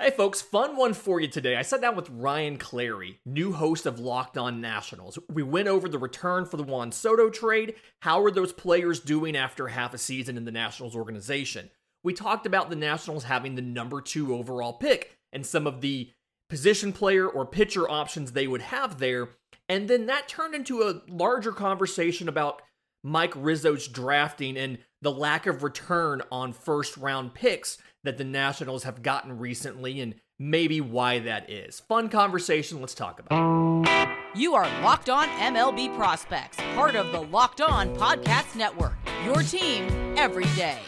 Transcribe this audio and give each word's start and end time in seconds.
Hey, 0.00 0.12
folks, 0.12 0.40
fun 0.40 0.76
one 0.76 0.94
for 0.94 1.20
you 1.20 1.26
today. 1.26 1.56
I 1.56 1.62
sat 1.62 1.80
down 1.80 1.96
with 1.96 2.08
Ryan 2.08 2.56
Clary, 2.56 3.18
new 3.26 3.52
host 3.52 3.84
of 3.84 3.98
Locked 3.98 4.38
On 4.38 4.60
Nationals. 4.60 5.18
We 5.28 5.42
went 5.42 5.66
over 5.66 5.88
the 5.88 5.98
return 5.98 6.44
for 6.44 6.56
the 6.56 6.62
Juan 6.62 6.92
Soto 6.92 7.28
trade. 7.30 7.74
How 8.02 8.22
are 8.22 8.30
those 8.30 8.52
players 8.52 9.00
doing 9.00 9.36
after 9.36 9.66
half 9.66 9.94
a 9.94 9.98
season 9.98 10.36
in 10.36 10.44
the 10.44 10.52
Nationals 10.52 10.94
organization? 10.94 11.68
We 12.04 12.14
talked 12.14 12.46
about 12.46 12.70
the 12.70 12.76
Nationals 12.76 13.24
having 13.24 13.56
the 13.56 13.60
number 13.60 14.00
two 14.00 14.36
overall 14.36 14.74
pick 14.74 15.18
and 15.32 15.44
some 15.44 15.66
of 15.66 15.80
the 15.80 16.12
position 16.48 16.92
player 16.92 17.26
or 17.28 17.44
pitcher 17.44 17.90
options 17.90 18.30
they 18.30 18.46
would 18.46 18.62
have 18.62 19.00
there. 19.00 19.30
And 19.68 19.88
then 19.88 20.06
that 20.06 20.28
turned 20.28 20.54
into 20.54 20.82
a 20.82 21.02
larger 21.08 21.50
conversation 21.50 22.28
about 22.28 22.62
Mike 23.02 23.34
Rizzo's 23.34 23.88
drafting 23.88 24.56
and 24.56 24.78
the 25.02 25.10
lack 25.10 25.48
of 25.48 25.64
return 25.64 26.22
on 26.30 26.52
first 26.52 26.96
round 26.96 27.34
picks 27.34 27.78
that 28.04 28.18
the 28.18 28.24
Nationals 28.24 28.84
have 28.84 29.02
gotten 29.02 29.38
recently 29.38 30.00
and 30.00 30.14
maybe 30.38 30.80
why 30.80 31.18
that 31.18 31.50
is. 31.50 31.80
Fun 31.80 32.08
conversation. 32.08 32.80
Let's 32.80 32.94
talk 32.94 33.20
about 33.20 33.86
it. 33.86 34.08
You 34.34 34.54
are 34.54 34.64
Locked 34.82 35.08
On 35.08 35.26
MLB 35.28 35.96
Prospects, 35.96 36.58
part 36.74 36.94
of 36.94 37.12
the 37.12 37.22
Locked 37.22 37.60
On 37.60 37.94
Podcast 37.96 38.54
Network. 38.54 38.94
Your 39.24 39.42
team 39.42 40.14
every 40.16 40.44
day. 40.56 40.78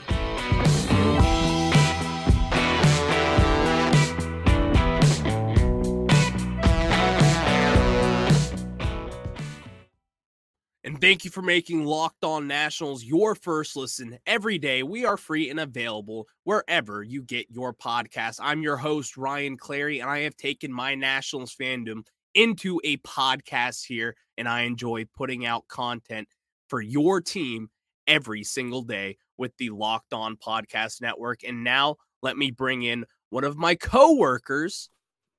And 10.91 11.01
thank 11.01 11.25
you 11.25 11.31
for 11.31 11.41
making 11.41 11.85
Locked 11.85 12.25
On 12.25 12.49
Nationals 12.49 13.05
your 13.05 13.37
first 13.37 13.77
listen 13.77 14.19
every 14.27 14.59
day. 14.59 14.83
We 14.83 15.05
are 15.05 15.17
free 15.17 15.49
and 15.49 15.61
available 15.61 16.27
wherever 16.43 17.05
you 17.05 17.23
get 17.23 17.49
your 17.49 17.73
podcast. 17.73 18.41
I'm 18.43 18.61
your 18.61 18.77
host, 18.77 19.17
Ryan 19.17 19.57
Clary, 19.57 20.01
and 20.01 20.11
I 20.11 20.23
have 20.23 20.37
taken 20.37 20.73
my 20.73 20.97
Nationals 20.97 21.55
fandom 21.55 22.03
into 22.35 22.81
a 22.83 22.97
podcast 22.97 23.87
here, 23.87 24.17
and 24.37 24.49
I 24.49 24.63
enjoy 24.63 25.05
putting 25.15 25.47
out 25.47 25.69
content 25.69 26.27
for 26.67 26.81
your 26.81 27.21
team 27.21 27.71
every 28.09 28.43
single 28.43 28.83
day 28.83 29.17
with 29.39 29.57
the 29.59 29.71
Locked 29.71 30.13
On 30.13 30.37
Podcast 30.37 31.01
Network. 31.01 31.45
And 31.47 31.63
now 31.63 31.99
let 32.21 32.37
me 32.37 32.51
bring 32.51 32.83
in 32.83 33.05
one 33.29 33.45
of 33.45 33.57
my 33.57 33.77
coworkers, 33.77 34.91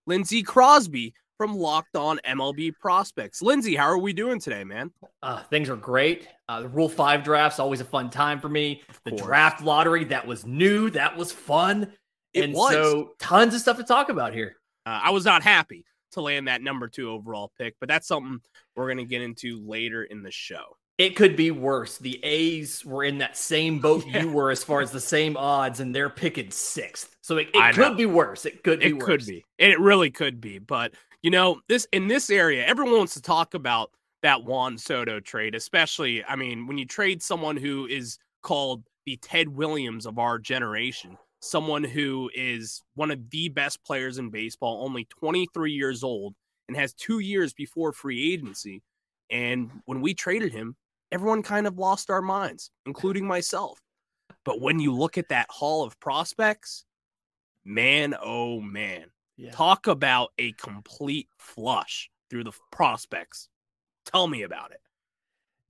Lindsey 0.07 0.43
Crosby, 0.43 1.13
from 1.41 1.57
Locked 1.57 1.95
On 1.95 2.19
MLB 2.23 2.77
Prospects. 2.77 3.41
Lindsey, 3.41 3.75
how 3.75 3.85
are 3.85 3.97
we 3.97 4.13
doing 4.13 4.39
today, 4.39 4.63
man? 4.63 4.91
Uh, 5.23 5.41
things 5.45 5.71
are 5.71 5.75
great. 5.75 6.27
Uh, 6.47 6.61
the 6.61 6.67
Rule 6.67 6.87
5 6.87 7.23
draft's 7.23 7.57
always 7.57 7.81
a 7.81 7.83
fun 7.83 8.11
time 8.11 8.39
for 8.39 8.47
me. 8.47 8.83
The 9.05 9.11
draft 9.13 9.63
lottery, 9.63 10.03
that 10.03 10.27
was 10.27 10.45
new. 10.45 10.91
That 10.91 11.17
was 11.17 11.31
fun. 11.31 11.93
It 12.35 12.43
and 12.43 12.53
was. 12.53 12.73
so 12.73 13.13
tons 13.17 13.55
of 13.55 13.61
stuff 13.61 13.77
to 13.77 13.83
talk 13.83 14.09
about 14.09 14.35
here. 14.35 14.55
Uh, 14.85 14.99
I 15.05 15.09
was 15.09 15.25
not 15.25 15.41
happy 15.41 15.83
to 16.11 16.21
land 16.21 16.47
that 16.47 16.61
number 16.61 16.87
two 16.87 17.09
overall 17.09 17.51
pick, 17.57 17.73
but 17.79 17.89
that's 17.89 18.07
something 18.07 18.39
we're 18.75 18.85
going 18.85 18.97
to 18.97 19.05
get 19.05 19.23
into 19.23 19.67
later 19.67 20.03
in 20.03 20.21
the 20.21 20.29
show. 20.29 20.77
It 20.99 21.15
could 21.15 21.35
be 21.35 21.49
worse. 21.49 21.97
The 21.97 22.23
A's 22.23 22.85
were 22.85 23.03
in 23.03 23.17
that 23.17 23.35
same 23.35 23.79
boat 23.79 24.05
Yeah. 24.05 24.21
you 24.21 24.31
were 24.31 24.51
as 24.51 24.63
far 24.63 24.81
as 24.81 24.91
the 24.91 24.99
same 24.99 25.35
odds, 25.35 25.79
and 25.79 25.95
they're 25.95 26.11
picking 26.11 26.51
sixth. 26.51 27.15
So 27.21 27.37
it, 27.37 27.47
it 27.51 27.57
know. 27.57 27.71
could 27.73 27.97
be 27.97 28.05
worse. 28.05 28.45
It 28.45 28.61
could 28.63 28.81
be 28.81 28.89
It 28.89 28.97
worse. 28.97 29.05
could 29.05 29.25
be. 29.25 29.43
And 29.57 29.71
it 29.71 29.79
really 29.79 30.11
could 30.11 30.39
be. 30.39 30.59
But 30.59 30.93
you 31.21 31.31
know, 31.31 31.61
this 31.67 31.87
in 31.91 32.07
this 32.07 32.29
area, 32.29 32.65
everyone 32.65 32.97
wants 32.97 33.13
to 33.13 33.21
talk 33.21 33.53
about 33.53 33.91
that 34.23 34.43
Juan 34.43 34.77
Soto 34.77 35.19
trade, 35.19 35.55
especially. 35.55 36.23
I 36.23 36.35
mean, 36.35 36.67
when 36.67 36.77
you 36.77 36.85
trade 36.85 37.21
someone 37.21 37.57
who 37.57 37.85
is 37.87 38.17
called 38.41 38.83
the 39.05 39.17
Ted 39.17 39.49
Williams 39.49 40.05
of 40.05 40.19
our 40.19 40.37
generation, 40.37 41.17
someone 41.39 41.83
who 41.83 42.29
is 42.33 42.81
one 42.95 43.11
of 43.11 43.29
the 43.29 43.49
best 43.49 43.83
players 43.83 44.17
in 44.17 44.29
baseball, 44.29 44.83
only 44.83 45.05
23 45.05 45.71
years 45.71 46.03
old, 46.03 46.35
and 46.67 46.77
has 46.77 46.93
two 46.93 47.19
years 47.19 47.53
before 47.53 47.91
free 47.91 48.33
agency. 48.33 48.81
And 49.29 49.71
when 49.85 50.01
we 50.01 50.13
traded 50.13 50.51
him, 50.51 50.75
everyone 51.11 51.43
kind 51.43 51.67
of 51.67 51.77
lost 51.77 52.09
our 52.09 52.21
minds, 52.21 52.71
including 52.85 53.25
myself. 53.25 53.79
But 54.45 54.61
when 54.61 54.79
you 54.79 54.93
look 54.93 55.17
at 55.17 55.29
that 55.29 55.47
haul 55.49 55.83
of 55.83 55.99
prospects, 55.99 56.85
man, 57.65 58.15
oh 58.21 58.59
man, 58.61 59.05
Yeah. 59.41 59.51
talk 59.51 59.87
about 59.87 60.29
a 60.37 60.51
complete 60.53 61.27
flush 61.37 62.11
through 62.29 62.43
the 62.43 62.51
prospects. 62.71 63.49
Tell 64.05 64.27
me 64.27 64.43
about 64.43 64.71
it. 64.71 64.81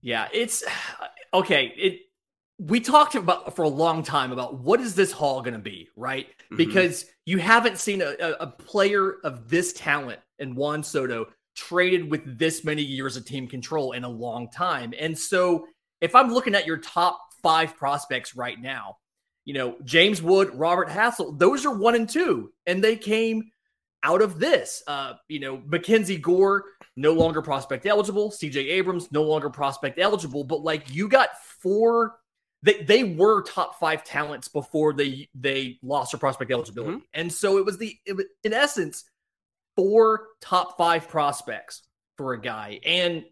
Yeah, 0.02 0.28
it's 0.34 0.64
okay. 1.34 1.74
It 1.78 2.02
we 2.60 2.80
talked 2.80 3.16
about 3.16 3.56
for 3.56 3.64
a 3.64 3.70
long 3.70 4.04
time 4.04 4.32
about 4.32 4.60
what 4.60 4.80
is 4.82 4.94
this 4.94 5.12
haul 5.12 5.42
going 5.42 5.54
to 5.54 5.60
be, 5.60 5.90
right? 5.96 6.28
Mhm. 6.52 6.58
Because 6.58 7.06
you 7.26 7.40
haven't 7.40 7.80
seen 7.80 8.02
a, 8.02 8.14
a, 8.20 8.32
a 8.42 8.48
player 8.48 9.16
of 9.24 9.50
this 9.50 9.74
talent 9.74 10.20
in 10.38 10.54
Juan 10.54 10.84
Soto 10.84 11.28
traded 11.56 12.12
with 12.12 12.38
this 12.38 12.64
many 12.64 12.82
years 12.84 13.18
of 13.18 13.26
team 13.26 13.48
control 13.48 13.94
in 13.94 14.04
a 14.04 14.10
long 14.10 14.50
time. 14.52 14.94
And 15.00 15.18
so, 15.18 15.66
if 16.02 16.14
I'm 16.14 16.34
looking 16.34 16.56
at 16.56 16.68
your 16.68 16.78
top 16.78 17.20
five 17.42 17.76
prospects 17.78 18.36
right 18.36 18.60
now, 18.62 18.98
you 19.46 19.54
know 19.54 19.78
James 19.86 20.22
Wood, 20.22 20.54
Robert 20.54 20.90
Hassell, 20.90 21.40
those 21.40 21.66
are 21.66 21.74
one 21.74 21.96
and 21.96 22.08
two, 22.08 22.52
and 22.68 22.84
they 22.84 22.96
came 22.96 23.50
out 24.04 24.22
of 24.22 24.40
this. 24.40 24.84
Uh, 24.88 25.14
you 25.28 25.40
know, 25.40 25.62
Mackenzie 25.66 26.18
Gore, 26.18 26.64
no 26.96 27.14
longer 27.14 27.42
prospect 27.42 27.86
eligible. 27.86 28.32
CJ 28.32 28.56
Abrams, 28.72 29.12
no 29.12 29.24
longer 29.24 29.50
prospect 29.50 30.00
eligible. 30.00 30.44
But 30.44 30.64
like 30.64 30.94
you 30.94 31.08
got 31.08 31.30
four, 31.62 32.16
they, 32.64 32.84
they 32.84 33.04
were 33.04 33.42
top 33.44 33.80
five 33.80 34.04
talents 34.04 34.48
before 34.48 34.94
they 34.94 35.30
they 35.34 35.80
lost 35.82 36.12
their 36.12 36.20
prospect 36.20 36.52
eligibility. 36.52 37.04
And 37.14 37.32
so 37.32 37.58
it 37.58 37.66
was 37.66 37.78
the 37.78 37.98
it 38.06 38.14
was, 38.14 38.26
in 38.44 38.54
essence, 38.54 39.06
four 39.76 40.28
top 40.42 40.78
five 40.78 41.08
prospects 41.08 41.84
for 42.18 42.34
a 42.34 42.42
guy. 42.42 42.80
And 42.86 43.26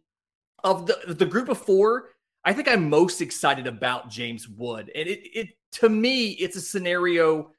of 0.63 0.87
the 0.87 1.13
the 1.13 1.25
group 1.25 1.49
of 1.49 1.57
four, 1.57 2.09
I 2.43 2.53
think 2.53 2.67
I'm 2.67 2.89
most 2.89 3.21
excited 3.21 3.67
about 3.67 4.09
James 4.09 4.47
Wood. 4.47 4.91
And 4.95 5.07
it 5.07 5.21
it 5.33 5.49
to 5.73 5.89
me, 5.89 6.29
it's 6.31 6.55
a 6.55 6.61
scenario 6.61 7.51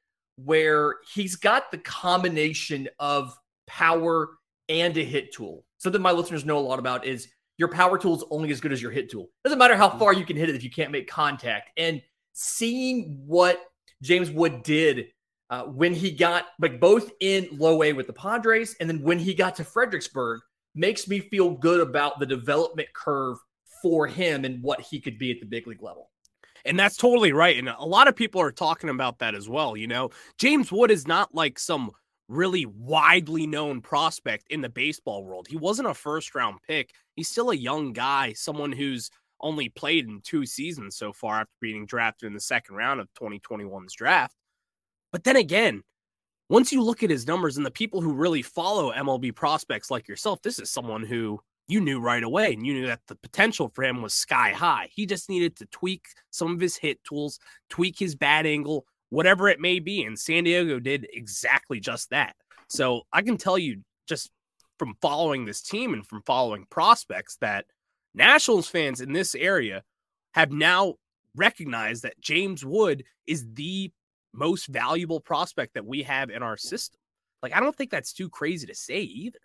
where 0.44 0.96
he's 1.12 1.36
got 1.36 1.70
the 1.70 1.78
combination 1.78 2.88
of 2.98 3.36
power 3.66 4.30
and 4.68 4.96
a 4.96 5.04
hit 5.04 5.32
tool. 5.32 5.64
Something 5.78 6.02
my 6.02 6.12
listeners 6.12 6.44
know 6.44 6.58
a 6.58 6.60
lot 6.60 6.78
about 6.78 7.06
is 7.06 7.28
your 7.58 7.68
power 7.68 7.98
tool 7.98 8.16
is 8.16 8.24
only 8.30 8.50
as 8.50 8.60
good 8.60 8.72
as 8.72 8.80
your 8.80 8.90
hit 8.90 9.10
tool. 9.10 9.28
Doesn't 9.44 9.58
matter 9.58 9.76
how 9.76 9.90
far 9.90 10.12
you 10.12 10.24
can 10.24 10.36
hit 10.36 10.48
it 10.48 10.54
if 10.54 10.64
you 10.64 10.70
can't 10.70 10.92
make 10.92 11.08
contact. 11.08 11.70
And 11.76 12.00
seeing 12.32 13.22
what 13.26 13.60
James 14.02 14.30
Wood 14.30 14.62
did 14.62 15.08
uh, 15.50 15.64
when 15.64 15.92
he 15.92 16.10
got 16.10 16.46
like 16.60 16.80
both 16.80 17.10
in 17.20 17.48
low 17.52 17.82
A 17.82 17.92
with 17.92 18.06
the 18.06 18.12
Padres 18.12 18.76
and 18.80 18.88
then 18.88 19.02
when 19.02 19.18
he 19.18 19.34
got 19.34 19.56
to 19.56 19.64
Fredericksburg 19.64 20.40
makes 20.74 21.08
me 21.08 21.18
feel 21.18 21.50
good 21.50 21.80
about 21.80 22.18
the 22.20 22.26
development 22.26 22.88
curve 22.94 23.36
for 23.82 24.06
him 24.06 24.44
and 24.44 24.62
what 24.62 24.80
he 24.80 25.00
could 25.00 25.18
be 25.18 25.30
at 25.30 25.40
the 25.40 25.46
big 25.46 25.66
league 25.66 25.82
level. 25.82 26.09
And 26.64 26.78
that's 26.78 26.96
totally 26.96 27.32
right. 27.32 27.58
And 27.58 27.68
a 27.68 27.84
lot 27.84 28.08
of 28.08 28.16
people 28.16 28.40
are 28.40 28.52
talking 28.52 28.90
about 28.90 29.18
that 29.18 29.34
as 29.34 29.48
well. 29.48 29.76
You 29.76 29.86
know, 29.86 30.10
James 30.38 30.70
Wood 30.70 30.90
is 30.90 31.06
not 31.06 31.34
like 31.34 31.58
some 31.58 31.90
really 32.28 32.64
widely 32.64 33.46
known 33.46 33.80
prospect 33.80 34.46
in 34.50 34.60
the 34.60 34.68
baseball 34.68 35.24
world. 35.24 35.48
He 35.48 35.56
wasn't 35.56 35.88
a 35.88 35.94
first 35.94 36.34
round 36.34 36.58
pick. 36.66 36.94
He's 37.16 37.28
still 37.28 37.50
a 37.50 37.56
young 37.56 37.92
guy, 37.92 38.32
someone 38.32 38.72
who's 38.72 39.10
only 39.40 39.68
played 39.68 40.06
in 40.06 40.20
two 40.22 40.46
seasons 40.46 40.96
so 40.96 41.12
far 41.12 41.40
after 41.40 41.52
being 41.60 41.86
drafted 41.86 42.26
in 42.26 42.34
the 42.34 42.40
second 42.40 42.76
round 42.76 43.00
of 43.00 43.08
2021's 43.14 43.94
draft. 43.94 44.36
But 45.12 45.24
then 45.24 45.36
again, 45.36 45.82
once 46.48 46.72
you 46.72 46.82
look 46.82 47.02
at 47.02 47.10
his 47.10 47.26
numbers 47.26 47.56
and 47.56 47.64
the 47.64 47.70
people 47.70 48.00
who 48.00 48.12
really 48.12 48.42
follow 48.42 48.92
MLB 48.92 49.34
prospects 49.34 49.90
like 49.90 50.08
yourself, 50.08 50.42
this 50.42 50.58
is 50.58 50.70
someone 50.70 51.04
who 51.04 51.40
you 51.70 51.80
knew 51.80 52.00
right 52.00 52.22
away 52.22 52.52
and 52.52 52.66
you 52.66 52.74
knew 52.74 52.86
that 52.86 53.00
the 53.06 53.14
potential 53.14 53.70
for 53.74 53.84
him 53.84 54.02
was 54.02 54.12
sky 54.12 54.50
high. 54.50 54.88
He 54.92 55.06
just 55.06 55.28
needed 55.28 55.56
to 55.56 55.66
tweak 55.66 56.06
some 56.30 56.52
of 56.52 56.60
his 56.60 56.76
hit 56.76 57.02
tools, 57.04 57.38
tweak 57.68 57.98
his 57.98 58.14
bat 58.14 58.46
angle, 58.46 58.86
whatever 59.10 59.48
it 59.48 59.60
may 59.60 59.78
be. 59.78 60.02
And 60.04 60.18
San 60.18 60.44
Diego 60.44 60.80
did 60.80 61.06
exactly 61.12 61.80
just 61.80 62.10
that. 62.10 62.34
So 62.68 63.02
I 63.12 63.22
can 63.22 63.36
tell 63.36 63.58
you 63.58 63.82
just 64.08 64.30
from 64.78 64.96
following 65.00 65.44
this 65.44 65.62
team 65.62 65.92
and 65.92 66.06
from 66.06 66.22
following 66.26 66.66
prospects 66.70 67.36
that 67.40 67.66
Nationals 68.14 68.66
fans 68.66 69.00
in 69.00 69.12
this 69.12 69.34
area 69.34 69.82
have 70.34 70.50
now 70.50 70.94
recognized 71.36 72.02
that 72.02 72.20
James 72.20 72.64
Wood 72.64 73.04
is 73.26 73.46
the 73.54 73.92
most 74.32 74.66
valuable 74.66 75.20
prospect 75.20 75.74
that 75.74 75.86
we 75.86 76.02
have 76.02 76.30
in 76.30 76.42
our 76.42 76.56
system. 76.56 76.98
Like, 77.42 77.54
I 77.54 77.60
don't 77.60 77.76
think 77.76 77.90
that's 77.90 78.12
too 78.12 78.28
crazy 78.28 78.66
to 78.66 78.74
say 78.74 79.00
either. 79.00 79.38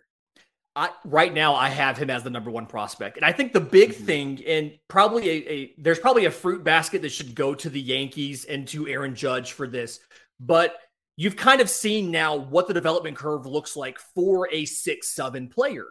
I, 0.78 0.90
right 1.06 1.32
now, 1.32 1.54
I 1.54 1.70
have 1.70 1.96
him 1.96 2.10
as 2.10 2.22
the 2.22 2.28
number 2.28 2.50
one 2.50 2.66
prospect, 2.66 3.16
and 3.16 3.24
I 3.24 3.32
think 3.32 3.54
the 3.54 3.60
big 3.60 3.90
Mhm. 3.92 4.06
thing, 4.06 4.44
and 4.46 4.78
probably 4.88 5.28
a, 5.30 5.50
a 5.50 5.74
there's 5.78 5.98
probably 5.98 6.26
a 6.26 6.30
fruit 6.30 6.62
basket 6.62 7.00
that 7.02 7.08
should 7.12 7.34
go 7.34 7.54
to 7.54 7.70
the 7.70 7.80
Yankees 7.80 8.44
and 8.44 8.68
to 8.68 8.86
Aaron 8.86 9.14
Judge 9.14 9.52
for 9.52 9.66
this, 9.66 10.00
but 10.38 10.76
you've 11.16 11.36
kind 11.36 11.62
of 11.62 11.70
seen 11.70 12.10
now 12.10 12.36
what 12.36 12.68
the 12.68 12.74
development 12.74 13.16
curve 13.16 13.46
looks 13.46 13.74
like 13.74 13.98
for 13.98 14.48
a 14.52 14.66
six 14.66 15.08
seven 15.08 15.48
player. 15.48 15.86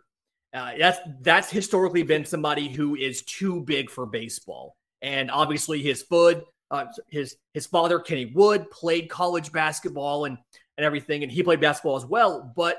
Uh, 0.53 0.73
that's 0.77 0.99
that's 1.21 1.49
historically 1.49 2.03
been 2.03 2.23
somebody 2.23 2.69
who 2.69 2.95
is 2.95 3.23
too 3.23 3.61
big 3.61 3.89
for 3.89 4.05
baseball, 4.05 4.77
and 5.01 5.31
obviously 5.31 5.81
his 5.81 6.03
foot, 6.03 6.45
uh, 6.69 6.85
his 7.09 7.37
his 7.55 7.65
father 7.65 7.99
Kenny 7.99 8.27
Wood 8.35 8.69
played 8.69 9.09
college 9.09 9.51
basketball, 9.51 10.25
and 10.25 10.37
and 10.77 10.85
everything, 10.85 11.23
and 11.23 11.31
he 11.31 11.41
played 11.41 11.59
basketball 11.59 11.95
as 11.95 12.05
well. 12.05 12.53
But 12.55 12.77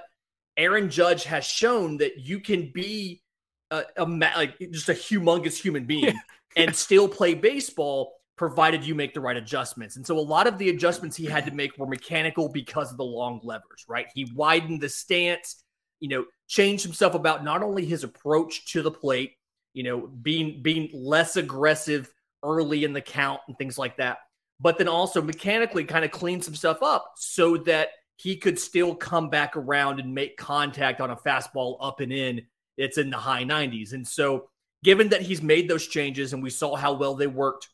Aaron 0.57 0.91
Judge 0.91 1.25
has 1.25 1.45
shown 1.45 1.99
that 1.99 2.19
you 2.19 2.41
can 2.41 2.71
be 2.73 3.23
a, 3.71 3.85
a 3.97 4.05
like 4.05 4.59
just 4.71 4.89
a 4.89 4.95
humongous 4.95 5.57
human 5.57 5.85
being 5.85 6.19
and 6.57 6.75
still 6.75 7.09
play 7.09 7.35
baseball 7.35 8.13
provided 8.37 8.85
you 8.85 8.95
make 8.95 9.15
the 9.15 9.21
right 9.21 9.37
adjustments. 9.37 9.97
And 9.97 10.07
so 10.07 10.19
a 10.19 10.21
lot 10.21 10.47
of 10.47 10.59
the 10.59 10.69
adjustments 10.69 11.17
he 11.17 11.25
had 11.25 11.47
to 11.47 11.53
make 11.53 11.77
were 11.79 11.87
mechanical 11.87 12.51
because 12.51 12.91
of 12.91 12.99
the 12.99 13.05
long 13.05 13.41
levers, 13.43 13.85
right? 13.89 14.07
He 14.15 14.31
widened 14.35 14.81
the 14.81 14.89
stance, 14.89 15.65
you 16.01 16.09
know, 16.09 16.25
changed 16.47 16.85
himself 16.85 17.15
about 17.15 17.45
not 17.45 17.63
only 17.63 17.87
his 17.87 18.05
approach 18.05 18.71
to 18.73 18.83
the 18.83 18.91
plate, 18.91 19.33
you 19.73 19.83
know, 19.83 20.07
being 20.07 20.63
being 20.63 20.91
less 20.93 21.37
aggressive 21.37 22.11
early 22.43 22.85
in 22.85 22.93
the 22.93 23.01
count 23.01 23.41
and 23.49 23.57
things 23.57 23.79
like 23.79 23.97
that, 23.97 24.19
but 24.61 24.79
then 24.79 24.89
also 24.89 25.23
mechanically 25.23 25.85
kind 25.85 26.05
of 26.05 26.11
clean 26.11 26.41
some 26.41 26.55
stuff 26.55 26.83
up 26.83 27.13
so 27.17 27.57
that 27.57 27.89
he 28.17 28.37
could 28.37 28.59
still 28.59 28.95
come 28.95 29.29
back 29.29 29.57
around 29.57 30.01
and 30.01 30.15
make 30.15 30.37
contact 30.37 31.01
on 31.01 31.11
a 31.11 31.17
fastball 31.17 31.77
up 31.81 32.01
and 32.01 32.13
in 32.13 32.43
it's 32.77 32.99
in 32.99 33.11
the 33.11 33.17
high 33.17 33.45
90s. 33.45 33.93
And 33.93 34.07
so 34.07 34.49
given 34.83 35.09
that 35.11 35.23
he's 35.23 35.43
made 35.43 35.69
those 35.69 35.87
changes 35.87 36.33
and 36.33 36.43
we 36.43 36.51
saw 36.51 36.77
how 36.77 36.95
well 36.95 37.15
they 37.15 37.27
worked 37.27 37.69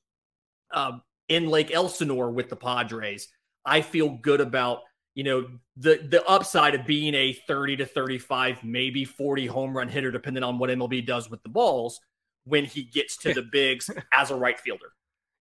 um, 0.73 1.03
in 1.29 1.49
Lake 1.49 1.73
Elsinore 1.73 2.31
with 2.31 2.49
the 2.49 2.57
Padres, 2.57 3.29
I 3.65 3.83
feel 3.83 4.09
good 4.09 4.41
about 4.41 4.81
you 5.15 5.25
know 5.25 5.47
the 5.77 6.07
the 6.09 6.25
upside 6.27 6.75
of 6.75 6.87
being 6.87 7.15
a 7.15 7.35
30 7.47 7.77
to 7.77 7.87
35 7.87 8.65
maybe 8.65 9.05
40 9.05 9.47
home 9.47 9.77
run 9.77 9.89
hitter 9.89 10.11
depending 10.11 10.43
on 10.43 10.59
what 10.59 10.71
MLB 10.71 11.05
does 11.05 11.29
with 11.29 11.43
the 11.43 11.51
balls 11.51 12.01
when 12.45 12.65
he 12.65 12.83
gets 12.85 13.19
to 13.19 13.35
the 13.35 13.43
bigs 13.43 13.91
as 14.13 14.31
a 14.31 14.37
right 14.37 14.59
fielder. 14.59 14.93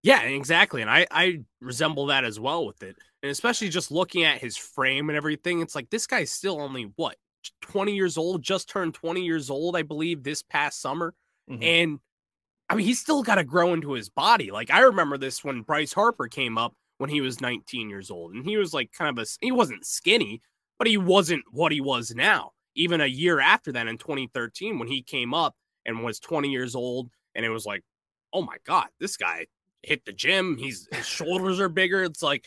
Yeah, 0.03 0.21
exactly. 0.23 0.81
And 0.81 0.89
I 0.89 1.07
I 1.09 1.43
resemble 1.61 2.07
that 2.07 2.25
as 2.25 2.39
well 2.39 2.65
with 2.65 2.83
it. 2.83 2.97
And 3.23 3.31
especially 3.31 3.69
just 3.69 3.91
looking 3.91 4.23
at 4.23 4.39
his 4.39 4.57
frame 4.57 5.09
and 5.09 5.17
everything, 5.17 5.61
it's 5.61 5.75
like 5.75 5.89
this 5.89 6.07
guy's 6.07 6.31
still 6.31 6.59
only 6.59 6.91
what 6.95 7.17
20 7.61 7.93
years 7.93 8.17
old, 8.17 8.41
just 8.41 8.69
turned 8.69 8.93
20 8.93 9.23
years 9.23 9.49
old, 9.49 9.75
I 9.75 9.83
believe, 9.83 10.23
this 10.23 10.41
past 10.43 10.81
summer. 10.81 11.13
Mm-hmm. 11.49 11.63
And 11.63 11.99
I 12.69 12.75
mean, 12.75 12.85
he's 12.85 12.99
still 12.99 13.23
got 13.23 13.35
to 13.35 13.43
grow 13.43 13.73
into 13.73 13.91
his 13.93 14.09
body. 14.09 14.51
Like 14.51 14.71
I 14.71 14.79
remember 14.79 15.17
this 15.17 15.43
when 15.43 15.61
Bryce 15.61 15.93
Harper 15.93 16.27
came 16.27 16.57
up 16.57 16.73
when 16.97 17.09
he 17.09 17.21
was 17.21 17.41
19 17.41 17.89
years 17.89 18.11
old, 18.11 18.33
and 18.33 18.45
he 18.45 18.57
was 18.57 18.73
like 18.73 18.91
kind 18.91 19.17
of 19.17 19.23
a 19.23 19.27
he 19.41 19.51
wasn't 19.51 19.85
skinny, 19.85 20.41
but 20.77 20.87
he 20.87 20.97
wasn't 20.97 21.43
what 21.51 21.71
he 21.71 21.81
was 21.81 22.13
now. 22.15 22.51
Even 22.75 23.01
a 23.01 23.07
year 23.07 23.39
after 23.39 23.71
that, 23.73 23.87
in 23.87 23.97
2013, 23.97 24.79
when 24.79 24.87
he 24.87 25.01
came 25.01 25.33
up 25.33 25.55
and 25.85 26.03
was 26.03 26.19
20 26.19 26.49
years 26.49 26.73
old, 26.73 27.09
and 27.35 27.45
it 27.45 27.49
was 27.49 27.65
like, 27.65 27.83
oh 28.31 28.41
my 28.41 28.57
god, 28.65 28.87
this 28.99 29.17
guy 29.17 29.47
hit 29.83 30.05
the 30.05 30.13
gym. 30.13 30.57
He's 30.57 30.87
his 30.91 31.05
shoulders 31.05 31.59
are 31.59 31.69
bigger. 31.69 32.03
It's 32.03 32.23
like 32.23 32.45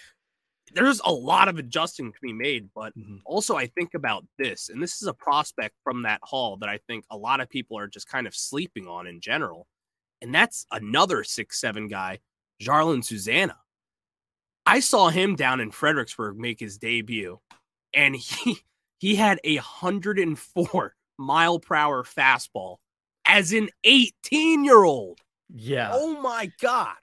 there's 0.74 1.00
a 1.04 1.12
lot 1.12 1.48
of 1.48 1.58
adjusting 1.58 2.12
to 2.12 2.18
be 2.20 2.32
made, 2.32 2.68
but 2.74 2.96
mm-hmm. 2.98 3.16
also 3.24 3.56
I 3.56 3.66
think 3.66 3.94
about 3.94 4.24
this, 4.38 4.68
and 4.68 4.82
this 4.82 5.00
is 5.00 5.08
a 5.08 5.14
prospect 5.14 5.74
from 5.82 6.02
that 6.02 6.20
haul 6.22 6.56
that 6.58 6.68
I 6.68 6.78
think 6.86 7.04
a 7.10 7.16
lot 7.16 7.40
of 7.40 7.48
people 7.48 7.78
are 7.78 7.86
just 7.86 8.08
kind 8.08 8.26
of 8.26 8.34
sleeping 8.34 8.86
on 8.86 9.06
in 9.06 9.20
general, 9.20 9.66
and 10.20 10.34
that's 10.34 10.66
another 10.70 11.24
six 11.24 11.60
seven 11.60 11.88
guy, 11.88 12.18
Jarlin 12.60 13.04
Susana. 13.04 13.56
I 14.66 14.80
saw 14.80 15.10
him 15.10 15.36
down 15.36 15.60
in 15.60 15.70
Fredericksburg 15.70 16.36
make 16.36 16.60
his 16.60 16.78
debut, 16.78 17.38
and 17.92 18.16
he 18.16 18.58
he 18.98 19.14
had 19.14 19.40
a 19.44 19.56
hundred 19.56 20.18
and 20.18 20.38
four 20.38 20.94
mile 21.18 21.60
per 21.60 21.76
hour 21.76 22.02
fastball 22.02 22.76
as 23.24 23.52
an 23.52 23.68
18 23.84 24.64
year 24.64 24.82
old. 24.82 25.20
Yeah. 25.54 25.90
Oh 25.92 26.20
my 26.20 26.50
god 26.60 26.96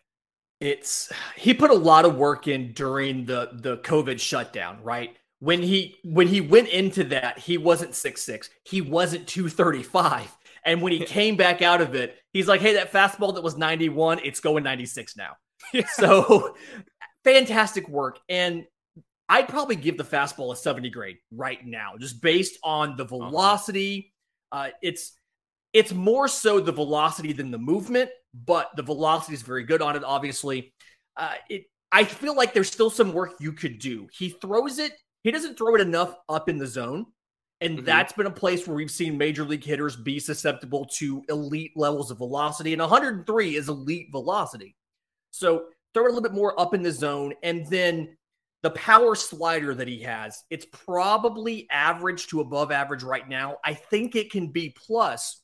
it's 0.61 1.11
he 1.35 1.53
put 1.53 1.71
a 1.71 1.75
lot 1.75 2.05
of 2.05 2.15
work 2.15 2.47
in 2.47 2.71
during 2.71 3.25
the 3.25 3.49
the 3.51 3.77
COVID 3.77 4.19
shutdown, 4.19 4.79
right? 4.83 5.17
When 5.39 5.61
he 5.61 5.97
when 6.03 6.27
he 6.27 6.39
went 6.39 6.69
into 6.69 7.03
that, 7.05 7.39
he 7.39 7.57
wasn't 7.57 7.95
six 7.95 8.21
six, 8.21 8.49
he 8.63 8.79
wasn't 8.79 9.27
235. 9.27 10.37
And 10.63 10.81
when 10.83 10.91
he 10.93 10.99
came 11.03 11.35
back 11.35 11.63
out 11.63 11.81
of 11.81 11.95
it, 11.95 12.17
he's 12.33 12.47
like, 12.47 12.61
hey, 12.61 12.75
that 12.75 12.93
fastball 12.93 13.33
that 13.33 13.43
was 13.43 13.57
91, 13.57 14.19
it's 14.23 14.39
going 14.39 14.63
96 14.63 15.17
now. 15.17 15.31
Yeah. 15.73 15.85
So 15.93 16.55
fantastic 17.23 17.87
work. 17.87 18.19
And 18.27 18.65
I'd 19.29 19.47
probably 19.47 19.75
give 19.75 19.97
the 19.97 20.03
fastball 20.03 20.51
a 20.51 20.55
70 20.55 20.89
grade 20.89 21.17
right 21.31 21.65
now, 21.65 21.93
just 21.99 22.21
based 22.21 22.57
on 22.63 22.97
the 22.97 23.05
uh-huh. 23.05 23.17
velocity. 23.17 24.13
Uh, 24.51 24.69
it's 24.81 25.13
it's 25.73 25.93
more 25.93 26.27
so 26.27 26.59
the 26.59 26.71
velocity 26.71 27.31
than 27.31 27.51
the 27.51 27.57
movement, 27.57 28.09
but 28.33 28.69
the 28.75 28.83
velocity 28.83 29.33
is 29.33 29.41
very 29.41 29.63
good 29.63 29.81
on 29.81 29.95
it. 29.95 30.03
Obviously, 30.03 30.73
uh, 31.17 31.33
it. 31.49 31.65
I 31.91 32.05
feel 32.05 32.35
like 32.35 32.53
there's 32.53 32.71
still 32.71 32.89
some 32.89 33.11
work 33.11 33.33
you 33.39 33.51
could 33.51 33.79
do. 33.79 34.07
He 34.13 34.29
throws 34.29 34.79
it. 34.79 34.93
He 35.23 35.31
doesn't 35.31 35.57
throw 35.57 35.75
it 35.75 35.81
enough 35.81 36.15
up 36.29 36.47
in 36.47 36.57
the 36.57 36.67
zone. 36.67 37.05
And 37.59 37.77
mm-hmm. 37.77 37.85
that's 37.85 38.13
been 38.13 38.25
a 38.25 38.31
place 38.31 38.65
where 38.65 38.75
we've 38.75 38.89
seen 38.89 39.17
major 39.17 39.43
league 39.43 39.63
hitters 39.63 39.95
be 39.95 40.19
susceptible 40.19 40.85
to 40.97 41.23
elite 41.29 41.73
levels 41.75 42.09
of 42.09 42.17
velocity. 42.17 42.73
And 42.73 42.81
103 42.81 43.55
is 43.55 43.69
elite 43.69 44.07
velocity. 44.11 44.75
So 45.31 45.65
throw 45.93 46.05
it 46.05 46.11
a 46.11 46.13
little 46.13 46.23
bit 46.23 46.33
more 46.33 46.59
up 46.59 46.73
in 46.73 46.81
the 46.81 46.91
zone. 46.91 47.33
And 47.43 47.67
then 47.67 48.17
the 48.63 48.71
power 48.71 49.15
slider 49.15 49.75
that 49.75 49.87
he 49.87 50.01
has, 50.01 50.43
it's 50.49 50.65
probably 50.71 51.67
average 51.69 52.27
to 52.27 52.41
above 52.41 52.71
average 52.71 53.03
right 53.03 53.27
now. 53.27 53.57
I 53.63 53.73
think 53.73 54.15
it 54.15 54.31
can 54.31 54.47
be 54.47 54.75
plus 54.75 55.41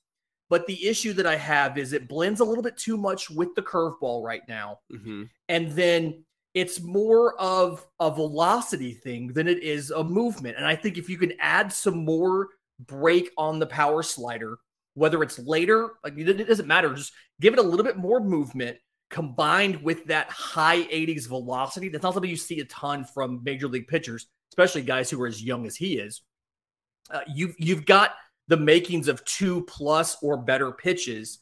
but 0.50 0.66
the 0.68 0.88
issue 0.88 1.14
that 1.14 1.26
I 1.26 1.36
have 1.36 1.78
is 1.78 1.94
it 1.94 2.08
blends 2.08 2.40
a 2.40 2.46
little 2.46 2.64
bit 2.64 2.78
too 2.78 2.98
much 2.98 3.30
with 3.30 3.54
the 3.56 3.62
curveball 3.62 4.24
right 4.24 4.42
now. 4.48 4.80
Mm-hmm. 4.92 5.24
And 5.50 5.72
then 5.72 6.24
it's 6.54 6.82
more 6.82 7.40
of 7.40 7.86
a 8.00 8.10
velocity 8.10 8.94
thing 8.94 9.34
than 9.34 9.48
it 9.48 9.62
is 9.62 9.92
a 9.92 10.04
movement. 10.04 10.58
And 10.58 10.66
I 10.66 10.76
think 10.76 10.98
if 10.98 11.10
you 11.10 11.18
can 11.18 11.34
add 11.40 11.72
some 11.72 12.06
more 12.06 12.48
break 12.80 13.32
on 13.38 13.60
the 13.60 13.68
power 13.68 14.02
slider, 14.04 14.58
whether 14.94 15.22
it's 15.22 15.38
later, 15.38 15.92
like 16.04 16.18
it 16.18 16.48
doesn't 16.48 16.68
matter, 16.68 16.94
just 16.94 17.14
give 17.42 17.54
it 17.54 17.60
a 17.60 17.64
little 17.64 17.86
bit 17.86 17.98
more 17.98 18.20
movement 18.20 18.78
combined 19.10 19.82
with 19.84 20.06
that 20.06 20.30
high 20.30 20.84
80s 20.84 21.28
velocity. 21.28 21.90
That's 21.90 22.04
not 22.04 22.14
something 22.14 22.30
you 22.30 22.36
see 22.36 22.60
a 22.60 22.66
ton 22.66 23.06
from 23.06 23.42
major 23.44 23.68
league 23.68 23.88
pitchers, 23.88 24.28
especially 24.52 24.82
guys 24.82 25.10
who 25.10 25.22
are 25.22 25.28
as 25.28 25.44
young 25.44 25.66
as 25.66 25.76
he 25.76 26.00
is. 26.00 26.22
Uh, 27.10 27.22
you've 27.34 27.56
you've 27.58 27.86
got 27.86 28.16
the 28.48 28.58
makings 28.58 29.08
of 29.08 29.24
two 29.26 29.64
plus 29.66 30.18
or 30.22 30.38
better 30.38 30.72
pitches. 30.72 31.40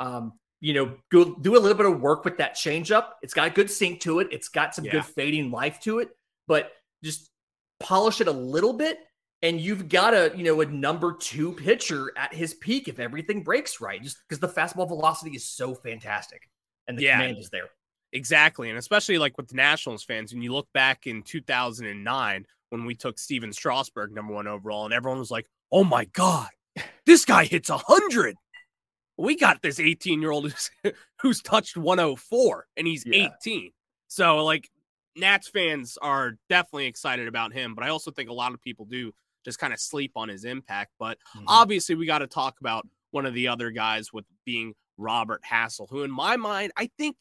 Um, 0.00 0.34
you 0.60 0.72
know, 0.72 0.96
go 1.10 1.34
do 1.34 1.56
a 1.56 1.60
little 1.60 1.76
bit 1.76 1.86
of 1.86 2.00
work 2.00 2.24
with 2.24 2.38
that 2.38 2.54
changeup. 2.54 3.10
It's 3.22 3.34
got 3.34 3.54
good 3.54 3.70
sink 3.70 4.00
to 4.00 4.20
it. 4.20 4.28
It's 4.30 4.48
got 4.48 4.74
some 4.74 4.84
yeah. 4.84 4.92
good 4.92 5.04
fading 5.04 5.50
life 5.50 5.78
to 5.80 5.98
it, 5.98 6.10
but 6.46 6.72
just 7.02 7.28
polish 7.80 8.20
it 8.20 8.28
a 8.28 8.32
little 8.32 8.72
bit, 8.72 8.98
and 9.42 9.60
you've 9.60 9.88
got 9.88 10.14
a 10.14 10.32
you 10.34 10.42
know 10.42 10.60
a 10.62 10.66
number 10.66 11.14
two 11.20 11.52
pitcher 11.52 12.12
at 12.16 12.32
his 12.32 12.54
peak 12.54 12.88
if 12.88 12.98
everything 12.98 13.42
breaks 13.42 13.80
right. 13.80 14.02
Just 14.02 14.18
because 14.26 14.40
the 14.40 14.48
fastball 14.48 14.88
velocity 14.88 15.36
is 15.36 15.46
so 15.46 15.74
fantastic 15.74 16.48
and 16.88 16.98
the 16.98 17.02
yeah, 17.02 17.16
command 17.16 17.38
is 17.38 17.50
there. 17.50 17.68
Exactly, 18.12 18.70
and 18.70 18.78
especially 18.78 19.18
like 19.18 19.36
with 19.36 19.48
the 19.48 19.56
Nationals 19.56 20.04
fans, 20.04 20.32
when 20.32 20.40
you 20.40 20.52
look 20.52 20.68
back 20.72 21.06
in 21.06 21.22
2009 21.22 22.46
when 22.70 22.84
we 22.84 22.94
took 22.94 23.18
Stephen 23.18 23.52
Strasburg 23.52 24.12
number 24.12 24.32
one 24.32 24.48
overall, 24.48 24.84
and 24.84 24.94
everyone 24.94 25.18
was 25.18 25.30
like, 25.30 25.46
oh 25.74 25.82
my 25.82 26.04
God, 26.04 26.48
this 27.04 27.24
guy 27.24 27.44
hits 27.44 27.68
100. 27.68 28.36
We 29.18 29.36
got 29.36 29.60
this 29.60 29.80
18 29.80 30.22
year 30.22 30.30
old 30.30 30.44
who's, 30.44 30.70
who's, 31.20 31.42
touched 31.42 31.76
104 31.76 32.66
and 32.76 32.86
he's 32.86 33.04
yeah. 33.04 33.30
18. 33.44 33.72
So, 34.06 34.44
like, 34.44 34.70
Nats 35.16 35.48
fans 35.48 35.98
are 36.00 36.36
definitely 36.48 36.86
excited 36.86 37.26
about 37.26 37.52
him, 37.52 37.74
but 37.74 37.84
I 37.84 37.88
also 37.88 38.12
think 38.12 38.30
a 38.30 38.32
lot 38.32 38.54
of 38.54 38.62
people 38.62 38.84
do 38.84 39.12
just 39.44 39.58
kind 39.58 39.72
of 39.72 39.80
sleep 39.80 40.12
on 40.14 40.28
his 40.28 40.44
impact. 40.44 40.92
But 40.98 41.18
mm-hmm. 41.36 41.46
obviously, 41.48 41.96
we 41.96 42.06
got 42.06 42.18
to 42.18 42.28
talk 42.28 42.60
about 42.60 42.86
one 43.10 43.26
of 43.26 43.34
the 43.34 43.48
other 43.48 43.70
guys 43.70 44.12
with 44.12 44.24
being 44.44 44.74
Robert 44.96 45.42
Hassell, 45.48 45.88
who, 45.90 46.04
in 46.04 46.10
my 46.10 46.36
mind, 46.36 46.72
I 46.76 46.88
think, 46.98 47.16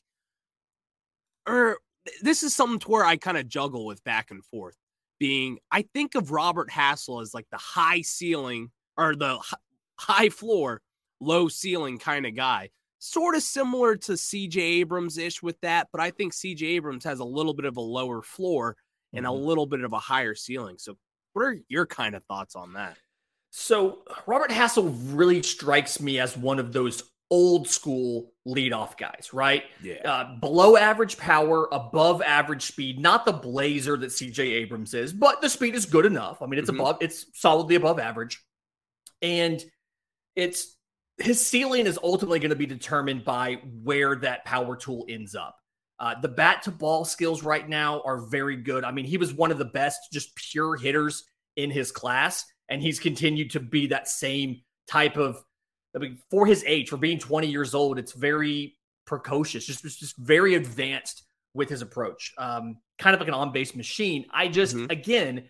or 1.48 1.56
er, 1.56 1.78
this 2.22 2.44
is 2.44 2.56
something 2.56 2.80
to 2.80 2.88
where 2.88 3.06
I 3.06 3.18
kind 3.18 3.38
of 3.38 3.48
juggle 3.48 3.86
with 3.86 4.04
back 4.04 4.30
and 4.30 4.46
forth 4.46 4.78
being 5.20 5.60
I 5.72 5.84
think 5.94 6.16
of 6.16 6.32
Robert 6.32 6.70
Hassell 6.70 7.22
as 7.22 7.34
like 7.34 7.48
the 7.52 7.58
high 7.58 8.02
ceiling 8.02 8.72
or 8.98 9.16
the 9.16 9.40
high 9.98 10.30
floor, 10.30 10.82
low 11.20 11.48
ceiling 11.48 11.98
kind 12.00 12.26
of 12.26 12.36
guy. 12.36 12.70
Sort 13.00 13.36
of 13.36 13.44
similar 13.44 13.98
to 13.98 14.14
CJ 14.14 14.58
Abrams 14.58 15.18
ish 15.18 15.44
with 15.44 15.60
that, 15.62 15.90
but 15.92 16.00
I 16.00 16.12
think 16.12 16.34
CJ 16.34 16.64
Abrams 16.64 17.04
has 17.04 17.20
a 17.20 17.26
little 17.26 17.54
bit 17.54 17.66
of 17.66 17.76
a 17.76 17.82
lower 17.82 18.22
floor 18.22 18.78
and 19.12 19.26
mm-hmm. 19.26 19.36
a 19.36 19.46
little 19.46 19.66
bit 19.66 19.84
of 19.84 19.92
a 19.92 20.00
higher 20.00 20.36
ceiling. 20.36 20.78
So, 20.78 20.98
what 21.34 21.44
are 21.44 21.58
your 21.68 21.86
kind 21.86 22.16
of 22.16 22.24
thoughts 22.26 22.56
on 22.56 22.74
that? 22.74 22.98
So, 23.50 24.00
Robert 24.26 24.52
Hassell 24.52 24.96
really 25.14 25.44
strikes 25.44 26.00
me 26.00 26.20
as 26.20 26.38
one 26.38 26.60
of 26.60 26.72
those 26.72 27.04
old 27.34 27.68
school 27.68 28.32
leadoff 28.48 28.96
guys, 28.96 29.32
right? 29.34 29.64
Yeah. 29.82 29.96
Uh, 30.06 30.36
below 30.36 30.78
average 30.78 31.18
power, 31.18 31.68
above 31.72 32.22
average 32.22 32.62
speed, 32.62 33.00
not 33.00 33.26
the 33.26 33.34
blazer 33.34 33.98
that 33.98 34.12
CJ 34.12 34.38
Abrams 34.38 34.94
is, 34.94 35.12
but 35.12 35.42
the 35.42 35.50
speed 35.50 35.74
is 35.74 35.88
good 35.88 36.06
enough. 36.06 36.44
I 36.44 36.46
mean, 36.46 36.60
it's 36.60 36.70
mm-hmm. 36.70 36.80
above, 36.80 36.98
it's 37.02 37.26
solidly 37.34 37.74
above 37.74 37.98
average. 37.98 38.40
And 39.24 39.66
it's 40.36 40.76
his 41.18 41.44
ceiling 41.44 41.88
is 41.88 41.98
ultimately 42.04 42.38
going 42.38 42.52
to 42.52 42.56
be 42.56 42.68
determined 42.68 43.26
by 43.26 43.62
where 43.82 44.16
that 44.18 44.46
power 44.46 44.76
tool 44.76 45.04
ends 45.10 45.34
up. 45.34 45.58
Uh, 46.00 46.14
the 46.22 46.28
bat 46.28 46.62
to 46.64 46.72
ball 46.72 47.04
skills 47.04 47.42
right 47.42 47.68
now 47.68 48.00
are 48.06 48.28
very 48.28 48.58
good. 48.58 48.84
I 48.84 48.92
mean, 48.92 49.06
he 49.06 49.18
was 49.18 49.34
one 49.34 49.52
of 49.52 49.58
the 49.58 49.66
best, 49.66 50.00
just 50.12 50.36
pure 50.36 50.76
hitters 50.76 51.24
in 51.56 51.72
his 51.72 51.92
class, 51.92 52.46
and 52.70 52.80
he's 52.80 53.00
continued 53.00 53.50
to 53.52 53.60
be 53.60 53.88
that 53.88 54.08
same 54.08 54.62
type 54.88 55.18
of. 55.18 55.44
I 55.96 56.00
mean, 56.00 56.18
for 56.30 56.46
his 56.46 56.64
age, 56.66 56.90
for 56.90 56.98
being 56.98 57.20
20 57.20 57.48
years 57.48 57.74
old, 57.74 58.00
it's 58.00 58.14
very 58.14 58.76
precocious, 59.06 59.66
just 59.66 59.84
just 59.84 60.18
very 60.18 60.56
advanced 60.56 61.24
with 61.54 61.70
his 61.70 61.82
approach. 61.82 62.34
Um, 62.38 62.78
kind 62.98 63.14
of 63.14 63.20
like 63.20 63.28
an 63.28 63.36
on 63.36 63.52
base 63.52 63.76
machine. 63.76 64.26
I 64.32 64.48
just 64.48 64.76
mm-hmm. 64.76 64.92
again, 64.92 65.50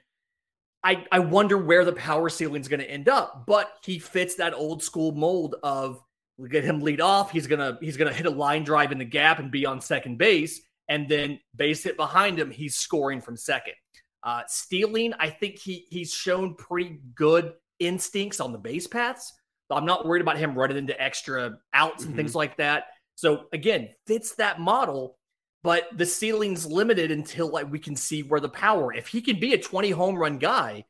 I 0.83 1.05
I 1.11 1.19
wonder 1.19 1.57
where 1.57 1.85
the 1.85 1.93
power 1.93 2.29
ceiling 2.29 2.61
is 2.61 2.67
going 2.67 2.81
to 2.81 2.89
end 2.89 3.09
up, 3.09 3.45
but 3.47 3.71
he 3.85 3.99
fits 3.99 4.35
that 4.35 4.53
old 4.53 4.83
school 4.83 5.11
mold 5.13 5.55
of 5.63 6.01
we 6.37 6.49
get 6.49 6.63
him 6.63 6.81
lead 6.81 7.01
off. 7.01 7.31
He's 7.31 7.47
gonna 7.47 7.77
he's 7.81 7.97
gonna 7.97 8.13
hit 8.13 8.25
a 8.25 8.31
line 8.31 8.63
drive 8.63 8.91
in 8.91 8.97
the 8.97 9.05
gap 9.05 9.39
and 9.39 9.51
be 9.51 9.65
on 9.65 9.79
second 9.81 10.17
base, 10.17 10.61
and 10.89 11.07
then 11.07 11.39
base 11.55 11.83
hit 11.83 11.95
behind 11.95 12.39
him. 12.39 12.51
He's 12.51 12.75
scoring 12.75 13.21
from 13.21 13.37
second. 13.37 13.75
Uh, 14.23 14.41
stealing, 14.47 15.13
I 15.19 15.29
think 15.29 15.59
he 15.59 15.85
he's 15.89 16.13
shown 16.13 16.55
pretty 16.55 16.99
good 17.15 17.53
instincts 17.79 18.39
on 18.39 18.51
the 18.51 18.57
base 18.57 18.87
paths. 18.87 19.33
I'm 19.69 19.85
not 19.85 20.05
worried 20.05 20.21
about 20.21 20.37
him 20.37 20.55
running 20.55 20.77
into 20.77 21.01
extra 21.01 21.57
outs 21.73 22.03
and 22.03 22.09
mm-hmm. 22.09 22.17
things 22.17 22.35
like 22.35 22.57
that. 22.57 22.85
So 23.15 23.45
again, 23.53 23.89
fits 24.07 24.35
that 24.35 24.59
model, 24.59 25.17
but 25.63 25.85
the 25.95 26.05
ceiling's 26.05 26.65
limited 26.65 27.11
until 27.11 27.49
like 27.49 27.71
we 27.71 27.79
can 27.79 27.95
see 27.95 28.23
where 28.23 28.39
the 28.39 28.49
power. 28.49 28.93
If 28.93 29.07
he 29.07 29.21
can 29.21 29.39
be 29.39 29.53
a 29.53 29.57
20 29.57 29.91
home 29.91 30.15
run 30.15 30.37
guy, 30.37 30.85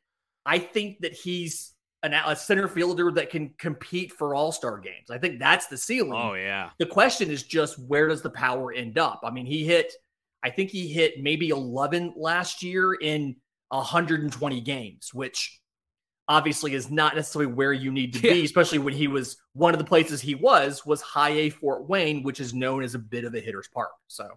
I 0.46 0.60
think 0.60 1.00
that 1.02 1.14
he's 1.14 1.74
an, 2.04 2.14
a 2.14 2.36
center 2.36 2.68
fielder 2.68 3.12
that 3.12 3.30
can 3.30 3.54
compete 3.58 4.12
for 4.12 4.36
all 4.36 4.52
star 4.52 4.78
games. 4.78 5.10
I 5.10 5.18
think 5.18 5.40
that's 5.40 5.68
the 5.68 5.78
ceiling. 5.78 6.20
Oh, 6.22 6.34
yeah. 6.34 6.72
The 6.80 6.86
question 6.86 7.32
is 7.32 7.44
just 7.44 7.80
where 7.80 8.08
does 8.08 8.22
the 8.22 8.30
power 8.30 8.74
end 8.74 8.98
up? 8.98 9.22
I 9.24 9.32
mean, 9.32 9.46
he 9.46 9.64
hit, 9.64 9.94
I 10.44 10.50
think 10.50 10.70
he 10.70 10.88
hit 10.88 11.22
maybe 11.22 11.50
11 11.50 12.14
last 12.18 12.62
year 12.62 12.94
in 12.94 13.38
120 13.70 14.62
games, 14.62 15.14
which 15.14 15.62
obviously 16.28 16.74
is 16.74 16.90
not 16.90 17.16
necessarily 17.16 17.52
where 17.52 17.74
you 17.74 17.92
need 17.92 18.14
to 18.14 18.20
yeah. 18.20 18.34
be, 18.34 18.46
especially 18.46 18.80
when 18.80 18.94
he 18.94 19.08
was 19.08 19.38
one 19.54 19.74
of 19.74 19.80
the 19.80 19.86
places 19.86 20.22
he 20.22 20.36
was, 20.36 20.86
was 20.86 21.02
high 21.02 21.32
A 21.32 21.50
Fort 21.50 21.88
Wayne, 21.88 22.24
which 22.24 22.40
is 22.40 22.54
known 22.54 22.84
as 22.84 22.96
a 22.96 23.00
bit 23.00 23.26
of 23.26 23.36
a 23.36 23.40
hitter's 23.40 23.68
park. 23.68 23.92
So 24.08 24.30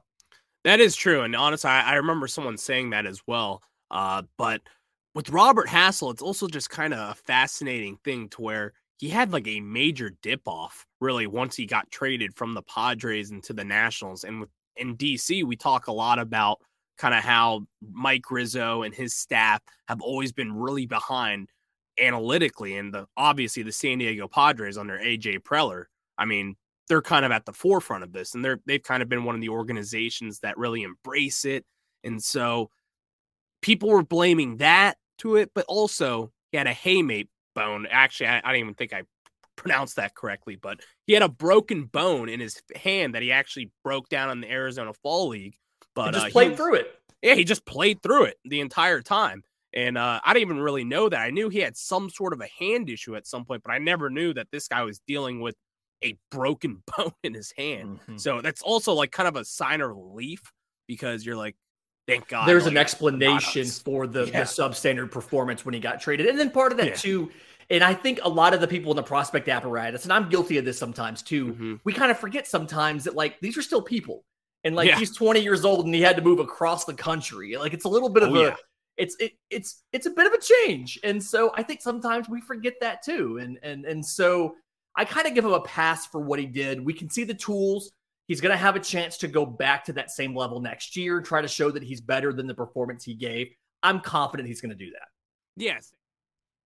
that 0.65 0.81
is 0.81 0.97
true. 0.97 1.23
And 1.23 1.37
honestly, 1.37 1.71
I, 1.71 1.93
I 1.93 1.95
remember 1.95 2.27
someone 2.27 2.57
saying 2.57 2.91
that 2.91 3.07
as 3.07 3.23
well. 3.27 3.63
Uh, 3.91 4.23
but 4.37 4.63
with 5.15 5.31
Robert 5.31 5.69
Hassell, 5.69 6.13
it's 6.13 6.23
also 6.23 6.49
just 6.49 6.71
kind 6.71 6.93
of 6.93 7.11
a 7.11 7.15
fascinating 7.15 7.99
thing 8.05 8.29
to 8.31 8.43
where 8.43 8.73
he 8.99 9.09
had 9.09 9.33
like 9.33 9.47
a 9.47 9.61
major 9.61 10.11
dip 10.23 10.41
off 10.47 10.87
really 11.01 11.27
once 11.27 11.55
he 11.55 11.67
got 11.67 11.91
traded 11.91 12.35
from 12.35 12.55
the 12.55 12.63
Padres 12.63 13.31
into 13.31 13.53
the 13.53 13.65
Nationals. 13.65 14.25
And 14.25 14.41
with 14.41 14.51
in 14.77 14.97
DC, 14.97 15.45
we 15.45 15.57
talk 15.57 15.87
a 15.87 15.93
lot 15.93 16.19
about 16.19 16.61
kind 16.99 17.15
of 17.15 17.23
how 17.23 17.67
Mike 17.93 18.31
Rizzo 18.31 18.83
and 18.83 18.95
his 18.95 19.15
staff 19.15 19.61
have 19.89 20.01
always 20.01 20.33
been 20.33 20.55
really 20.55 20.87
behind 20.87 21.51
analytically. 21.99 22.77
And 22.77 22.93
the 22.93 23.07
obviously 23.17 23.63
the 23.63 23.73
San 23.73 23.99
Diego 23.99 24.29
Padres 24.29 24.79
under 24.79 24.99
AJ 24.99 25.41
Preller, 25.41 25.85
I 26.19 26.25
mean, 26.25 26.57
they're 26.89 27.03
kind 27.03 27.25
of 27.25 27.33
at 27.33 27.45
the 27.45 27.53
forefront 27.53 28.05
of 28.05 28.13
this 28.13 28.35
and 28.35 28.45
they're 28.45 28.61
they've 28.67 28.83
kind 28.83 29.03
of 29.03 29.09
been 29.09 29.25
one 29.25 29.35
of 29.35 29.41
the 29.41 29.49
organizations 29.49 30.41
that 30.41 30.59
really 30.59 30.83
embrace 30.83 31.45
it. 31.45 31.65
And 32.05 32.23
so 32.23 32.71
people 33.61 33.89
were 33.89 34.05
blaming 34.05 34.59
that 34.59 34.97
to 35.19 35.37
it, 35.37 35.51
but 35.55 35.65
also 35.67 36.33
he 36.53 36.59
had 36.59 36.67
a 36.67 36.75
hamate 36.75 37.29
bone. 37.55 37.87
Actually, 37.91 38.29
I, 38.29 38.39
I 38.39 38.53
don't 38.53 38.61
even 38.61 38.75
think 38.75 38.93
I 38.93 39.03
pronounced 39.57 39.97
that 39.97 40.15
correctly, 40.15 40.57
but 40.57 40.81
he 41.07 41.15
had 41.15 41.23
a 41.23 41.29
broken 41.29 41.85
bone 41.85 42.29
in 42.29 42.39
his 42.41 42.63
hand 42.77 43.15
that 43.15 43.23
he 43.23 43.33
actually 43.33 43.73
broke 43.83 44.09
down 44.09 44.31
in 44.31 44.41
the 44.41 44.51
Arizona 44.51 44.93
Fall 44.93 45.29
League. 45.29 45.57
But 45.95 46.15
he 46.15 46.21
just 46.21 46.27
uh, 46.27 46.31
played 46.31 46.51
he, 46.51 46.57
through 46.57 46.75
it. 46.75 46.95
Yeah, 47.23 47.35
he 47.35 47.45
just 47.45 47.65
played 47.65 48.03
through 48.03 48.25
it 48.25 48.37
the 48.45 48.61
entire 48.61 49.01
time. 49.01 49.43
And 49.77 49.99
uh, 49.99 50.21
I 50.25 50.33
didn't 50.33 50.49
even 50.49 50.59
really 50.59 50.85
know 50.85 51.09
that. 51.11 51.21
I 51.21 51.31
knew 51.31 51.51
he 51.51 51.59
had 51.59 51.77
some 51.77 52.09
sort 52.09 52.33
of 52.33 52.41
a 52.41 52.49
hand 52.59 52.89
issue 52.89 53.15
at 53.15 53.27
some 53.27 53.45
point, 53.45 53.63
but 53.63 53.73
I 53.73 53.79
never 53.79 54.09
knew 54.09 54.33
that 54.35 54.49
this 54.51 54.69
guy 54.69 54.83
was 54.83 55.01
dealing 55.07 55.41
with 55.41 55.55
a 56.03 56.19
broken 56.31 56.83
bone 56.97 57.13
in 57.23 57.35
his 57.35 57.53
hand. 57.57 58.01
Mm-hmm. 58.01 58.17
So 58.17 58.41
that's 58.41 58.63
also 58.63 58.95
like 58.95 59.13
kind 59.13 59.29
of 59.29 59.37
a 59.37 59.45
sign 59.45 59.83
of 59.83 59.91
relief 59.91 60.41
because 60.89 61.25
you're 61.25 61.37
like, 61.37 61.57
Thank 62.07 62.29
God. 62.29 62.47
There's 62.47 62.67
an 62.67 62.77
explanation 62.77 63.67
for 63.67 64.07
the, 64.07 64.27
yeah. 64.27 64.41
the 64.41 64.47
substandard 64.47 65.11
performance 65.11 65.65
when 65.65 65.75
he 65.75 65.81
got 65.81 66.01
traded. 66.01 66.27
And 66.27 66.39
then 66.39 66.51
part 66.51 66.71
of 66.71 66.79
that, 66.79 66.87
yeah. 66.87 66.95
too, 66.95 67.33
and 67.69 67.83
I 67.83 67.95
think 67.95 68.21
a 68.23 68.29
lot 68.29 68.55
of 68.55 68.61
the 68.61 68.69
people 68.69 68.93
in 68.93 68.97
the 68.97 69.03
prospect 69.03 69.49
apparatus, 69.49 70.05
and 70.05 70.13
I'm 70.13 70.29
guilty 70.29 70.57
of 70.59 70.65
this 70.65 70.79
sometimes 70.79 71.23
too, 71.23 71.47
mm-hmm. 71.47 71.75
we 71.83 71.93
kind 71.93 72.13
of 72.13 72.19
forget 72.19 72.47
sometimes 72.47 73.05
that 73.05 73.17
like 73.17 73.41
these 73.41 73.59
are 73.59 73.63
still 73.63 73.83
people. 73.83 74.25
And 74.63 74.75
like 74.75 74.89
yeah. 74.89 74.99
he's 74.99 75.15
20 75.15 75.41
years 75.41 75.65
old 75.65 75.85
and 75.85 75.95
he 75.95 76.01
had 76.01 76.17
to 76.17 76.23
move 76.23 76.39
across 76.39 76.85
the 76.85 76.95
country. 76.95 77.57
Like 77.57 77.75
it's 77.75 77.85
a 77.85 77.89
little 77.89 78.09
bit 78.09 78.23
of 78.23 78.31
oh, 78.31 78.37
a 78.37 78.43
yeah. 78.43 78.57
It's 78.97 79.17
it, 79.21 79.33
it's 79.51 79.83
it's 79.93 80.07
a 80.07 80.11
bit 80.11 80.27
of 80.27 80.33
a 80.33 80.41
change. 80.41 80.99
And 81.05 81.23
so 81.23 81.53
I 81.55 81.63
think 81.63 81.83
sometimes 81.83 82.29
we 82.29 82.41
forget 82.41 82.75
that 82.81 83.03
too. 83.03 83.39
And 83.39 83.59
and 83.63 83.85
and 83.85 84.05
so 84.05 84.55
I 84.97 85.05
kind 85.05 85.27
of 85.27 85.35
give 85.35 85.45
him 85.45 85.53
a 85.53 85.61
pass 85.61 86.07
for 86.07 86.21
what 86.21 86.39
he 86.39 86.47
did. 86.47 86.85
We 86.85 86.95
can 86.95 87.11
see 87.11 87.25
the 87.25 87.35
tools. 87.35 87.93
He's 88.29 88.41
going 88.41 88.53
to 88.53 88.57
have 88.57 88.75
a 88.75 88.81
chance 88.81 89.19
to 89.19 89.29
go 89.29 89.47
back 89.47 89.85
to 89.85 89.93
that 89.93 90.11
same 90.11 90.35
level 90.35 90.61
next 90.61 90.97
year, 90.97 91.21
try 91.21 91.43
to 91.43 91.49
show 91.49 91.71
that 91.71 91.83
he's 91.83 92.01
better 92.01 92.33
than 92.33 92.47
the 92.47 92.55
performance 92.55 93.05
he 93.05 93.15
gave. 93.15 93.49
I'm 93.83 94.01
confident 94.01 94.49
he's 94.49 94.61
going 94.61 94.77
to 94.77 94.85
do 94.85 94.91
that. 94.91 95.09
Yes. 95.57 95.93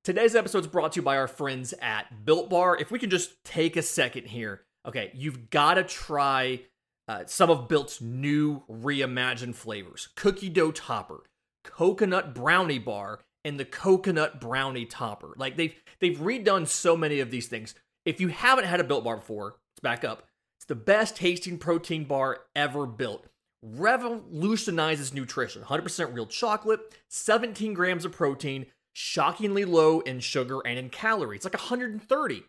Today's 0.03 0.35
episode 0.35 0.61
is 0.61 0.67
brought 0.67 0.93
to 0.93 1.01
you 1.01 1.03
by 1.03 1.19
our 1.19 1.29
friends 1.29 1.75
at 1.83 2.25
Built 2.25 2.49
Bar. 2.49 2.79
If 2.79 2.91
we 2.91 2.99
can 2.99 3.11
just 3.11 3.45
take 3.45 3.77
a 3.77 3.83
second 3.83 4.27
here. 4.27 4.63
Okay, 4.87 5.11
you've 5.13 5.51
got 5.51 5.75
to 5.75 5.85
try 5.85 6.63
uh, 7.07 7.25
some 7.27 7.51
of 7.51 7.69
Built's 7.69 8.01
new 8.01 8.63
reimagined 8.71 9.55
flavors 9.55 10.09
cookie 10.17 10.49
dough 10.49 10.73
topper, 10.73 11.25
coconut 11.64 12.35
brownie 12.35 12.79
bar, 12.79 13.21
and 13.45 13.59
the 13.59 13.64
coconut 13.64 14.40
brownie 14.40 14.87
topper. 14.87 15.33
Like 15.37 15.57
they've 15.57 15.75
they've 16.00 16.19
redone 16.19 16.67
so 16.67 16.97
many 16.97 17.21
of 17.21 17.31
these 17.31 17.47
things. 17.47 17.75
If 18.05 18.21
you 18.21 18.29
haven't 18.29 18.64
had 18.64 18.81
a 18.81 18.85
Built 18.85 19.05
Bar 19.05 19.17
before, 19.17 19.57
let's 19.73 19.81
back 19.83 20.05
up 20.05 20.26
It's 20.59 20.67
the 20.67 20.75
best 20.75 21.17
tasting 21.17 21.59
protein 21.59 22.05
bar 22.05 22.40
ever 22.57 22.87
built. 22.87 23.26
Revolutionizes 23.62 25.12
nutrition. 25.12 25.62
100% 25.62 26.14
real 26.14 26.26
chocolate, 26.26 26.81
17 27.09 27.75
grams 27.75 28.07
of 28.07 28.12
protein, 28.12 28.67
shockingly 28.95 29.67
low 29.67 30.00
in 30.00 30.21
sugar 30.21 30.61
and 30.64 30.79
in 30.79 30.88
calories. 30.88 31.38
It's 31.38 31.45
like 31.45 31.55
130. 31.55 32.45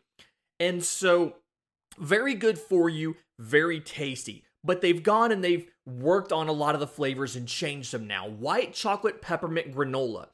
And 0.60 0.84
so, 0.84 1.36
very 1.98 2.34
good 2.34 2.58
for 2.58 2.88
you, 2.88 3.18
very 3.38 3.82
tasty. 3.82 4.46
But 4.64 4.82
they've 4.82 5.02
gone 5.02 5.32
and 5.32 5.44
they've 5.44 5.68
worked 5.86 6.32
on 6.32 6.48
a 6.48 6.54
lot 6.54 6.76
of 6.76 6.82
the 6.82 6.88
flavors 6.88 7.36
and 7.36 7.48
changed 7.48 7.92
them 7.92 8.08
now. 8.08 8.28
White 8.28 8.74
chocolate 8.74 9.22
peppermint 9.22 9.76
granola. 9.76 10.28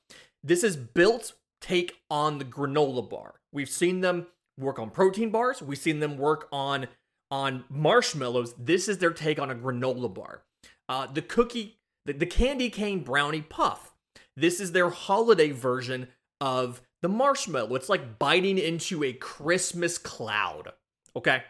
This 0.44 0.64
is 0.64 0.76
built 0.76 1.34
take 1.62 2.02
on 2.10 2.38
the 2.38 2.46
granola 2.46 3.08
bar. 3.10 3.36
We've 3.52 3.70
seen 3.70 4.02
them 4.02 4.28
work 4.60 4.80
on 4.80 4.90
protein 4.90 5.30
bars, 5.30 5.62
we've 5.62 5.78
seen 5.78 6.00
them 6.00 6.18
work 6.18 6.48
on 6.52 6.88
on 7.30 7.66
marshmallows. 7.70 8.54
This 8.58 8.88
is 8.88 9.00
their 9.00 9.12
take 9.12 9.40
on 9.40 9.52
a 9.52 9.56
granola 9.56 10.14
bar. 10.14 10.44
Uh, 10.88 11.08
the 11.08 11.22
cookie, 11.22 11.78
the, 12.06 12.14
the 12.14 12.26
candy 12.26 12.70
cane 12.70 13.02
brownie 13.04 13.42
puff. 13.42 13.94
This 14.38 14.60
is 14.60 14.72
their 14.72 14.90
holiday 14.90 15.52
version 15.52 16.08
of 16.40 16.82
the 17.02 17.10
marshmallow. 17.10 17.76
It's 17.76 17.90
like 17.90 18.18
biting 18.20 18.58
into 18.58 19.04
a 19.04 19.14
Christmas 19.14 19.98
cloud. 19.98 20.72
Okay. 21.16 21.44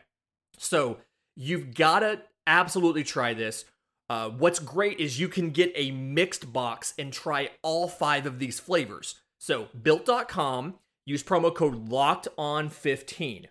So 0.57 0.97
you've 1.35 1.75
got 1.75 1.99
to 1.99 2.21
absolutely 2.47 3.03
try 3.03 3.33
this. 3.33 3.65
Uh, 4.09 4.29
what's 4.29 4.59
great 4.59 4.99
is 4.99 5.19
you 5.19 5.27
can 5.27 5.51
get 5.51 5.71
a 5.75 5.91
mixed 5.91 6.51
box 6.53 6.93
and 6.97 7.11
try 7.11 7.49
all 7.61 7.87
five 7.87 8.25
of 8.25 8.39
these 8.39 8.59
flavors. 8.59 9.15
So 9.39 9.67
built.com, 9.79 10.75
use 11.05 11.23
promo 11.23 11.53
code 11.53 11.89
locked 11.89 12.27
on 12.37 12.69
15 12.69 13.47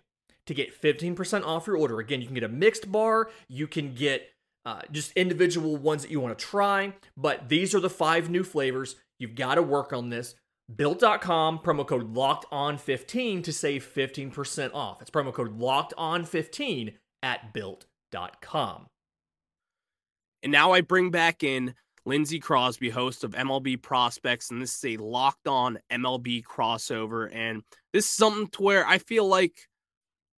to 0.47 0.53
get 0.53 0.81
15% 0.81 1.45
off 1.45 1.67
your 1.67 1.77
order. 1.77 1.99
Again, 1.99 2.21
you 2.21 2.27
can 2.27 2.33
get 2.33 2.43
a 2.43 2.49
mixed 2.49 2.91
bar, 2.91 3.29
you 3.47 3.67
can 3.67 3.93
get 3.93 4.29
uh, 4.65 4.81
just 4.91 5.11
individual 5.13 5.77
ones 5.77 6.01
that 6.01 6.11
you 6.11 6.19
want 6.19 6.37
to 6.37 6.45
try, 6.45 6.93
but 7.15 7.47
these 7.47 7.75
are 7.75 7.79
the 7.79 7.89
five 7.89 8.29
new 8.29 8.43
flavors. 8.43 8.95
You've 9.19 9.35
got 9.35 9.55
to 9.55 9.61
work 9.61 9.93
on 9.93 10.09
this. 10.09 10.35
Built.com, 10.73 11.59
promo 11.59 11.87
code 11.87 12.13
locked 12.13 12.45
on 12.51 12.77
15 12.77 13.41
to 13.43 13.53
save 13.53 13.89
15% 13.95 14.73
off. 14.73 15.01
It's 15.01 15.09
promo 15.09 15.31
code 15.31 15.57
locked 15.57 15.93
on 15.97 16.25
15 16.25 16.93
at 17.23 17.53
built.com. 17.53 17.96
And 20.43 20.51
now 20.51 20.71
I 20.71 20.81
bring 20.81 21.11
back 21.11 21.43
in 21.43 21.73
Lindsey 22.05 22.39
Crosby, 22.39 22.89
host 22.89 23.23
of 23.23 23.31
MLB 23.31 23.81
Prospects, 23.81 24.49
and 24.49 24.61
this 24.61 24.75
is 24.75 24.85
a 24.85 25.03
locked 25.03 25.47
on 25.47 25.77
MLB 25.91 26.43
crossover. 26.43 27.29
And 27.33 27.63
this 27.91 28.05
is 28.05 28.11
something 28.11 28.47
to 28.47 28.61
where 28.61 28.87
I 28.87 28.97
feel 28.97 29.27
like 29.27 29.67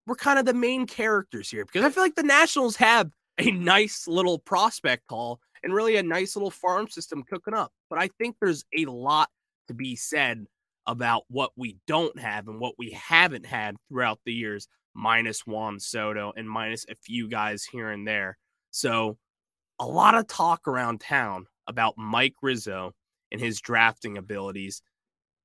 we're 0.06 0.16
kind 0.16 0.40
of 0.40 0.46
the 0.46 0.54
main 0.54 0.88
characters 0.88 1.50
here 1.50 1.66
because 1.66 1.84
I 1.84 1.90
feel 1.90 2.04
like 2.04 2.16
the 2.16 2.24
Nationals 2.24 2.78
have 2.78 3.12
a 3.38 3.52
nice 3.52 4.08
little 4.08 4.40
prospect 4.40 5.04
haul 5.10 5.42
and 5.64 5.74
really 5.74 5.98
a 5.98 6.04
nice 6.04 6.36
little 6.36 6.52
farm 6.52 6.88
system 6.88 7.24
cooking 7.24 7.54
up. 7.54 7.72
But 7.90 8.00
I 8.00 8.10
think 8.18 8.38
there's 8.40 8.64
a 8.76 8.86
lot 8.86 9.30
to 9.68 9.74
be 9.74 9.96
said 9.96 10.46
about 10.86 11.24
what 11.28 11.52
we 11.58 11.78
don't 11.86 12.18
have 12.18 12.48
and 12.48 12.60
what 12.60 12.76
we 12.78 12.92
haven't 12.92 13.46
had 13.46 13.76
throughout 13.90 14.20
the 14.26 14.34
years, 14.34 14.68
minus 14.98 15.46
Juan 15.46 15.80
Soto 15.80 16.34
and 16.36 16.50
minus 16.50 16.86
a 16.90 16.96
few 16.96 17.30
guys 17.30 17.64
here 17.64 17.90
and 17.92 18.06
there. 18.06 18.38
So 18.72 19.18
a 19.80 19.86
lot 19.86 20.16
of 20.16 20.28
talk 20.28 20.68
around 20.68 21.00
town 21.00 21.46
about 21.68 21.98
Mike 21.98 22.36
Rizzo 22.42 22.94
and 23.32 23.40
his 23.40 23.62
drafting 23.62 24.18
abilities. 24.18 24.82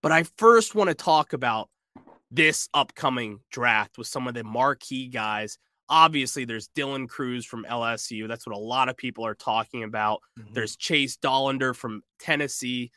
But 0.03 0.11
I 0.11 0.25
first 0.39 0.75
want 0.75 0.89
to 0.89 0.95
talk 0.95 1.33
about 1.33 1.69
this 2.31 2.69
upcoming 2.73 3.41
draft 3.51 3.99
with 3.99 4.07
some 4.07 4.27
of 4.27 4.35
the 4.35 4.43
marquee 4.43 5.09
guys. 5.09 5.59
Obviously, 5.89 6.45
there's 6.45 6.69
Dylan 6.69 7.09
Crews 7.09 7.45
from 7.45 7.67
LSU. 7.69 8.27
That's 8.27 8.47
what 8.47 8.57
a 8.57 8.59
lot 8.59 8.89
of 8.89 8.97
people 8.97 9.27
are 9.27 9.35
talking 9.35 9.83
about. 9.83 10.21
Mm-hmm. 10.39 10.55
There's 10.55 10.77
Chase 10.77 11.19
Dollander 11.19 11.77
from 11.77 12.03
Tennessee. 12.19 12.91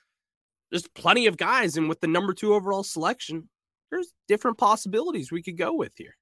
There's 0.72 0.88
plenty 0.88 1.28
of 1.28 1.36
guys. 1.36 1.76
And 1.76 1.90
with 1.90 2.00
the 2.00 2.08
number 2.08 2.34
two 2.34 2.54
overall 2.54 2.84
selection, 2.84 3.50
there's 3.92 4.14
different 4.28 4.58
possibilities 4.58 5.32
we 5.32 5.44
could 5.44 5.58
go 5.58 5.74
with 5.74 5.92
here. 5.98 6.16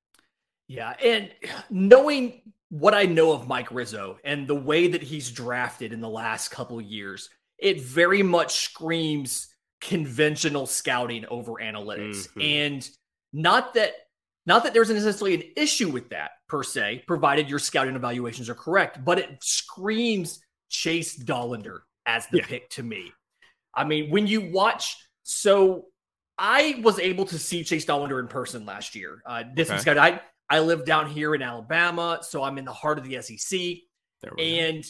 Yeah. 0.67 0.93
And 1.03 1.32
knowing 1.70 2.41
what 2.70 2.93
I 2.93 3.03
know 3.03 3.32
of 3.34 3.48
Mike 3.48 3.72
Rizzo 3.72 4.17
and 4.24 4.48
the 4.48 4.55
way 4.55 4.88
that 4.88 5.03
he's 5.03 5.32
drafted 5.32 5.93
in 5.93 6.01
the 6.01 6.10
last 6.10 6.50
couple 6.50 6.82
years, 6.82 7.29
it 7.58 7.82
very 7.82 8.24
much 8.24 8.65
screams 8.65 9.53
conventional 9.79 10.65
scouting 10.65 11.25
over 11.29 11.53
analytics. 11.53 12.27
Mm-hmm. 12.29 12.41
And 12.41 12.89
not 13.34 13.74
that 13.75 13.93
not 14.46 14.63
that 14.63 14.74
there's 14.74 14.89
necessarily 14.89 15.36
an 15.36 15.43
issue 15.55 15.89
with 15.89 16.10
that 16.10 16.32
per 16.50 16.63
se, 16.63 17.03
provided 17.08 17.50
your 17.50 17.60
scouting 17.60 17.96
evaluations 17.96 18.50
are 18.50 18.55
correct, 18.55 19.03
but 19.05 19.17
it 19.17 19.38
screams 19.41 20.41
Chase 20.70 21.17
Dollander 21.17 21.79
as 22.05 22.27
the 22.27 22.39
yeah. 22.39 22.46
pick 22.46 22.70
to 22.72 22.84
me. 22.84 23.12
I 23.74 23.86
mean, 23.86 24.12
when 24.12 24.27
you 24.27 24.51
watch, 24.51 24.98
so 25.24 25.86
I 26.38 26.82
was 26.84 27.00
able 27.00 27.25
to 27.25 27.39
see 27.39 27.63
Chase 27.63 27.86
Dollander 27.86 28.20
in 28.20 28.27
person 28.27 28.65
last 28.65 28.96
year. 28.96 29.22
Uh, 29.25 29.43
this 29.55 29.72
okay. 29.72 29.98
I 29.98 30.22
I 30.53 30.60
live 30.60 30.86
down 30.86 31.10
here 31.10 31.33
in 31.33 31.41
Alabama, 31.41 32.19
so 32.22 32.43
I'm 32.43 32.60
in 32.60 32.65
the 32.65 32.72
heart 32.72 33.00
of 33.00 33.05
the 33.05 33.19
SEC. 33.24 33.60
And 34.38 34.86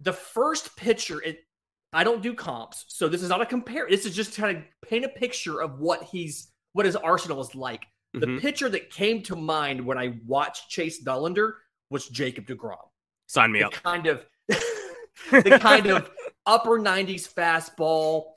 the 0.00 0.14
first 0.14 0.74
picture, 0.74 1.20
it 1.20 1.40
I 1.92 2.02
don't 2.02 2.22
do 2.22 2.32
comps, 2.32 2.86
so 2.88 3.10
this 3.10 3.22
is 3.22 3.28
not 3.28 3.42
a 3.42 3.46
compare. 3.46 3.86
This 3.90 4.06
is 4.06 4.16
just 4.16 4.32
trying 4.32 4.62
to 4.62 4.88
paint 4.88 5.04
a 5.04 5.10
picture 5.10 5.60
of 5.60 5.80
what 5.80 6.02
he's 6.04 6.50
what 6.72 6.86
his 6.86 6.96
arsenal 6.96 7.42
is 7.42 7.54
like. 7.54 7.84
The 8.14 8.20
mm-hmm. 8.20 8.38
picture 8.38 8.70
that 8.70 8.88
came 8.88 9.22
to 9.24 9.36
mind 9.36 9.84
when 9.84 9.98
I 9.98 10.18
watched 10.26 10.70
Chase 10.70 11.04
Dollander 11.04 11.56
was 11.90 12.08
Jacob 12.08 12.46
DeGrom. 12.46 12.76
Sign 13.26 13.52
me 13.52 13.58
the 13.58 13.66
up. 13.66 13.72
Kind 13.72 14.06
of 14.06 14.24
the 15.30 15.58
kind 15.60 15.88
of 15.88 16.10
upper 16.46 16.80
90s 16.80 17.30
fastball 17.30 18.30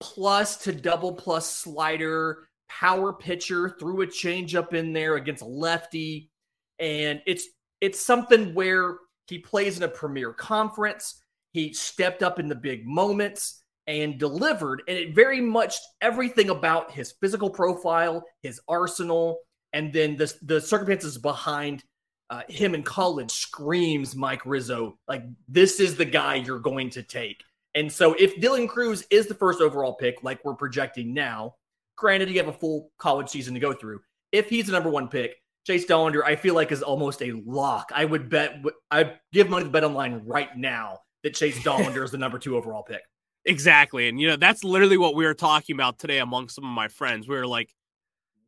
plus 0.00 0.56
to 0.64 0.72
double 0.72 1.12
plus 1.12 1.50
slider 1.50 2.48
power 2.80 3.12
pitcher, 3.12 3.70
threw 3.78 4.02
a 4.02 4.06
changeup 4.06 4.72
in 4.72 4.92
there 4.92 5.16
against 5.16 5.42
a 5.42 5.46
lefty. 5.46 6.30
And 6.78 7.22
it's 7.26 7.46
it's 7.80 8.00
something 8.00 8.54
where 8.54 8.96
he 9.28 9.38
plays 9.38 9.76
in 9.76 9.82
a 9.82 9.88
premier 9.88 10.32
conference. 10.32 11.22
He 11.52 11.72
stepped 11.72 12.22
up 12.22 12.38
in 12.38 12.48
the 12.48 12.54
big 12.54 12.86
moments 12.86 13.62
and 13.86 14.18
delivered. 14.18 14.82
And 14.88 14.96
it 14.96 15.14
very 15.14 15.40
much 15.40 15.74
everything 16.00 16.50
about 16.50 16.90
his 16.90 17.12
physical 17.20 17.50
profile, 17.50 18.24
his 18.42 18.60
arsenal, 18.68 19.38
and 19.72 19.92
then 19.92 20.16
the, 20.16 20.32
the 20.42 20.60
circumstances 20.60 21.18
behind 21.18 21.82
uh, 22.30 22.42
him 22.48 22.74
in 22.74 22.82
college 22.82 23.30
screams 23.30 24.14
Mike 24.14 24.46
Rizzo. 24.46 24.98
Like, 25.08 25.24
this 25.48 25.80
is 25.80 25.96
the 25.96 26.04
guy 26.04 26.36
you're 26.36 26.58
going 26.58 26.90
to 26.90 27.02
take. 27.02 27.42
And 27.74 27.90
so 27.90 28.14
if 28.14 28.36
Dylan 28.36 28.68
Crews 28.68 29.04
is 29.10 29.26
the 29.26 29.34
first 29.34 29.60
overall 29.60 29.94
pick, 29.94 30.22
like 30.22 30.44
we're 30.44 30.54
projecting 30.54 31.12
now, 31.12 31.56
Granted, 31.96 32.30
you 32.30 32.38
have 32.38 32.48
a 32.48 32.52
full 32.52 32.90
college 32.98 33.28
season 33.28 33.54
to 33.54 33.60
go 33.60 33.72
through. 33.72 34.00
If 34.32 34.48
he's 34.48 34.66
the 34.66 34.72
number 34.72 34.90
one 34.90 35.08
pick, 35.08 35.36
Chase 35.66 35.86
Dollander, 35.86 36.24
I 36.24 36.36
feel 36.36 36.54
like 36.54 36.72
is 36.72 36.82
almost 36.82 37.22
a 37.22 37.32
lock. 37.46 37.92
I 37.94 38.04
would 38.04 38.28
bet, 38.28 38.62
I'd 38.90 39.18
give 39.32 39.48
money 39.48 39.64
to 39.64 39.70
bet 39.70 39.84
online 39.84 40.22
right 40.26 40.56
now 40.56 40.98
that 41.22 41.34
Chase 41.34 41.58
Dollander 41.60 42.02
is 42.02 42.10
the 42.10 42.18
number 42.18 42.38
two 42.38 42.56
overall 42.56 42.82
pick. 42.82 43.02
Exactly. 43.44 44.08
And, 44.08 44.20
you 44.20 44.28
know, 44.28 44.36
that's 44.36 44.62
literally 44.62 44.96
what 44.96 45.16
we 45.16 45.24
were 45.24 45.34
talking 45.34 45.74
about 45.74 45.98
today 45.98 46.18
among 46.18 46.48
some 46.48 46.62
of 46.62 46.70
my 46.70 46.86
friends. 46.86 47.26
We 47.26 47.34
were 47.34 47.44
like, 47.44 47.74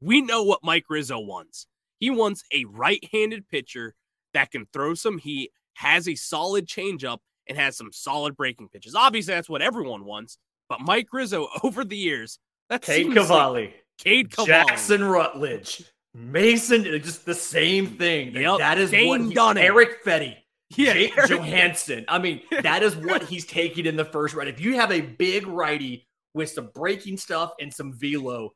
we 0.00 0.20
know 0.20 0.44
what 0.44 0.60
Mike 0.62 0.84
Rizzo 0.88 1.18
wants. 1.18 1.66
He 1.98 2.10
wants 2.10 2.45
a 2.52 2.64
right 2.66 3.04
handed 3.10 3.49
pitcher 3.49 3.97
that 4.34 4.52
can 4.52 4.69
throw 4.73 4.95
some 4.95 5.19
heat, 5.19 5.50
has 5.75 6.08
a 6.08 6.14
solid 6.14 6.69
changeup, 6.69 7.19
and 7.49 7.58
has 7.58 7.76
some 7.76 7.90
solid 7.92 8.36
breaking 8.36 8.69
pitches. 8.69 8.95
Obviously, 8.95 9.34
that's 9.34 9.49
what 9.49 9.62
everyone 9.62 10.04
wants. 10.04 10.38
But 10.69 10.80
Mike 10.80 11.08
Rizzo, 11.12 11.49
over 11.64 11.84
the 11.84 11.97
years, 11.97 12.38
that's 12.68 12.86
Cade 12.86 13.12
Cavalli. 13.12 13.62
Like 13.62 13.84
Cade 13.98 14.30
Cavalli. 14.30 14.48
Jackson 14.48 15.04
Rutledge. 15.04 15.84
Mason, 16.14 16.84
just 16.84 17.26
the 17.26 17.34
same 17.34 17.88
thing. 17.88 18.34
Yep. 18.34 18.58
That 18.58 18.78
is 18.78 18.90
Dane 18.90 19.08
what 19.08 19.20
he, 19.20 19.34
Dunning. 19.34 19.64
Erick 19.64 20.04
Fedde. 20.04 20.36
Yeah, 20.76 20.94
Jake 20.94 21.14
Johansen. 21.14 22.04
I 22.08 22.18
mean, 22.18 22.40
that 22.62 22.82
is 22.82 22.96
what 22.96 23.22
he's 23.22 23.46
taking 23.46 23.86
in 23.86 23.96
the 23.96 24.04
first 24.04 24.34
round. 24.34 24.48
If 24.48 24.60
you 24.60 24.74
have 24.74 24.90
a 24.90 25.02
big 25.02 25.46
righty 25.46 26.08
with 26.32 26.50
some 26.50 26.70
breaking 26.74 27.18
stuff 27.18 27.52
and 27.60 27.72
some 27.72 27.92
velo, 27.92 28.50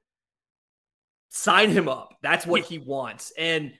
sign 1.28 1.70
him 1.70 1.88
up. 1.88 2.16
That's 2.22 2.44
what 2.44 2.62
he 2.62 2.78
wants. 2.78 3.32
And 3.38 3.72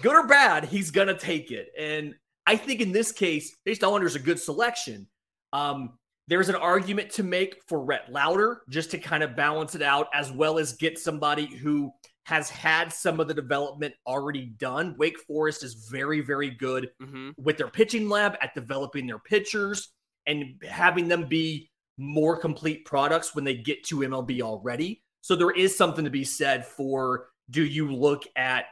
good 0.00 0.16
or 0.16 0.26
bad, 0.26 0.64
he's 0.64 0.90
gonna 0.90 1.16
take 1.16 1.52
it. 1.52 1.68
And 1.78 2.14
I 2.46 2.56
think 2.56 2.80
in 2.80 2.90
this 2.90 3.12
case, 3.12 3.54
Chase 3.64 3.78
Dollander 3.78 4.06
is 4.06 4.16
a 4.16 4.20
good 4.20 4.40
selection. 4.40 5.06
Um, 5.52 5.98
there's 6.28 6.48
an 6.48 6.54
argument 6.54 7.10
to 7.10 7.22
make 7.22 7.60
for 7.66 7.84
Rhett 7.84 8.10
Lowder 8.10 8.62
just 8.68 8.90
to 8.92 8.98
kind 8.98 9.22
of 9.22 9.36
balance 9.36 9.74
it 9.74 9.82
out, 9.82 10.08
as 10.14 10.32
well 10.32 10.58
as 10.58 10.72
get 10.74 10.98
somebody 10.98 11.46
who 11.46 11.92
has 12.24 12.48
had 12.48 12.92
some 12.92 13.20
of 13.20 13.28
the 13.28 13.34
development 13.34 13.94
already 14.06 14.46
done. 14.58 14.96
Wake 14.98 15.18
Forest 15.20 15.62
is 15.62 15.88
very, 15.90 16.20
very 16.20 16.50
good 16.50 16.88
mm-hmm. 17.02 17.30
with 17.36 17.58
their 17.58 17.68
pitching 17.68 18.08
lab 18.08 18.36
at 18.40 18.54
developing 18.54 19.06
their 19.06 19.18
pitchers 19.18 19.90
and 20.26 20.54
having 20.66 21.06
them 21.06 21.28
be 21.28 21.70
more 21.98 22.36
complete 22.36 22.84
products 22.86 23.34
when 23.34 23.44
they 23.44 23.54
get 23.54 23.84
to 23.84 23.98
MLB 23.98 24.40
already. 24.40 25.02
So 25.20 25.36
there 25.36 25.50
is 25.50 25.76
something 25.76 26.04
to 26.04 26.10
be 26.10 26.24
said 26.24 26.64
for 26.64 27.26
do 27.50 27.62
you 27.62 27.92
look 27.92 28.24
at 28.36 28.66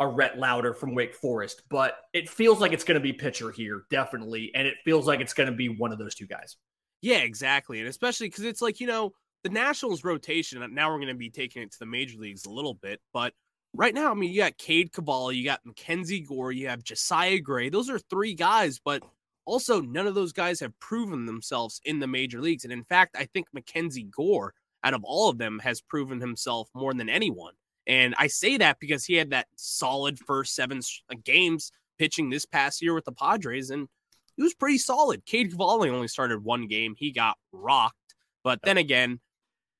a 0.00 0.06
Rhett 0.06 0.38
Lowder 0.38 0.74
from 0.74 0.94
Wake 0.94 1.14
Forest, 1.14 1.62
but 1.70 1.96
it 2.12 2.28
feels 2.28 2.60
like 2.60 2.72
it's 2.72 2.84
going 2.84 3.00
to 3.00 3.02
be 3.02 3.12
pitcher 3.12 3.50
here, 3.50 3.82
definitely. 3.90 4.52
And 4.54 4.66
it 4.66 4.76
feels 4.84 5.06
like 5.06 5.20
it's 5.20 5.32
going 5.32 5.48
to 5.48 5.56
be 5.56 5.68
one 5.68 5.92
of 5.92 5.98
those 5.98 6.14
two 6.14 6.26
guys. 6.26 6.56
Yeah, 7.00 7.18
exactly. 7.18 7.78
And 7.78 7.88
especially 7.88 8.28
because 8.28 8.44
it's 8.44 8.62
like, 8.62 8.80
you 8.80 8.86
know, 8.86 9.12
the 9.44 9.50
Nationals 9.50 10.04
rotation, 10.04 10.62
now 10.74 10.90
we're 10.90 10.98
going 10.98 11.08
to 11.08 11.14
be 11.14 11.30
taking 11.30 11.62
it 11.62 11.70
to 11.72 11.78
the 11.78 11.86
major 11.86 12.18
leagues 12.18 12.46
a 12.46 12.50
little 12.50 12.74
bit. 12.74 13.00
But 13.12 13.34
right 13.74 13.94
now, 13.94 14.10
I 14.10 14.14
mean, 14.14 14.32
you 14.32 14.40
got 14.42 14.58
Cade 14.58 14.92
Cavalli, 14.92 15.36
you 15.36 15.44
got 15.44 15.64
Mackenzie 15.64 16.20
Gore, 16.20 16.52
you 16.52 16.68
have 16.68 16.82
Josiah 16.82 17.38
Gray. 17.38 17.68
Those 17.68 17.88
are 17.88 17.98
three 17.98 18.34
guys, 18.34 18.80
but 18.84 19.02
also 19.46 19.80
none 19.80 20.06
of 20.06 20.14
those 20.14 20.32
guys 20.32 20.60
have 20.60 20.78
proven 20.80 21.24
themselves 21.24 21.80
in 21.84 22.00
the 22.00 22.06
major 22.06 22.40
leagues. 22.40 22.64
And 22.64 22.72
in 22.72 22.84
fact, 22.84 23.16
I 23.16 23.24
think 23.26 23.46
Mackenzie 23.52 24.08
Gore, 24.14 24.52
out 24.84 24.94
of 24.94 25.04
all 25.04 25.28
of 25.30 25.38
them, 25.38 25.60
has 25.60 25.80
proven 25.80 26.20
himself 26.20 26.68
more 26.74 26.92
than 26.92 27.08
anyone. 27.08 27.54
And 27.86 28.14
I 28.18 28.26
say 28.26 28.58
that 28.58 28.78
because 28.80 29.04
he 29.04 29.14
had 29.14 29.30
that 29.30 29.46
solid 29.56 30.18
first 30.18 30.54
seven 30.54 30.80
uh, 31.10 31.14
games 31.24 31.72
pitching 31.98 32.28
this 32.28 32.44
past 32.44 32.82
year 32.82 32.92
with 32.94 33.06
the 33.06 33.12
Padres. 33.12 33.70
And 33.70 33.88
he 34.38 34.44
was 34.44 34.54
pretty 34.54 34.78
solid. 34.78 35.26
Cade 35.26 35.50
Cavalli 35.50 35.90
only 35.90 36.06
started 36.06 36.44
one 36.44 36.68
game. 36.68 36.94
He 36.96 37.10
got 37.10 37.36
rocked. 37.52 38.14
But 38.44 38.60
then 38.62 38.78
again, 38.78 39.18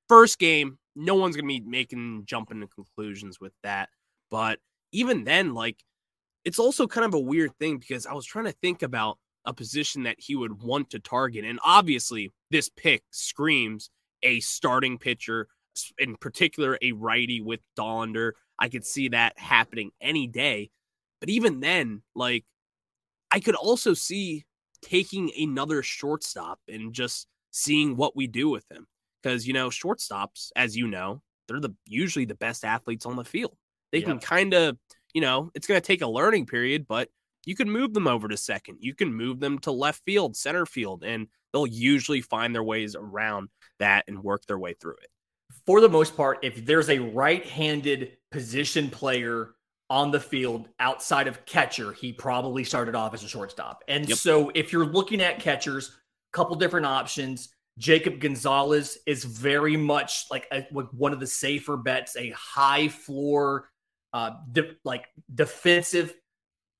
first 0.09 0.41
game, 0.41 0.79
no 0.97 1.15
one's 1.15 1.37
going 1.37 1.49
to 1.49 1.61
be 1.61 1.61
making 1.61 2.25
jumping 2.27 2.61
to 2.61 2.67
conclusions 2.67 3.39
with 3.41 3.53
that. 3.63 3.89
But 4.33 4.59
even 4.91 5.23
then, 5.23 5.55
like, 5.55 5.77
it's 6.45 6.59
also 6.59 6.89
kind 6.89 7.07
of 7.07 7.15
a 7.15 7.21
weird 7.21 7.53
thing 7.61 7.79
because 7.79 8.05
I 8.05 8.15
was 8.15 8.27
trying 8.27 8.47
to 8.47 8.53
think 8.53 8.83
about 8.83 9.19
a 9.45 9.55
position 9.55 10.03
that 10.03 10.17
he 10.19 10.35
would 10.35 10.61
want 10.61 10.91
to 10.91 10.99
target. 10.99 11.45
And 11.45 11.61
obviously, 11.65 12.33
this 12.51 12.69
pick 12.69 13.05
screams 13.13 13.91
a 14.25 14.41
starting 14.41 14.99
pitcher, 14.99 15.47
in 15.99 16.17
particular, 16.17 16.77
a 16.83 16.91
righty 16.91 17.41
with 17.41 17.61
Dollander. 17.79 18.33
I 18.59 18.69
could 18.69 18.85
see 18.85 19.11
that 19.11 19.39
happening 19.39 19.93
any 20.01 20.27
day. 20.27 20.71
But 21.21 21.29
even 21.29 21.61
then, 21.61 22.03
like, 22.17 22.45
I 23.31 23.41
could 23.41 23.55
also 23.55 23.95
see 23.95 24.45
taking 24.83 25.31
another 25.39 25.83
shortstop 25.83 26.61
and 26.69 26.93
just 26.93 27.27
seeing 27.51 27.97
what 27.97 28.17
we 28.17 28.27
do 28.27 28.49
with 28.49 28.65
him. 28.71 28.87
Because, 29.23 29.47
you 29.47 29.53
know, 29.53 29.69
shortstops, 29.69 30.51
as 30.55 30.77
you 30.77 30.87
know, 30.87 31.23
they're 31.49 31.61
the 31.61 31.75
usually 31.87 32.25
the 32.25 32.35
best 32.35 32.65
athletes 32.65 33.05
on 33.07 33.17
the 33.17 33.25
field. 33.25 33.57
They 33.91 34.03
can 34.03 34.19
kind 34.19 34.55
of, 34.55 34.77
you 35.15 35.21
know, 35.21 35.51
it's 35.55 35.67
going 35.67 35.81
to 35.81 35.87
take 35.87 36.03
a 36.03 36.07
learning 36.07 36.47
period, 36.47 36.87
but 36.87 37.09
you 37.47 37.57
can 37.57 37.71
move 37.71 37.95
them 37.95 38.07
over 38.07 38.29
to 38.29 38.37
second. 38.37 38.79
You 38.81 38.95
can 38.95 39.13
move 39.13 39.41
them 39.41 39.59
to 39.61 39.73
left 39.73 40.03
field, 40.05 40.37
center 40.37 40.67
field, 40.67 41.03
and 41.03 41.27
they'll 41.53 41.67
usually 41.67 42.21
find 42.21 42.55
their 42.55 42.63
ways 42.63 42.95
around 42.95 43.49
that 43.79 44.05
and 44.07 44.23
work 44.23 44.45
their 44.47 44.59
way 44.59 44.75
through 44.75 44.97
it. 45.03 45.09
For 45.67 45.81
the 45.81 45.89
most 45.89 46.17
part, 46.17 46.39
if 46.43 46.67
there's 46.67 46.91
a 46.91 46.99
right 46.99 47.45
handed 47.47 48.19
position 48.31 48.91
player 48.91 49.55
on 49.91 50.11
the 50.11 50.21
field 50.21 50.69
outside 50.81 51.27
of 51.27 51.45
catcher, 51.47 51.93
he 51.93 52.13
probably 52.13 52.65
started 52.65 52.95
off 52.95 53.15
as 53.15 53.25
a 53.25 53.29
shortstop. 53.29 53.83
And 53.89 54.09
yep. 54.09 54.19
so 54.19 54.51
if 54.55 54.73
you're 54.73 54.87
looking 54.87 55.21
at 55.21 55.41
catchers, 55.41 55.89
a 56.33 56.37
couple 56.37 56.57
different 56.57 56.87
options. 56.87 57.49
Jacob 57.79 58.19
Gonzalez 58.21 58.99
is 59.07 59.25
very 59.25 59.77
much 59.77 60.25
like 60.31 60.47
a, 60.53 60.63
one 60.93 61.13
of 61.13 61.21
the 61.21 61.27
safer 61.27 61.77
bets, 61.77 62.17
a 62.17 62.31
high 62.31 62.89
floor, 62.89 63.71
uh, 64.13 64.33
de- 64.53 64.77
like 64.85 65.07
defensive 65.35 66.15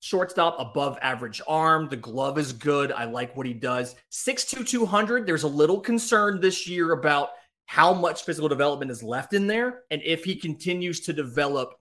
shortstop, 0.01 0.57
above 0.59 0.97
average 1.01 1.41
arm. 1.47 1.87
The 1.89 1.97
glove 1.97 2.37
is 2.37 2.51
good. 2.51 2.91
I 2.91 3.05
like 3.05 3.35
what 3.35 3.47
he 3.47 3.53
does. 3.53 3.95
6'2, 4.11 4.67
200. 4.67 5.25
There's 5.25 5.43
a 5.43 5.47
little 5.47 5.79
concern 5.79 6.41
this 6.41 6.67
year 6.67 6.91
about 6.91 7.29
how 7.65 7.93
much 7.93 8.23
physical 8.23 8.49
development 8.49 8.91
is 8.91 9.03
left 9.03 9.33
in 9.33 9.47
there. 9.47 9.83
And 9.91 10.01
if 10.03 10.23
he 10.23 10.35
continues 10.35 10.99
to 11.01 11.13
develop, 11.13 11.78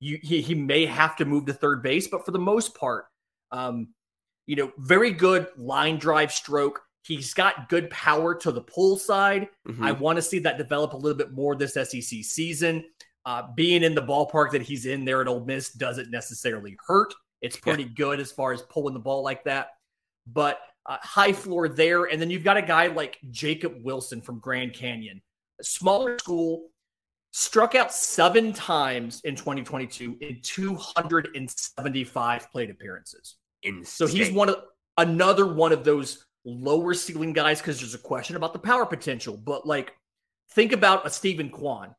you, 0.00 0.18
he, 0.22 0.40
he 0.40 0.54
may 0.54 0.86
have 0.86 1.16
to 1.16 1.24
move 1.24 1.46
to 1.46 1.52
third 1.52 1.82
base. 1.82 2.08
But 2.08 2.24
for 2.24 2.32
the 2.32 2.38
most 2.38 2.74
part, 2.74 3.06
um, 3.52 3.88
you 4.46 4.56
know, 4.56 4.72
very 4.78 5.12
good 5.12 5.48
line 5.56 5.98
drive 5.98 6.32
stroke. 6.32 6.82
He's 7.02 7.32
got 7.32 7.68
good 7.68 7.88
power 7.90 8.34
to 8.34 8.52
the 8.52 8.60
pull 8.60 8.96
side. 8.96 9.48
Mm-hmm. 9.68 9.84
I 9.84 9.92
want 9.92 10.16
to 10.16 10.22
see 10.22 10.38
that 10.40 10.58
develop 10.58 10.92
a 10.92 10.96
little 10.96 11.16
bit 11.16 11.32
more 11.32 11.54
this 11.54 11.74
SEC 11.74 12.02
season. 12.02 12.84
Uh, 13.26 13.44
being 13.54 13.82
in 13.82 13.94
the 13.94 14.02
ballpark 14.02 14.50
that 14.50 14.62
he's 14.62 14.86
in 14.86 15.04
there 15.04 15.20
at 15.20 15.28
Ole 15.28 15.44
Miss 15.44 15.70
doesn't 15.72 16.10
necessarily 16.10 16.76
hurt. 16.86 17.14
It's 17.42 17.56
pretty 17.56 17.84
yeah. 17.84 17.90
good 17.94 18.20
as 18.20 18.32
far 18.32 18.52
as 18.52 18.62
pulling 18.62 18.94
the 18.94 19.00
ball 19.00 19.22
like 19.22 19.44
that. 19.44 19.68
But 20.26 20.60
uh, 20.86 20.98
high 21.02 21.32
floor 21.32 21.68
there. 21.68 22.04
And 22.04 22.20
then 22.20 22.30
you've 22.30 22.44
got 22.44 22.56
a 22.56 22.62
guy 22.62 22.88
like 22.88 23.18
Jacob 23.30 23.74
Wilson 23.82 24.20
from 24.20 24.38
Grand 24.38 24.72
Canyon, 24.72 25.22
smaller 25.62 26.18
school, 26.18 26.70
struck 27.32 27.74
out 27.74 27.92
seven 27.92 28.52
times 28.52 29.20
in 29.24 29.36
2022 29.36 30.16
in 30.20 30.40
275 30.42 32.50
plate 32.50 32.70
appearances. 32.70 33.36
Insane. 33.62 33.84
So 33.84 34.06
he's 34.06 34.32
one 34.32 34.48
of 34.48 34.56
another 34.98 35.46
one 35.46 35.72
of 35.72 35.84
those 35.84 36.24
lower 36.44 36.94
ceiling 36.94 37.32
guys 37.32 37.60
because 37.60 37.78
there's 37.78 37.94
a 37.94 37.98
question 37.98 38.36
about 38.36 38.52
the 38.52 38.58
power 38.58 38.86
potential. 38.86 39.36
But 39.36 39.66
like, 39.66 39.92
think 40.52 40.72
about 40.72 41.06
a 41.06 41.10
Steven 41.10 41.50
Kwan, 41.50 41.94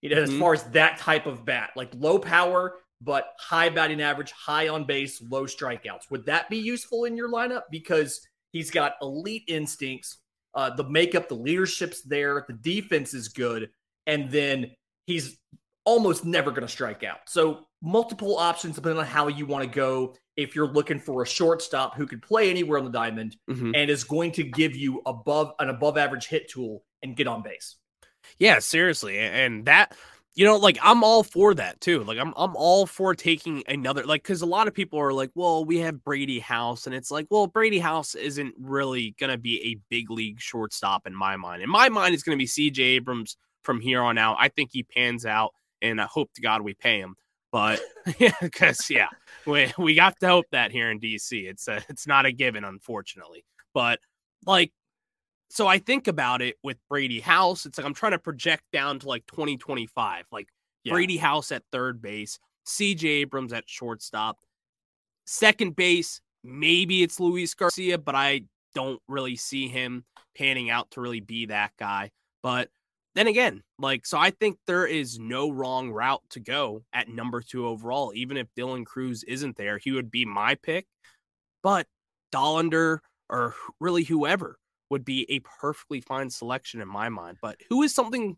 you 0.00 0.10
know, 0.10 0.16
mm-hmm. 0.16 0.34
as 0.34 0.38
far 0.38 0.54
as 0.54 0.64
that 0.64 0.98
type 0.98 1.26
of 1.26 1.44
bat, 1.44 1.70
like 1.76 1.90
low 1.94 2.18
power, 2.18 2.76
but 3.00 3.32
high 3.38 3.68
batting 3.68 4.00
average, 4.00 4.32
high 4.32 4.68
on 4.68 4.84
base, 4.84 5.22
low 5.22 5.44
strikeouts. 5.44 6.10
Would 6.10 6.26
that 6.26 6.48
be 6.48 6.58
useful 6.58 7.04
in 7.04 7.16
your 7.16 7.30
lineup? 7.30 7.62
Because 7.70 8.26
he's 8.52 8.70
got 8.70 8.94
elite 9.02 9.44
instincts, 9.48 10.18
uh, 10.54 10.74
the 10.74 10.84
makeup, 10.84 11.28
the 11.28 11.34
leadership's 11.34 12.02
there, 12.02 12.44
the 12.46 12.54
defense 12.54 13.14
is 13.14 13.28
good, 13.28 13.70
and 14.06 14.30
then 14.30 14.70
he's 15.06 15.38
almost 15.84 16.24
never 16.24 16.50
going 16.50 16.62
to 16.62 16.68
strike 16.68 17.02
out. 17.02 17.20
So 17.26 17.66
multiple 17.82 18.38
options 18.38 18.76
depending 18.76 19.00
on 19.00 19.06
how 19.06 19.28
you 19.28 19.46
want 19.46 19.64
to 19.64 19.70
go. 19.70 20.14
If 20.36 20.54
you're 20.54 20.68
looking 20.68 20.98
for 20.98 21.22
a 21.22 21.26
shortstop 21.26 21.94
who 21.94 22.06
can 22.06 22.20
play 22.20 22.48
anywhere 22.48 22.78
on 22.78 22.84
the 22.84 22.90
diamond 22.90 23.36
mm-hmm. 23.50 23.72
and 23.74 23.90
is 23.90 24.04
going 24.04 24.32
to 24.32 24.42
give 24.42 24.74
you 24.74 25.02
above 25.04 25.52
an 25.58 25.68
above 25.68 25.98
average 25.98 26.26
hit 26.26 26.48
tool 26.48 26.84
and 27.02 27.16
get 27.16 27.26
on 27.26 27.42
base. 27.42 27.76
Yeah, 28.38 28.60
seriously, 28.60 29.18
and 29.18 29.66
that 29.66 29.94
you 30.34 30.46
know, 30.46 30.56
like 30.56 30.78
I'm 30.80 31.04
all 31.04 31.22
for 31.22 31.52
that 31.54 31.80
too. 31.80 32.02
Like 32.04 32.18
I'm 32.18 32.32
I'm 32.36 32.56
all 32.56 32.86
for 32.86 33.14
taking 33.14 33.62
another 33.68 34.06
like 34.06 34.24
cuz 34.24 34.40
a 34.40 34.46
lot 34.46 34.68
of 34.68 34.74
people 34.74 34.98
are 34.98 35.12
like, 35.12 35.30
"Well, 35.34 35.64
we 35.64 35.78
have 35.80 36.02
Brady 36.02 36.38
House." 36.38 36.86
And 36.86 36.94
it's 36.94 37.10
like, 37.10 37.26
"Well, 37.28 37.46
Brady 37.46 37.78
House 37.78 38.14
isn't 38.14 38.54
really 38.58 39.14
going 39.18 39.30
to 39.30 39.36
be 39.36 39.62
a 39.62 39.80
big 39.90 40.10
league 40.10 40.40
shortstop 40.40 41.06
in 41.06 41.14
my 41.14 41.36
mind. 41.36 41.62
In 41.62 41.68
my 41.68 41.90
mind 41.90 42.14
it's 42.14 42.22
going 42.22 42.38
to 42.38 42.42
be 42.42 42.48
CJ 42.48 42.78
Abrams 42.78 43.36
from 43.62 43.80
here 43.80 44.02
on 44.02 44.18
out. 44.18 44.36
I 44.38 44.48
think 44.48 44.70
he 44.72 44.82
pans 44.82 45.26
out 45.26 45.52
and 45.80 46.00
I 46.00 46.06
hope 46.06 46.32
to 46.34 46.42
God 46.42 46.62
we 46.62 46.74
pay 46.74 46.98
him. 46.98 47.16
But 47.50 47.80
yeah, 48.18 48.32
cuz 48.52 48.90
yeah, 48.90 49.08
we 49.46 49.72
we 49.78 49.94
got 49.94 50.18
to 50.20 50.28
hope 50.28 50.46
that 50.52 50.72
here 50.72 50.90
in 50.90 51.00
DC. 51.00 51.48
It's 51.48 51.68
a, 51.68 51.82
it's 51.88 52.06
not 52.06 52.26
a 52.26 52.32
given 52.32 52.64
unfortunately. 52.64 53.44
But 53.74 54.00
like 54.46 54.72
so 55.52 55.66
I 55.66 55.78
think 55.78 56.08
about 56.08 56.40
it 56.40 56.56
with 56.62 56.78
Brady 56.88 57.20
House. 57.20 57.66
It's 57.66 57.76
like 57.76 57.86
I'm 57.86 57.92
trying 57.92 58.12
to 58.12 58.18
project 58.18 58.64
down 58.72 58.98
to 59.00 59.08
like 59.08 59.26
2025, 59.26 60.24
like 60.32 60.48
yeah. 60.82 60.92
Brady 60.94 61.18
House 61.18 61.52
at 61.52 61.62
third 61.70 62.00
base, 62.00 62.38
CJ 62.66 63.04
Abrams 63.04 63.52
at 63.52 63.68
shortstop, 63.68 64.38
second 65.26 65.76
base. 65.76 66.22
Maybe 66.42 67.02
it's 67.02 67.20
Luis 67.20 67.52
Garcia, 67.52 67.98
but 67.98 68.14
I 68.14 68.42
don't 68.74 69.00
really 69.08 69.36
see 69.36 69.68
him 69.68 70.04
panning 70.34 70.70
out 70.70 70.90
to 70.92 71.02
really 71.02 71.20
be 71.20 71.46
that 71.46 71.72
guy. 71.78 72.10
But 72.42 72.70
then 73.14 73.26
again, 73.26 73.62
like, 73.78 74.06
so 74.06 74.18
I 74.18 74.30
think 74.30 74.58
there 74.66 74.86
is 74.86 75.18
no 75.18 75.50
wrong 75.50 75.90
route 75.90 76.22
to 76.30 76.40
go 76.40 76.82
at 76.92 77.08
number 77.08 77.42
two 77.42 77.66
overall. 77.66 78.12
Even 78.14 78.36
if 78.36 78.48
Dylan 78.56 78.86
Crews 78.86 79.22
isn't 79.24 79.56
there, 79.56 79.78
he 79.78 79.92
would 79.92 80.10
be 80.10 80.24
my 80.24 80.54
pick. 80.54 80.86
But 81.62 81.86
Dollander 82.32 83.00
or 83.28 83.54
really 83.80 84.04
whoever 84.04 84.58
would 84.90 85.04
be 85.04 85.26
a 85.30 85.40
perfectly 85.40 86.00
fine 86.00 86.30
selection 86.30 86.80
in 86.80 86.88
my 86.88 87.08
mind. 87.08 87.38
But 87.40 87.56
who 87.68 87.82
is 87.82 87.94
something 87.94 88.36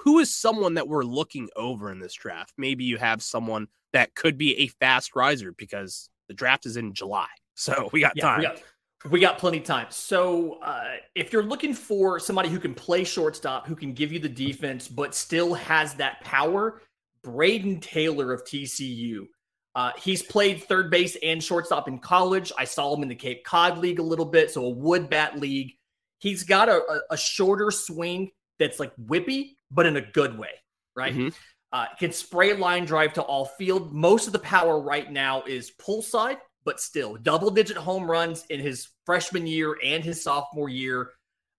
who 0.00 0.18
is 0.18 0.34
someone 0.34 0.74
that 0.74 0.88
we're 0.88 1.04
looking 1.04 1.48
over 1.56 1.90
in 1.90 1.98
this 1.98 2.14
draft? 2.14 2.52
Maybe 2.58 2.84
you 2.84 2.98
have 2.98 3.22
someone 3.22 3.68
that 3.92 4.14
could 4.14 4.36
be 4.36 4.58
a 4.58 4.68
fast 4.68 5.14
riser 5.14 5.52
because 5.52 6.10
the 6.28 6.34
draft 6.34 6.66
is 6.66 6.76
in 6.76 6.92
July. 6.92 7.28
So 7.56 7.88
we 7.92 8.00
got 8.00 8.16
yeah, 8.16 8.22
time. 8.24 8.38
We 8.40 8.46
got, 8.46 8.60
we 9.10 9.20
got 9.20 9.38
plenty 9.38 9.58
of 9.58 9.64
time. 9.64 9.86
So 9.90 10.54
uh, 10.62 10.94
if 11.14 11.32
you're 11.32 11.42
looking 11.42 11.74
for 11.74 12.18
somebody 12.18 12.48
who 12.48 12.58
can 12.58 12.74
play 12.74 13.04
shortstop, 13.04 13.66
who 13.66 13.76
can 13.76 13.92
give 13.92 14.12
you 14.12 14.18
the 14.18 14.28
defense, 14.28 14.88
but 14.88 15.14
still 15.14 15.54
has 15.54 15.94
that 15.94 16.20
power, 16.22 16.80
Brayden 17.24 17.82
Taylor 17.82 18.32
of 18.32 18.44
TCU. 18.44 19.26
Uh, 19.74 19.90
he's 20.00 20.22
played 20.22 20.62
third 20.62 20.90
base 20.90 21.16
and 21.22 21.42
shortstop 21.42 21.88
in 21.88 21.98
college. 21.98 22.52
I 22.56 22.64
saw 22.64 22.94
him 22.94 23.02
in 23.02 23.08
the 23.08 23.14
Cape 23.14 23.44
Cod 23.44 23.78
League 23.78 23.98
a 23.98 24.02
little 24.02 24.24
bit, 24.24 24.50
so 24.50 24.64
a 24.64 24.70
wood 24.70 25.10
bat 25.10 25.38
league. 25.38 25.72
He's 26.18 26.44
got 26.44 26.68
a, 26.68 26.80
a, 27.10 27.16
shorter 27.16 27.70
swing 27.70 28.30
that's 28.58 28.78
like 28.78 28.92
whippy, 28.96 29.56
but 29.70 29.84
in 29.84 29.96
a 29.96 30.00
good 30.00 30.38
way, 30.38 30.52
right? 30.96 31.12
Mm-hmm. 31.12 31.28
Uh, 31.72 31.86
can 31.98 32.12
spray 32.12 32.54
line 32.54 32.84
drive 32.84 33.12
to 33.14 33.22
all 33.22 33.46
field. 33.46 33.92
Most 33.92 34.28
of 34.28 34.32
the 34.32 34.38
power 34.38 34.80
right 34.80 35.10
now 35.10 35.42
is 35.42 35.72
pull 35.72 36.02
side, 36.02 36.38
but 36.64 36.80
still 36.80 37.16
double 37.16 37.50
digit 37.50 37.76
home 37.76 38.10
runs 38.10 38.44
in 38.50 38.60
his 38.60 38.88
freshman 39.04 39.46
year 39.46 39.76
and 39.84 40.04
his 40.04 40.22
sophomore 40.22 40.68
year. 40.68 41.10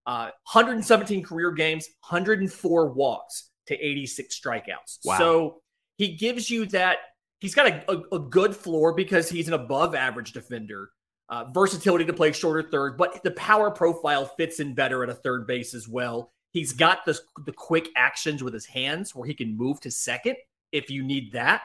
Uh, 0.06 0.30
117 0.52 1.22
career 1.22 1.50
games, 1.50 1.88
104 2.08 2.92
walks 2.92 3.50
to 3.66 3.74
86 3.74 4.40
strikeouts. 4.40 4.98
Wow. 5.04 5.18
So 5.18 5.62
he 5.96 6.14
gives 6.14 6.48
you 6.48 6.66
that. 6.66 6.98
He's 7.40 7.54
got 7.54 7.66
a, 7.66 7.92
a, 7.92 8.16
a 8.16 8.18
good 8.18 8.56
floor 8.56 8.94
because 8.94 9.28
he's 9.28 9.48
an 9.48 9.54
above 9.54 9.94
average 9.94 10.32
defender 10.32 10.90
uh, 11.28 11.44
versatility 11.52 12.04
to 12.04 12.12
play 12.12 12.32
shorter 12.32 12.62
third, 12.62 12.96
but 12.96 13.22
the 13.22 13.32
power 13.32 13.70
profile 13.70 14.26
fits 14.36 14.60
in 14.60 14.74
better 14.74 15.02
at 15.02 15.10
a 15.10 15.14
third 15.14 15.46
base 15.46 15.74
as 15.74 15.88
well. 15.88 16.32
He's 16.52 16.72
got 16.72 17.04
the, 17.04 17.18
the 17.44 17.52
quick 17.52 17.88
actions 17.96 18.42
with 18.42 18.54
his 18.54 18.66
hands 18.66 19.14
where 19.14 19.26
he 19.26 19.34
can 19.34 19.56
move 19.56 19.80
to 19.80 19.90
second 19.90 20.36
if 20.72 20.90
you 20.90 21.02
need 21.02 21.32
that. 21.32 21.62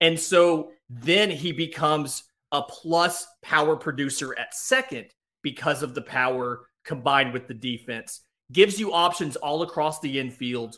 And 0.00 0.18
so 0.18 0.70
then 0.88 1.30
he 1.30 1.52
becomes 1.52 2.24
a 2.52 2.62
plus 2.62 3.26
power 3.42 3.76
producer 3.76 4.38
at 4.38 4.54
second 4.54 5.06
because 5.42 5.82
of 5.82 5.94
the 5.94 6.02
power 6.02 6.66
combined 6.84 7.32
with 7.32 7.48
the 7.48 7.54
defense. 7.54 8.20
Gives 8.52 8.78
you 8.78 8.92
options 8.92 9.36
all 9.36 9.62
across 9.62 10.00
the 10.00 10.18
infield, 10.18 10.76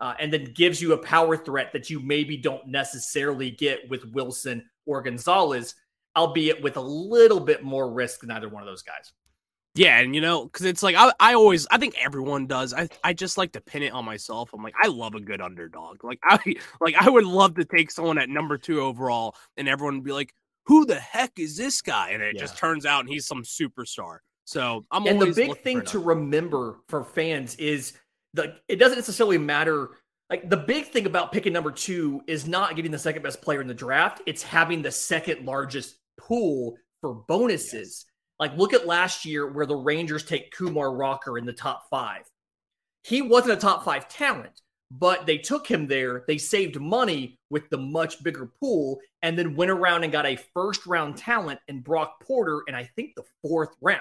uh, 0.00 0.14
and 0.18 0.32
then 0.32 0.52
gives 0.54 0.82
you 0.82 0.92
a 0.92 0.98
power 0.98 1.36
threat 1.36 1.72
that 1.72 1.88
you 1.88 2.00
maybe 2.00 2.36
don't 2.36 2.66
necessarily 2.66 3.50
get 3.50 3.88
with 3.88 4.04
Wilson 4.12 4.64
or 4.86 5.00
Gonzalez 5.02 5.74
albeit 6.16 6.62
with 6.62 6.76
a 6.76 6.80
little 6.80 7.40
bit 7.40 7.62
more 7.62 7.92
risk 7.92 8.20
than 8.20 8.30
either 8.30 8.48
one 8.48 8.62
of 8.62 8.66
those 8.66 8.82
guys. 8.82 9.12
Yeah, 9.74 9.98
and 9.98 10.14
you 10.14 10.20
know, 10.20 10.44
because 10.44 10.66
it's 10.66 10.82
like 10.82 10.96
I, 10.96 11.12
I 11.18 11.32
always, 11.32 11.66
I 11.70 11.78
think 11.78 11.94
everyone 11.98 12.46
does. 12.46 12.74
I, 12.74 12.88
I 13.02 13.14
just 13.14 13.38
like 13.38 13.52
to 13.52 13.60
pin 13.62 13.82
it 13.82 13.92
on 13.92 14.04
myself. 14.04 14.50
I'm 14.52 14.62
like, 14.62 14.74
I 14.82 14.88
love 14.88 15.14
a 15.14 15.20
good 15.20 15.40
underdog. 15.40 16.04
Like 16.04 16.18
I, 16.22 16.38
like 16.80 16.94
I 17.00 17.08
would 17.08 17.24
love 17.24 17.54
to 17.54 17.64
take 17.64 17.90
someone 17.90 18.18
at 18.18 18.28
number 18.28 18.58
two 18.58 18.82
overall, 18.82 19.34
and 19.56 19.68
everyone 19.68 19.96
would 19.96 20.04
be 20.04 20.12
like, 20.12 20.34
"Who 20.66 20.84
the 20.86 21.00
heck 21.00 21.38
is 21.38 21.56
this 21.56 21.82
guy?" 21.82 22.10
And 22.10 22.22
it 22.22 22.34
yeah. 22.34 22.40
just 22.40 22.56
turns 22.56 22.86
out 22.86 23.06
he's 23.06 23.26
some 23.26 23.42
superstar. 23.42 24.18
So 24.44 24.84
I'm 24.90 25.02
always. 25.02 25.12
and 25.12 25.20
the 25.22 25.34
big 25.34 25.62
thing 25.62 25.82
to 25.82 25.98
remember 25.98 26.80
for 26.88 27.04
fans 27.04 27.54
is 27.56 27.94
the 28.34 28.56
it 28.68 28.76
doesn't 28.76 28.98
necessarily 28.98 29.38
matter 29.38 29.90
like 30.32 30.48
the 30.48 30.56
big 30.56 30.86
thing 30.86 31.04
about 31.04 31.30
picking 31.30 31.52
number 31.52 31.70
two 31.70 32.22
is 32.26 32.46
not 32.46 32.74
getting 32.74 32.90
the 32.90 32.98
second 32.98 33.22
best 33.22 33.42
player 33.42 33.60
in 33.60 33.68
the 33.68 33.74
draft. 33.74 34.22
It's 34.26 34.42
having 34.42 34.80
the 34.80 34.90
second 34.90 35.44
largest 35.44 35.96
pool 36.18 36.74
for 37.02 37.14
bonuses. 37.28 38.06
Yes. 38.06 38.12
Like 38.38 38.56
look 38.56 38.72
at 38.72 38.86
last 38.86 39.26
year 39.26 39.52
where 39.52 39.66
the 39.66 39.76
Rangers 39.76 40.24
take 40.24 40.50
Kumar 40.52 40.94
Rocker 40.94 41.36
in 41.36 41.44
the 41.44 41.52
top 41.52 41.84
five. 41.90 42.22
He 43.04 43.20
wasn't 43.20 43.58
a 43.58 43.60
top 43.60 43.84
five 43.84 44.08
talent, 44.08 44.62
but 44.98 45.24
they 45.24 45.38
took 45.38 45.66
him 45.66 45.86
there. 45.86 46.24
They 46.28 46.36
saved 46.36 46.78
money 46.78 47.38
with 47.48 47.68
the 47.70 47.78
much 47.78 48.22
bigger 48.22 48.46
pool 48.60 49.00
and 49.22 49.38
then 49.38 49.56
went 49.56 49.70
around 49.70 50.04
and 50.04 50.12
got 50.12 50.26
a 50.26 50.36
first 50.52 50.86
round 50.86 51.16
talent 51.16 51.60
in 51.68 51.80
Brock 51.80 52.20
Porter 52.22 52.62
and 52.66 52.76
I 52.76 52.84
think 52.94 53.14
the 53.14 53.24
fourth 53.40 53.70
round. 53.80 54.00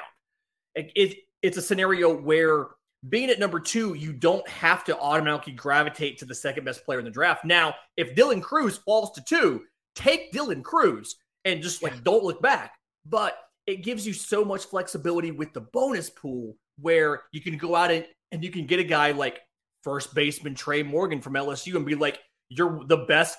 It, 0.75 0.91
it, 0.95 1.17
it's 1.41 1.57
a 1.57 1.61
scenario 1.61 2.13
where 2.13 2.67
being 3.07 3.29
at 3.29 3.39
number 3.39 3.59
two, 3.59 3.93
you 3.93 4.11
don't 4.11 4.47
have 4.49 4.83
to 4.85 4.99
automatically 4.99 5.53
gravitate 5.53 6.17
to 6.19 6.25
the 6.25 6.35
second 6.35 6.65
best 6.65 6.83
player 6.83 6.99
in 6.99 7.05
the 7.05 7.11
draft. 7.11 7.45
Now, 7.45 7.73
if 7.95 8.13
Dylan 8.13 8.41
Crews 8.41 8.77
falls 8.77 9.11
to 9.13 9.23
two, 9.23 9.63
take 9.95 10.33
Dylan 10.33 10.61
Crews 10.61 11.15
and 11.45 11.63
just 11.63 11.81
like 11.81 12.03
don't 12.03 12.23
look 12.23 12.41
back. 12.41 12.73
But 13.05 13.37
it 13.65 13.77
gives 13.77 14.05
you 14.05 14.11
so 14.11 14.43
much 14.43 14.65
flexibility 14.65 15.31
with 15.31 15.53
the 15.53 15.61
bonus 15.61 16.09
pool 16.09 16.57
where 16.79 17.23
you 17.31 17.39
can 17.39 17.57
go 17.57 17.75
out 17.75 17.91
and, 17.91 18.05
and 18.31 18.43
you 18.43 18.51
can 18.51 18.65
get 18.65 18.79
a 18.79 18.83
guy 18.83 19.11
like 19.11 19.39
first 19.83 20.13
baseman 20.13 20.55
Tre' 20.55 20.83
Morgan 20.83 21.21
from 21.21 21.33
LSU 21.33 21.75
and 21.75 21.85
be 21.85 21.95
like, 21.95 22.19
you're 22.49 22.83
the 22.87 23.05
best 23.07 23.37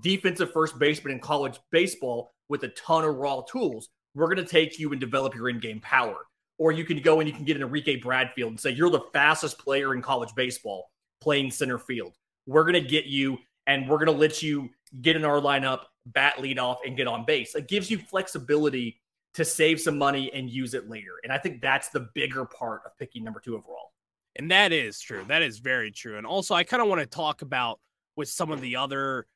defensive 0.00 0.52
first 0.52 0.78
baseman 0.78 1.14
in 1.14 1.20
college 1.20 1.58
baseball 1.70 2.32
with 2.48 2.64
a 2.64 2.68
ton 2.68 3.04
of 3.04 3.16
raw 3.16 3.40
tools. 3.42 3.88
We're 4.14 4.26
going 4.26 4.44
to 4.44 4.50
take 4.50 4.78
you 4.78 4.92
and 4.92 5.00
develop 5.00 5.34
your 5.34 5.48
in 5.48 5.58
game 5.58 5.80
power. 5.80 6.26
Or 6.58 6.70
you 6.70 6.84
can 6.84 7.00
go 7.00 7.20
and 7.20 7.28
you 7.28 7.34
can 7.34 7.44
get 7.44 7.56
an 7.56 7.62
Enrique 7.62 7.96
Bradfield 7.96 8.50
and 8.50 8.60
say, 8.60 8.70
You're 8.70 8.90
the 8.90 9.00
fastest 9.12 9.58
player 9.58 9.94
in 9.94 10.02
college 10.02 10.34
baseball 10.36 10.90
playing 11.20 11.50
center 11.50 11.78
field. 11.78 12.12
We're 12.46 12.64
going 12.64 12.74
to 12.74 12.88
get 12.88 13.06
you 13.06 13.38
and 13.66 13.88
we're 13.88 13.96
going 13.96 14.06
to 14.14 14.20
let 14.20 14.42
you 14.42 14.68
get 15.00 15.16
in 15.16 15.24
our 15.24 15.40
lineup, 15.40 15.84
bat 16.06 16.40
lead 16.40 16.58
off, 16.58 16.80
and 16.84 16.96
get 16.96 17.06
on 17.06 17.24
base. 17.24 17.54
It 17.54 17.68
gives 17.68 17.90
you 17.90 17.98
flexibility 17.98 19.00
to 19.34 19.44
save 19.44 19.80
some 19.80 19.96
money 19.96 20.30
and 20.34 20.50
use 20.50 20.74
it 20.74 20.90
later. 20.90 21.12
And 21.24 21.32
I 21.32 21.38
think 21.38 21.62
that's 21.62 21.88
the 21.88 22.08
bigger 22.14 22.44
part 22.44 22.82
of 22.84 22.96
picking 22.98 23.24
number 23.24 23.40
two 23.40 23.56
overall. 23.56 23.91
And 24.36 24.50
that 24.50 24.72
is 24.72 25.00
true. 25.00 25.24
That 25.28 25.42
is 25.42 25.58
very 25.58 25.90
true. 25.90 26.16
And 26.16 26.26
also, 26.26 26.54
I 26.54 26.64
kind 26.64 26.82
of 26.82 26.88
want 26.88 27.00
to 27.00 27.06
talk 27.06 27.42
about 27.42 27.80
with 28.16 28.28
some 28.28 28.50
of 28.50 28.60
the 28.60 28.76
other, 28.76 29.26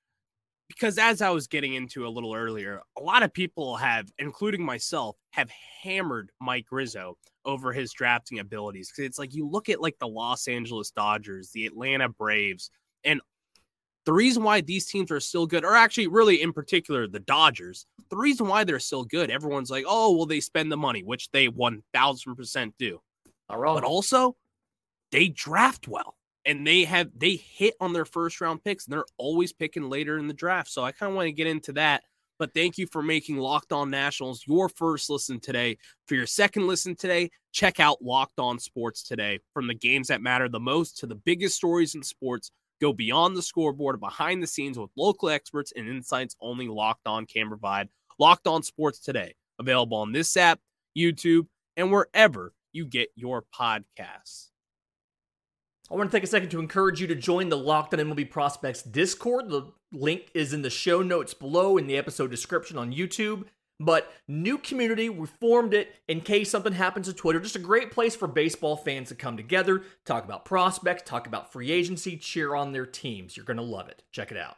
because 0.68 0.98
as 0.98 1.20
I 1.20 1.30
was 1.30 1.46
getting 1.46 1.74
into 1.74 2.06
a 2.06 2.08
little 2.08 2.34
earlier, 2.34 2.80
a 2.98 3.02
lot 3.02 3.22
of 3.22 3.32
people 3.32 3.76
have, 3.76 4.10
including 4.18 4.64
myself, 4.64 5.16
have 5.32 5.50
hammered 5.82 6.30
Mike 6.40 6.66
Rizzo 6.70 7.18
over 7.44 7.72
his 7.72 7.92
drafting 7.92 8.38
abilities. 8.38 8.90
Because 8.90 9.04
it's 9.04 9.18
like 9.18 9.34
you 9.34 9.46
look 9.46 9.68
at 9.68 9.82
like 9.82 9.98
the 9.98 10.08
Los 10.08 10.48
Angeles 10.48 10.90
Dodgers, 10.90 11.50
the 11.50 11.66
Atlanta 11.66 12.08
Braves, 12.08 12.70
and 13.04 13.20
the 14.06 14.12
reason 14.12 14.44
why 14.44 14.60
these 14.60 14.86
teams 14.86 15.10
are 15.10 15.20
still 15.20 15.46
good, 15.46 15.64
or 15.64 15.74
actually, 15.74 16.06
really 16.06 16.40
in 16.40 16.52
particular, 16.52 17.06
the 17.06 17.20
Dodgers, 17.20 17.86
the 18.08 18.16
reason 18.16 18.46
why 18.46 18.64
they're 18.64 18.78
still 18.78 19.04
good, 19.04 19.30
everyone's 19.30 19.70
like, 19.70 19.84
oh, 19.86 20.16
well, 20.16 20.26
they 20.26 20.40
spend 20.40 20.70
the 20.70 20.76
money, 20.76 21.02
which 21.02 21.30
they 21.32 21.48
1000% 21.48 22.72
do. 22.78 23.00
All 23.48 23.58
right. 23.58 23.74
But 23.74 23.84
also, 23.84 24.36
they 25.12 25.28
draft 25.28 25.88
well 25.88 26.16
and 26.44 26.66
they 26.66 26.84
have 26.84 27.10
they 27.16 27.36
hit 27.36 27.74
on 27.80 27.92
their 27.92 28.04
first 28.04 28.40
round 28.40 28.62
picks 28.64 28.86
and 28.86 28.92
they're 28.92 29.04
always 29.18 29.52
picking 29.52 29.90
later 29.90 30.18
in 30.18 30.28
the 30.28 30.34
draft. 30.34 30.70
So 30.70 30.82
I 30.82 30.92
kind 30.92 31.10
of 31.10 31.16
want 31.16 31.26
to 31.26 31.32
get 31.32 31.46
into 31.46 31.72
that. 31.74 32.04
But 32.38 32.52
thank 32.52 32.76
you 32.76 32.86
for 32.86 33.02
making 33.02 33.38
Locked 33.38 33.72
On 33.72 33.90
Nationals 33.90 34.44
your 34.46 34.68
first 34.68 35.08
listen 35.08 35.40
today. 35.40 35.78
For 36.06 36.14
your 36.14 36.26
second 36.26 36.66
listen 36.66 36.94
today, 36.94 37.30
check 37.52 37.80
out 37.80 38.02
Locked 38.02 38.38
On 38.38 38.58
Sports 38.58 39.02
today. 39.02 39.40
From 39.54 39.66
the 39.66 39.74
games 39.74 40.08
that 40.08 40.20
matter 40.20 40.48
the 40.48 40.60
most 40.60 40.98
to 40.98 41.06
the 41.06 41.14
biggest 41.14 41.56
stories 41.56 41.94
in 41.94 42.02
sports, 42.02 42.50
go 42.80 42.92
beyond 42.92 43.36
the 43.36 43.42
scoreboard, 43.42 44.00
behind 44.00 44.42
the 44.42 44.46
scenes 44.46 44.78
with 44.78 44.90
local 44.96 45.30
experts 45.30 45.72
and 45.74 45.88
insights 45.88 46.36
only 46.40 46.68
Locked 46.68 47.06
On 47.06 47.24
can 47.24 47.48
provide. 47.48 47.88
Locked 48.18 48.46
On 48.46 48.62
Sports 48.62 48.98
today, 48.98 49.34
available 49.58 49.96
on 49.96 50.12
this 50.12 50.36
app, 50.36 50.60
YouTube, 50.96 51.46
and 51.76 51.90
wherever 51.90 52.52
you 52.72 52.84
get 52.84 53.08
your 53.14 53.44
podcasts. 53.58 54.50
I 55.90 55.94
want 55.94 56.10
to 56.10 56.16
take 56.16 56.24
a 56.24 56.28
second 56.28 56.48
to 56.50 56.58
encourage 56.58 57.00
you 57.00 57.06
to 57.06 57.14
join 57.14 57.48
the 57.48 57.56
Locked 57.56 57.94
on 57.94 58.00
MLB 58.00 58.28
Prospects 58.28 58.82
Discord. 58.82 59.48
The 59.48 59.72
link 59.92 60.30
is 60.34 60.52
in 60.52 60.62
the 60.62 60.70
show 60.70 61.00
notes 61.00 61.32
below 61.32 61.76
in 61.76 61.86
the 61.86 61.96
episode 61.96 62.30
description 62.30 62.76
on 62.76 62.92
YouTube. 62.92 63.44
But 63.78 64.10
new 64.26 64.58
community, 64.58 65.08
we 65.08 65.26
formed 65.26 65.74
it 65.74 65.94
in 66.08 66.22
case 66.22 66.50
something 66.50 66.72
happens 66.72 67.06
to 67.06 67.12
Twitter. 67.12 67.38
Just 67.38 67.56
a 67.56 67.60
great 67.60 67.92
place 67.92 68.16
for 68.16 68.26
baseball 68.26 68.76
fans 68.76 69.10
to 69.10 69.14
come 69.14 69.36
together, 69.36 69.82
talk 70.04 70.24
about 70.24 70.44
prospects, 70.44 71.02
talk 71.04 71.26
about 71.26 71.52
free 71.52 71.70
agency, 71.70 72.16
cheer 72.16 72.54
on 72.54 72.72
their 72.72 72.86
teams. 72.86 73.36
You're 73.36 73.46
going 73.46 73.58
to 73.58 73.62
love 73.62 73.88
it. 73.88 74.02
Check 74.10 74.32
it 74.32 74.38
out. 74.38 74.56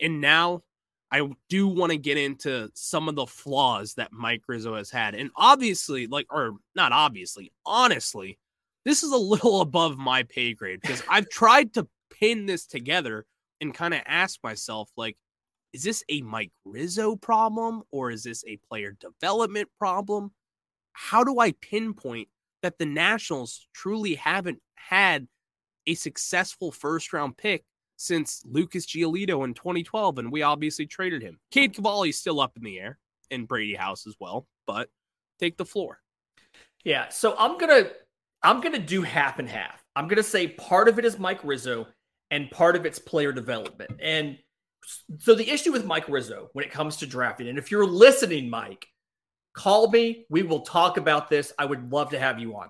And 0.00 0.20
now 0.20 0.62
I 1.10 1.28
do 1.48 1.66
want 1.66 1.90
to 1.90 1.98
get 1.98 2.18
into 2.18 2.70
some 2.74 3.08
of 3.08 3.16
the 3.16 3.26
flaws 3.26 3.94
that 3.94 4.12
Mike 4.12 4.42
Rizzo 4.46 4.76
has 4.76 4.90
had. 4.90 5.14
And 5.14 5.30
obviously, 5.34 6.06
like, 6.06 6.26
or 6.30 6.52
not 6.76 6.92
obviously, 6.92 7.50
honestly, 7.64 8.38
this 8.84 9.02
is 9.02 9.12
a 9.12 9.16
little 9.16 9.60
above 9.62 9.98
my 9.98 10.22
pay 10.24 10.54
grade 10.54 10.80
because 10.80 11.02
I've 11.08 11.28
tried 11.28 11.74
to 11.74 11.88
pin 12.10 12.46
this 12.46 12.66
together 12.66 13.26
and 13.60 13.74
kind 13.74 13.94
of 13.94 14.00
ask 14.06 14.38
myself, 14.42 14.90
like, 14.96 15.16
is 15.72 15.82
this 15.82 16.02
a 16.08 16.22
Mike 16.22 16.52
Rizzo 16.64 17.16
problem 17.16 17.82
or 17.90 18.10
is 18.10 18.22
this 18.22 18.44
a 18.46 18.58
player 18.68 18.96
development 18.98 19.68
problem? 19.78 20.32
How 20.92 21.22
do 21.22 21.38
I 21.40 21.52
pinpoint 21.60 22.28
that 22.62 22.78
the 22.78 22.86
Nationals 22.86 23.68
truly 23.74 24.14
haven't 24.14 24.60
had 24.76 25.28
a 25.86 25.94
successful 25.94 26.72
first 26.72 27.12
round 27.12 27.36
pick 27.36 27.64
since 27.96 28.42
Lucas 28.46 28.86
Giolito 28.86 29.44
in 29.44 29.54
2012? 29.54 30.18
And 30.18 30.32
we 30.32 30.42
obviously 30.42 30.86
traded 30.86 31.22
him. 31.22 31.38
Cade 31.50 31.74
Cavalli 31.74 32.08
is 32.08 32.18
still 32.18 32.40
up 32.40 32.56
in 32.56 32.64
the 32.64 32.80
air 32.80 32.98
and 33.30 33.46
Brady 33.46 33.74
House 33.74 34.06
as 34.06 34.16
well, 34.18 34.46
but 34.66 34.88
take 35.38 35.58
the 35.58 35.66
floor. 35.66 36.00
Yeah. 36.84 37.08
So 37.10 37.34
I'm 37.38 37.58
going 37.58 37.84
to 37.84 37.92
I'm 38.42 38.60
going 38.60 38.74
to 38.74 38.78
do 38.78 39.02
half 39.02 39.38
and 39.38 39.48
half. 39.48 39.82
I'm 39.96 40.06
going 40.06 40.16
to 40.16 40.22
say 40.22 40.48
part 40.48 40.88
of 40.88 40.98
it 40.98 41.04
is 41.04 41.18
Mike 41.18 41.40
Rizzo 41.42 41.86
and 42.30 42.50
part 42.50 42.76
of 42.76 42.86
it's 42.86 42.98
player 42.98 43.32
development. 43.32 43.90
And 44.00 44.38
so 45.18 45.34
the 45.34 45.48
issue 45.48 45.72
with 45.72 45.84
Mike 45.84 46.08
Rizzo 46.08 46.50
when 46.52 46.64
it 46.64 46.70
comes 46.70 46.96
to 46.98 47.06
drafting, 47.06 47.48
and 47.48 47.58
if 47.58 47.70
you're 47.70 47.86
listening, 47.86 48.48
Mike, 48.48 48.86
call 49.54 49.90
me. 49.90 50.24
We 50.30 50.42
will 50.42 50.60
talk 50.60 50.96
about 50.96 51.28
this. 51.28 51.52
I 51.58 51.64
would 51.64 51.90
love 51.90 52.10
to 52.10 52.18
have 52.18 52.38
you 52.38 52.54
on. 52.56 52.68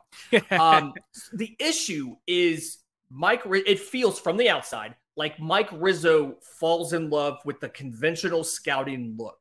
um, 0.59 0.95
the 1.33 1.55
issue 1.59 2.17
is 2.27 2.79
Mike. 3.11 3.43
It 3.45 3.79
feels 3.79 4.19
from 4.19 4.37
the 4.37 4.49
outside 4.49 4.95
like 5.17 5.39
Mike 5.41 5.69
Rizzo 5.73 6.37
falls 6.59 6.93
in 6.93 7.11
love 7.11 7.39
with 7.45 7.61
the 7.61 7.69
conventional 7.69 8.45
scouting 8.45 9.17
look, 9.19 9.39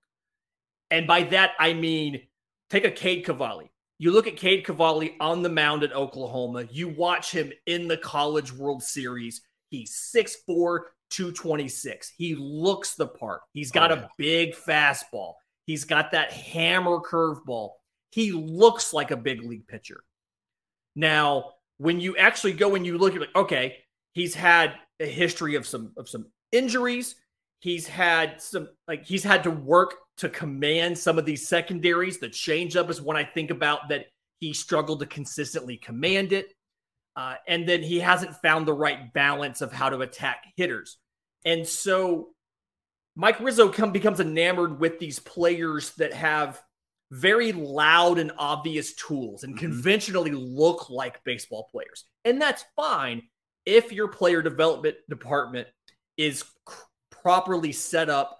and 0.91 1.07
by 1.07 1.23
that 1.23 1.51
I 1.59 1.73
mean 1.73 2.21
take 2.69 2.83
a 2.83 2.91
Cade 2.91 3.25
Cavalli. 3.25 3.71
You 3.99 4.11
look 4.11 4.27
at 4.27 4.37
Cade 4.37 4.65
Cavalli 4.65 5.15
on 5.19 5.41
the 5.41 5.49
mound 5.49 5.83
at 5.83 5.93
Oklahoma. 5.93 6.67
You 6.71 6.89
watch 6.89 7.31
him 7.31 7.51
in 7.65 7.87
the 7.87 7.97
College 7.97 8.53
World 8.53 8.83
Series. 8.83 9.41
He's 9.69 9.91
6'4, 10.15 10.81
226. 11.09 12.13
He 12.15 12.35
looks 12.35 12.93
the 12.93 13.07
part. 13.07 13.41
He's 13.53 13.71
got 13.71 13.91
oh, 13.91 13.95
yeah. 13.95 14.01
a 14.01 14.09
big 14.17 14.55
fastball. 14.55 15.33
He's 15.65 15.83
got 15.83 16.11
that 16.11 16.31
hammer 16.31 16.99
curveball. 16.99 17.71
He 18.11 18.31
looks 18.31 18.93
like 18.93 19.11
a 19.11 19.17
big 19.17 19.43
league 19.43 19.67
pitcher. 19.67 20.03
Now, 20.95 21.53
when 21.77 21.99
you 21.99 22.17
actually 22.17 22.53
go 22.53 22.75
and 22.75 22.85
you 22.85 22.97
look 22.97 23.15
at 23.15 23.21
like, 23.21 23.35
okay, 23.35 23.77
he's 24.13 24.33
had 24.33 24.73
a 24.99 25.05
history 25.05 25.55
of 25.55 25.67
some 25.67 25.91
of 25.97 26.07
some 26.07 26.27
injuries. 26.51 27.15
He's 27.59 27.87
had 27.87 28.41
some 28.41 28.69
like 28.87 29.05
he's 29.05 29.23
had 29.23 29.43
to 29.43 29.51
work 29.51 29.95
to 30.17 30.29
command 30.29 30.97
some 30.97 31.17
of 31.17 31.25
these 31.25 31.47
secondaries. 31.47 32.19
The 32.19 32.29
changeup 32.29 32.89
is 32.89 33.01
one 33.01 33.15
I 33.15 33.23
think 33.23 33.51
about 33.51 33.89
that 33.89 34.05
he 34.39 34.53
struggled 34.53 34.99
to 34.99 35.05
consistently 35.05 35.77
command 35.77 36.33
it. 36.33 36.53
Uh, 37.15 37.35
and 37.47 37.67
then 37.67 37.81
he 37.81 37.99
hasn't 37.99 38.35
found 38.37 38.67
the 38.67 38.73
right 38.73 39.11
balance 39.13 39.61
of 39.61 39.71
how 39.71 39.89
to 39.89 40.01
attack 40.01 40.43
hitters. 40.55 40.97
And 41.45 41.67
so 41.67 42.29
Mike 43.15 43.39
Rizzo 43.39 43.69
come, 43.69 43.91
becomes 43.91 44.19
enamored 44.19 44.79
with 44.79 44.99
these 44.99 45.17
players 45.17 45.93
that 45.95 46.13
have 46.13 46.61
very 47.11 47.51
loud 47.51 48.19
and 48.19 48.31
obvious 48.37 48.93
tools 48.93 49.43
and 49.43 49.55
mm-hmm. 49.55 49.65
conventionally 49.65 50.31
look 50.31 50.89
like 50.89 51.23
baseball 51.23 51.67
players. 51.71 52.05
And 52.25 52.39
that's 52.41 52.65
fine 52.75 53.23
if 53.65 53.91
your 53.91 54.07
player 54.07 54.41
development 54.41 54.97
department 55.09 55.67
is 56.17 56.43
properly 57.09 57.71
set 57.71 58.09
up 58.09 58.37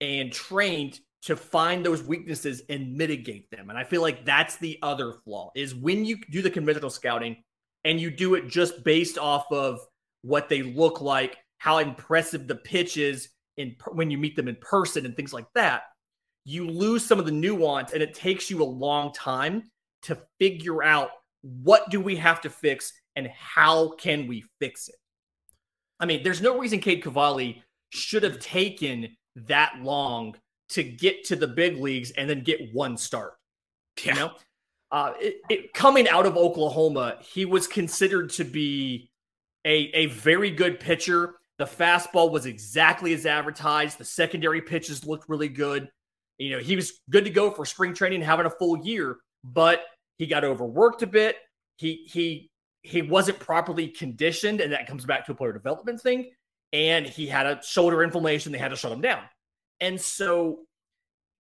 and 0.00 0.32
trained 0.32 1.00
to 1.26 1.34
find 1.34 1.84
those 1.84 2.04
weaknesses 2.04 2.62
and 2.68 2.94
mitigate 2.94 3.50
them. 3.50 3.68
And 3.68 3.76
I 3.76 3.82
feel 3.82 4.00
like 4.00 4.24
that's 4.24 4.58
the 4.58 4.78
other 4.80 5.12
flaw 5.24 5.50
is 5.56 5.74
when 5.74 6.04
you 6.04 6.18
do 6.30 6.40
the 6.40 6.50
conventional 6.50 6.88
scouting 6.88 7.42
and 7.84 8.00
you 8.00 8.12
do 8.12 8.36
it 8.36 8.46
just 8.46 8.84
based 8.84 9.18
off 9.18 9.44
of 9.50 9.80
what 10.22 10.48
they 10.48 10.62
look 10.62 11.00
like, 11.00 11.36
how 11.58 11.78
impressive 11.78 12.46
the 12.46 12.54
pitch 12.54 12.96
is 12.96 13.30
in 13.56 13.74
when 13.90 14.08
you 14.08 14.18
meet 14.18 14.36
them 14.36 14.46
in 14.46 14.56
person 14.60 15.04
and 15.04 15.16
things 15.16 15.32
like 15.32 15.46
that, 15.56 15.82
you 16.44 16.70
lose 16.70 17.04
some 17.04 17.18
of 17.18 17.26
the 17.26 17.32
nuance 17.32 17.92
and 17.92 18.04
it 18.04 18.14
takes 18.14 18.48
you 18.48 18.62
a 18.62 18.64
long 18.64 19.12
time 19.12 19.64
to 20.02 20.16
figure 20.38 20.84
out 20.84 21.10
what 21.42 21.90
do 21.90 22.00
we 22.00 22.14
have 22.14 22.40
to 22.40 22.50
fix 22.50 22.92
and 23.16 23.26
how 23.36 23.88
can 23.96 24.28
we 24.28 24.44
fix 24.60 24.88
it. 24.88 24.94
I 25.98 26.06
mean, 26.06 26.22
there's 26.22 26.42
no 26.42 26.56
reason 26.56 26.78
Cade 26.78 27.02
Cavalli 27.02 27.64
should 27.90 28.22
have 28.22 28.38
taken 28.38 29.16
that 29.34 29.74
long 29.82 30.36
to 30.70 30.82
get 30.82 31.24
to 31.26 31.36
the 31.36 31.46
big 31.46 31.78
leagues 31.78 32.10
and 32.12 32.28
then 32.28 32.42
get 32.42 32.72
one 32.74 32.96
start. 32.96 33.34
Yeah. 34.04 34.14
You 34.14 34.20
know, 34.20 34.32
uh, 34.90 35.12
it, 35.18 35.36
it, 35.48 35.74
coming 35.74 36.08
out 36.08 36.26
of 36.26 36.36
Oklahoma, 36.36 37.16
he 37.20 37.44
was 37.44 37.66
considered 37.66 38.30
to 38.30 38.44
be 38.44 39.10
a 39.64 39.90
a 39.94 40.06
very 40.06 40.50
good 40.50 40.80
pitcher. 40.80 41.36
The 41.58 41.64
fastball 41.64 42.30
was 42.30 42.46
exactly 42.46 43.14
as 43.14 43.24
advertised. 43.24 43.98
The 43.98 44.04
secondary 44.04 44.60
pitches 44.60 45.06
looked 45.06 45.28
really 45.28 45.48
good. 45.48 45.88
You 46.38 46.50
know, 46.50 46.58
he 46.58 46.76
was 46.76 47.00
good 47.08 47.24
to 47.24 47.30
go 47.30 47.50
for 47.50 47.64
spring 47.64 47.94
training, 47.94 48.20
having 48.20 48.46
a 48.46 48.50
full 48.50 48.84
year, 48.84 49.16
but 49.42 49.82
he 50.18 50.26
got 50.26 50.44
overworked 50.44 51.02
a 51.02 51.06
bit. 51.06 51.36
He 51.76 52.06
he 52.06 52.50
he 52.82 53.02
wasn't 53.02 53.40
properly 53.40 53.88
conditioned, 53.88 54.60
and 54.60 54.72
that 54.72 54.86
comes 54.86 55.04
back 55.04 55.24
to 55.26 55.32
a 55.32 55.34
player 55.34 55.52
development 55.52 56.00
thing 56.00 56.30
and 56.72 57.06
he 57.06 57.26
had 57.26 57.46
a 57.46 57.62
shoulder 57.62 58.02
inflammation. 58.02 58.52
They 58.52 58.58
had 58.58 58.70
to 58.70 58.76
shut 58.76 58.92
him 58.92 59.00
down. 59.00 59.22
And 59.80 60.00
so, 60.00 60.60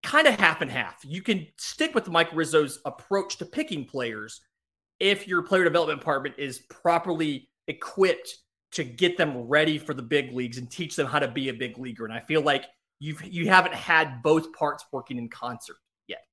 kind 0.04 0.28
of 0.28 0.40
half 0.40 0.62
and 0.62 0.70
half. 0.70 1.00
You 1.04 1.22
can 1.22 1.48
stick 1.58 1.96
with 1.96 2.10
Mike 2.10 2.34
Rizzo's 2.34 2.80
approach 2.86 3.38
to 3.38 3.46
picking 3.46 3.86
players 3.86 4.42
if 5.00 5.28
your 5.28 5.42
player 5.42 5.64
development 5.64 6.00
department 6.00 6.36
is 6.38 6.60
properly 6.70 7.50
equipped 7.68 8.38
to 8.72 8.84
get 8.84 9.18
them 9.18 9.38
ready 9.38 9.78
for 9.78 9.94
the 9.94 10.02
big 10.02 10.34
leagues 10.34 10.58
and 10.58 10.70
teach 10.70 10.96
them 10.96 11.08
how 11.08 11.20
to 11.20 11.28
be 11.28 11.50
a 11.50 11.54
big 11.54 11.78
leaguer. 11.78 12.06
And 12.06 12.14
I 12.14 12.20
feel 12.20 12.42
like 12.42 12.66
you've 13.00 13.24
you 13.24 13.48
haven't 13.48 13.74
had 13.74 14.22
both 14.22 14.52
parts 14.54 14.86
working 14.92 15.18
in 15.18 15.30
concert 15.30 15.78
yet. 16.08 16.26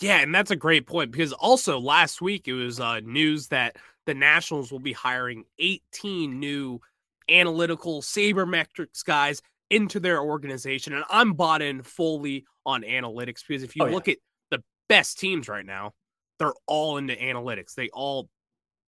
Yeah, 0.00 0.18
and 0.18 0.34
that's 0.34 0.50
a 0.50 0.56
great 0.56 0.86
point 0.86 1.10
because 1.10 1.32
also 1.32 1.78
last 1.78 2.22
week 2.22 2.48
it 2.48 2.54
was 2.54 2.80
uh, 2.80 3.00
news 3.00 3.48
that 3.48 3.76
the 4.06 4.14
Nationals 4.14 4.72
will 4.72 4.80
be 4.80 4.92
hiring 4.92 5.44
18 5.58 6.38
new 6.38 6.80
analytical 7.28 8.02
sabermetrics 8.02 9.04
guys 9.04 9.42
into 9.72 9.98
their 9.98 10.20
organization, 10.20 10.92
and 10.92 11.04
I'm 11.10 11.32
bought 11.32 11.62
in 11.62 11.82
fully 11.82 12.44
on 12.66 12.82
analytics 12.82 13.40
because 13.46 13.62
if 13.62 13.74
you 13.74 13.84
oh, 13.84 13.88
look 13.88 14.06
yeah. 14.06 14.12
at 14.12 14.18
the 14.50 14.62
best 14.88 15.18
teams 15.18 15.48
right 15.48 15.64
now, 15.64 15.92
they're 16.38 16.52
all 16.66 16.98
into 16.98 17.16
analytics. 17.16 17.74
They 17.74 17.88
all 17.88 18.28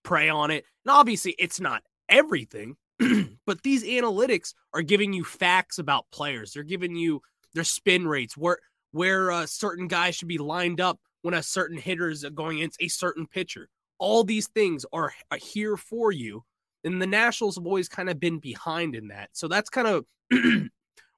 prey 0.03 0.29
on 0.29 0.51
it, 0.51 0.63
and 0.85 0.91
obviously 0.91 1.35
it's 1.39 1.59
not 1.59 1.81
everything, 2.07 2.75
but 3.45 3.63
these 3.63 3.83
analytics 3.83 4.53
are 4.73 4.83
giving 4.83 5.11
you 5.11 5.23
facts 5.23 5.79
about 5.79 6.05
players. 6.11 6.53
They're 6.53 6.63
giving 6.63 6.95
you 6.95 7.21
their 7.55 7.63
spin 7.63 8.07
rates, 8.07 8.37
where 8.37 8.59
where 8.91 9.31
uh, 9.31 9.45
certain 9.47 9.87
guys 9.87 10.15
should 10.15 10.27
be 10.27 10.37
lined 10.37 10.79
up 10.79 10.99
when 11.23 11.33
a 11.33 11.41
certain 11.41 11.77
hitter 11.77 12.09
is 12.09 12.23
going 12.35 12.57
against 12.59 12.81
a 12.81 12.87
certain 12.87 13.25
pitcher. 13.25 13.67
All 13.97 14.23
these 14.23 14.47
things 14.49 14.85
are, 14.93 15.11
are 15.31 15.37
here 15.37 15.77
for 15.77 16.11
you, 16.11 16.43
and 16.83 17.01
the 17.01 17.07
Nationals 17.07 17.55
have 17.55 17.65
always 17.65 17.89
kind 17.89 18.09
of 18.09 18.19
been 18.19 18.37
behind 18.37 18.95
in 18.95 19.07
that. 19.07 19.29
So 19.33 19.47
that's 19.47 19.69
kind 19.69 19.87
of 19.87 20.05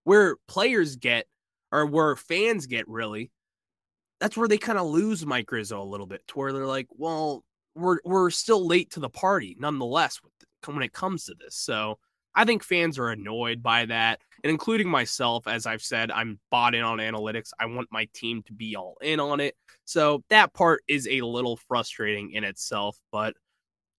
where 0.07 0.37
players 0.47 0.95
get, 0.95 1.25
or 1.69 1.85
where 1.85 2.15
fans 2.15 2.65
get 2.65 2.87
really. 2.87 3.29
That's 4.21 4.37
where 4.37 4.47
they 4.47 4.57
kind 4.57 4.79
of 4.79 4.87
lose 4.87 5.25
Mike 5.25 5.51
Rizzo 5.51 5.81
a 5.81 5.83
little 5.83 6.07
bit, 6.07 6.25
to 6.29 6.39
where 6.39 6.53
they're 6.53 6.65
like, 6.65 6.87
well, 6.91 7.43
we're 7.75 7.99
we're 8.05 8.29
still 8.29 8.65
late 8.65 8.89
to 8.91 9.01
the 9.01 9.09
party, 9.09 9.57
nonetheless 9.59 10.21
when 10.65 10.81
it 10.81 10.93
comes 10.93 11.25
to 11.25 11.35
this. 11.37 11.57
So 11.57 11.99
I 12.35 12.45
think 12.45 12.63
fans 12.63 12.97
are 12.97 13.09
annoyed 13.09 13.61
by 13.61 13.85
that, 13.87 14.21
and 14.45 14.49
including 14.49 14.87
myself, 14.87 15.45
as 15.45 15.65
I've 15.65 15.81
said, 15.81 16.09
I'm 16.09 16.39
bought 16.51 16.73
in 16.73 16.83
on 16.83 16.99
analytics. 16.99 17.49
I 17.59 17.65
want 17.65 17.89
my 17.91 18.07
team 18.13 18.43
to 18.43 18.53
be 18.53 18.77
all 18.77 18.95
in 19.01 19.19
on 19.19 19.41
it. 19.41 19.55
So 19.83 20.23
that 20.29 20.53
part 20.53 20.83
is 20.87 21.05
a 21.09 21.19
little 21.19 21.57
frustrating 21.57 22.31
in 22.31 22.45
itself, 22.45 22.97
but 23.11 23.35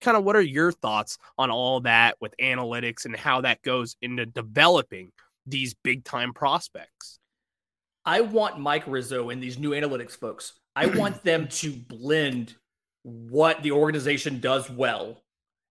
kind 0.00 0.16
of 0.16 0.24
what 0.24 0.36
are 0.36 0.40
your 0.40 0.72
thoughts 0.72 1.18
on 1.36 1.50
all 1.50 1.80
that 1.80 2.16
with 2.18 2.34
analytics 2.40 3.04
and 3.04 3.14
how 3.14 3.42
that 3.42 3.60
goes 3.60 3.94
into 4.00 4.24
developing 4.24 5.12
these 5.50 5.74
big 5.74 6.04
time 6.04 6.32
prospects? 6.32 7.18
I 8.04 8.22
want 8.22 8.58
Mike 8.58 8.84
Rizzo 8.86 9.30
and 9.30 9.42
these 9.42 9.58
new 9.58 9.70
analytics 9.70 10.12
folks. 10.12 10.54
I 10.74 10.86
want 10.98 11.22
them 11.24 11.48
to 11.48 11.72
blend 11.72 12.54
what 13.02 13.62
the 13.62 13.72
organization 13.72 14.40
does 14.40 14.68
well 14.70 15.22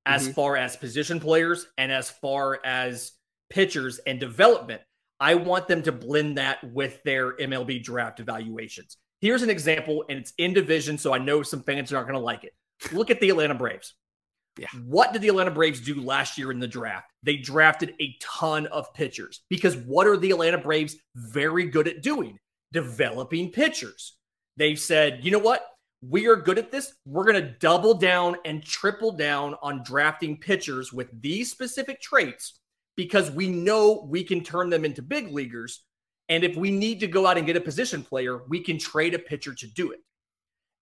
as 0.05 0.23
mm-hmm. 0.23 0.31
far 0.33 0.57
as 0.57 0.75
position 0.75 1.19
players 1.19 1.67
and 1.77 1.91
as 1.91 2.09
far 2.09 2.59
as 2.63 3.11
pitchers 3.49 3.99
and 3.99 4.19
development. 4.19 4.81
I 5.19 5.35
want 5.35 5.67
them 5.67 5.83
to 5.83 5.91
blend 5.91 6.37
that 6.37 6.63
with 6.63 7.01
their 7.03 7.35
MLB 7.37 7.83
draft 7.83 8.19
evaluations. 8.19 8.97
Here's 9.19 9.41
an 9.41 9.49
example, 9.49 10.05
and 10.09 10.19
it's 10.19 10.33
in 10.37 10.53
division, 10.53 10.97
so 10.97 11.13
I 11.13 11.17
know 11.17 11.41
some 11.41 11.63
fans 11.63 11.91
aren't 11.91 12.07
going 12.07 12.19
to 12.19 12.23
like 12.23 12.43
it. 12.43 12.53
Look 12.91 13.09
at 13.09 13.19
the 13.19 13.29
Atlanta 13.29 13.55
Braves. 13.55 13.95
Yeah. 14.57 14.67
What 14.85 15.13
did 15.13 15.21
the 15.21 15.27
Atlanta 15.27 15.51
Braves 15.51 15.81
do 15.81 16.01
last 16.01 16.37
year 16.37 16.51
in 16.51 16.59
the 16.59 16.67
draft? 16.67 17.11
They 17.23 17.37
drafted 17.37 17.93
a 17.99 18.15
ton 18.21 18.67
of 18.67 18.93
pitchers 18.93 19.41
because 19.49 19.77
what 19.77 20.07
are 20.07 20.17
the 20.17 20.31
Atlanta 20.31 20.57
Braves 20.57 20.95
very 21.15 21.65
good 21.65 21.87
at 21.87 22.01
doing? 22.01 22.39
Developing 22.71 23.51
pitchers. 23.51 24.17
They've 24.57 24.79
said, 24.79 25.19
you 25.23 25.31
know 25.31 25.39
what? 25.39 25.65
we 26.01 26.27
are 26.27 26.35
good 26.35 26.57
at 26.57 26.71
this. 26.71 26.93
We're 27.05 27.23
going 27.23 27.43
to 27.43 27.53
double 27.59 27.93
down 27.93 28.37
and 28.45 28.63
triple 28.63 29.11
down 29.11 29.55
on 29.61 29.83
drafting 29.83 30.37
pitchers 30.37 30.93
with 30.93 31.09
these 31.21 31.51
specific 31.51 32.01
traits 32.01 32.59
because 32.95 33.31
we 33.31 33.47
know 33.47 34.05
we 34.07 34.23
can 34.23 34.43
turn 34.43 34.69
them 34.69 34.85
into 34.85 35.01
big 35.01 35.31
leaguers. 35.31 35.83
And 36.29 36.43
if 36.43 36.55
we 36.55 36.71
need 36.71 36.99
to 36.99 37.07
go 37.07 37.25
out 37.25 37.37
and 37.37 37.47
get 37.47 37.55
a 37.55 37.61
position 37.61 38.03
player, 38.03 38.41
we 38.47 38.61
can 38.61 38.77
trade 38.77 39.13
a 39.13 39.19
pitcher 39.19 39.55
to 39.55 39.67
do 39.67 39.91
it. 39.91 39.99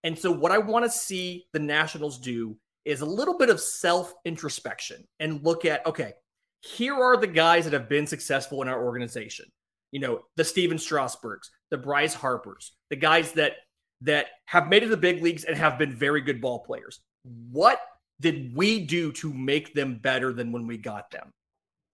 And 0.02 0.18
so, 0.18 0.30
what 0.30 0.52
I 0.52 0.58
want 0.58 0.84
to 0.84 0.90
see 0.90 1.46
the 1.52 1.58
Nationals 1.58 2.18
do 2.18 2.56
is 2.86 3.00
a 3.00 3.06
little 3.06 3.36
bit 3.36 3.50
of 3.50 3.60
self 3.60 4.14
introspection 4.24 5.04
and 5.20 5.44
look 5.44 5.64
at 5.64 5.84
okay, 5.86 6.14
here 6.62 6.94
are 6.94 7.16
the 7.16 7.26
guys 7.26 7.64
that 7.64 7.72
have 7.72 7.88
been 7.88 8.06
successful 8.06 8.62
in 8.62 8.68
our 8.68 8.82
organization. 8.82 9.46
You 9.92 10.00
know, 10.00 10.20
the 10.36 10.44
Stephen 10.44 10.78
Strasburgs, 10.78 11.50
the 11.70 11.78
Bryce 11.78 12.14
Harpers, 12.14 12.72
the 12.88 12.96
guys 12.96 13.32
that 13.32 13.52
that 14.02 14.26
have 14.46 14.68
made 14.68 14.82
it 14.82 14.86
to 14.86 14.90
the 14.90 14.96
big 14.96 15.22
leagues 15.22 15.44
and 15.44 15.56
have 15.56 15.78
been 15.78 15.94
very 15.94 16.20
good 16.20 16.40
ball 16.40 16.60
players. 16.60 17.00
What 17.50 17.80
did 18.20 18.54
we 18.56 18.80
do 18.80 19.12
to 19.12 19.32
make 19.32 19.74
them 19.74 19.98
better 19.98 20.32
than 20.32 20.52
when 20.52 20.66
we 20.66 20.78
got 20.78 21.10
them? 21.10 21.32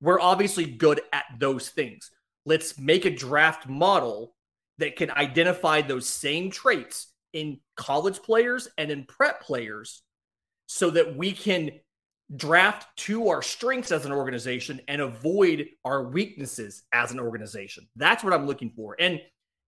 We're 0.01 0.21
obviously 0.21 0.67
good 0.67 1.01
at 1.13 1.25
those 1.39 1.69
things. 1.71 2.11
Let's 2.45 2.79
make 2.79 3.05
a 3.05 3.11
draft 3.11 3.69
model 3.69 4.35
that 4.79 4.97
can 4.97 5.11
identify 5.13 5.81
those 5.81 6.09
same 6.09 6.51
traits 6.51 7.09
in 7.33 7.61
college 7.77 8.21
players 8.21 8.69
and 8.79 8.91
in 8.91 9.05
prep 9.05 9.41
players 9.43 10.03
so 10.73 10.89
that 10.89 11.15
we 11.15 11.33
can 11.33 11.71
draft 12.35 12.87
to 12.97 13.29
our 13.29 13.43
strengths 13.43 13.93
as 13.93 14.07
an 14.07 14.13
organization 14.13 14.81
and 14.89 15.03
avoid 15.03 15.67
our 15.85 16.05
weaknesses 16.05 16.85
as 16.95 17.13
an 17.13 17.21
organization. 17.21 17.87
That's 17.95 18.25
what 18.25 18.33
I'm 18.33 18.47
looking 18.47 18.71
for. 18.71 18.97
And 18.99 19.21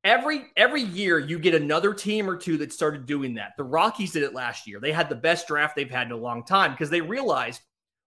every 0.02 0.46
every 0.56 0.80
year 0.80 1.18
you 1.18 1.38
get 1.38 1.54
another 1.54 1.92
team 1.92 2.28
or 2.28 2.38
two 2.38 2.56
that 2.56 2.72
started 2.72 3.04
doing 3.04 3.34
that. 3.34 3.52
The 3.58 3.64
Rockies 3.64 4.12
did 4.12 4.22
it 4.22 4.32
last 4.32 4.66
year. 4.66 4.80
They 4.80 4.92
had 4.92 5.10
the 5.10 5.14
best 5.14 5.46
draft 5.46 5.76
they've 5.76 5.90
had 5.90 6.06
in 6.06 6.12
a 6.14 6.16
long 6.16 6.42
time 6.42 6.70
because 6.70 6.88
they 6.88 7.02
realized 7.02 7.60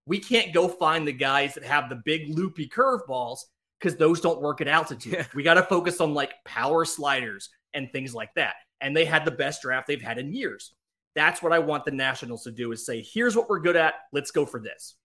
we 0.08 0.18
can't 0.18 0.52
go 0.52 0.68
find 0.68 1.08
the 1.08 1.14
guys 1.14 1.54
that 1.54 1.64
have 1.66 1.90
the 1.90 2.02
big 2.04 2.36
loopy 2.36 2.68
curveballs 2.68 3.42
because 3.80 3.96
those 3.96 4.22
don't 4.22 4.42
work 4.42 4.60
at 4.60 4.68
altitude. 4.68 5.14
Yeah. 5.14 5.26
We 5.36 5.44
got 5.44 5.54
to 5.54 5.64
focus 5.64 6.02
on 6.02 6.16
like 6.16 6.34
power 6.46 6.84
sliders 6.84 7.50
and 7.76 7.92
things 7.92 8.16
like 8.16 8.34
that. 8.38 8.56
And 8.82 8.98
they 8.98 9.06
had 9.06 9.24
the 9.24 9.30
best 9.30 9.62
draft 9.62 9.86
they've 9.86 10.02
had 10.02 10.18
in 10.18 10.34
years. 10.34 10.74
That's 11.18 11.42
what 11.42 11.52
I 11.52 11.58
want 11.58 11.84
the 11.84 11.90
Nationals 11.90 12.44
to 12.44 12.52
do 12.52 12.72
is 12.72 12.86
say, 12.86 13.02
here's 13.02 13.36
what 13.36 13.50
we're 13.50 13.60
good 13.60 13.76
at. 13.76 13.96
Let's 14.14 14.30
go 14.30 14.46
for 14.46 14.60
this. 14.60 14.98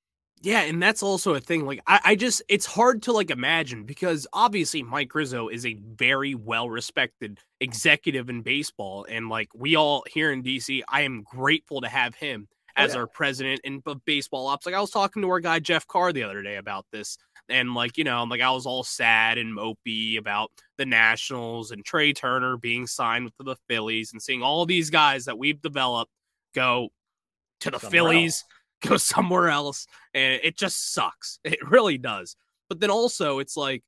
Yeah, 0.42 0.60
and 0.60 0.82
that's 0.82 1.02
also 1.02 1.32
a 1.32 1.40
thing. 1.40 1.64
Like, 1.64 1.80
I, 1.86 2.00
I, 2.04 2.16
just, 2.16 2.42
it's 2.50 2.66
hard 2.66 3.00
to 3.04 3.12
like 3.12 3.30
imagine 3.30 3.84
because 3.84 4.26
obviously 4.34 4.82
Mike 4.82 5.14
Rizzo 5.14 5.48
is 5.48 5.64
a 5.64 5.78
very 5.94 6.34
well 6.34 6.68
respected 6.68 7.38
executive 7.60 8.28
in 8.28 8.42
baseball. 8.42 9.06
And 9.08 9.30
like, 9.30 9.48
we 9.54 9.74
all 9.74 10.04
here 10.06 10.30
in 10.30 10.42
DC, 10.42 10.82
I 10.86 11.00
am 11.00 11.22
grateful 11.22 11.80
to 11.80 11.88
have 11.88 12.14
him 12.14 12.46
oh, 12.50 12.82
as 12.82 12.90
oh, 12.90 12.94
yeah. 12.94 13.00
our 13.00 13.06
president 13.06 13.62
in 13.64 13.82
baseball 14.04 14.48
ops. 14.48 14.66
Like, 14.66 14.74
I 14.74 14.80
was 14.82 14.90
talking 14.90 15.22
to 15.22 15.30
our 15.30 15.40
guy, 15.40 15.60
Jeff 15.60 15.86
Carr, 15.86 16.12
the 16.12 16.24
other 16.24 16.42
day 16.42 16.56
about 16.56 16.84
this. 16.92 17.16
And 17.52 17.74
like, 17.74 17.98
you 17.98 18.04
know, 18.04 18.24
like 18.24 18.40
I 18.40 18.50
was 18.50 18.66
all 18.66 18.82
sad 18.82 19.38
and 19.38 19.56
mopey 19.56 20.18
about 20.18 20.50
the 20.78 20.86
Nationals 20.86 21.70
and 21.70 21.84
Trea 21.84 22.12
Turner 22.14 22.56
being 22.56 22.86
signed 22.86 23.24
with 23.24 23.46
the 23.46 23.56
Phillies 23.68 24.12
and 24.12 24.22
seeing 24.22 24.42
all 24.42 24.64
these 24.66 24.90
guys 24.90 25.26
that 25.26 25.38
we've 25.38 25.60
developed 25.60 26.10
go 26.54 26.88
to 27.60 27.70
the 27.70 27.78
Somewhere 27.78 27.90
Phillies. 27.90 28.44
Else 28.44 28.44
go 28.88 28.96
somewhere 28.96 29.48
else. 29.48 29.86
And 30.14 30.40
it 30.42 30.56
just 30.56 30.92
sucks. 30.92 31.38
It 31.44 31.58
really 31.68 31.98
does. 31.98 32.36
But 32.68 32.80
then 32.80 32.90
also, 32.90 33.38
it's 33.38 33.56
like, 33.56 33.82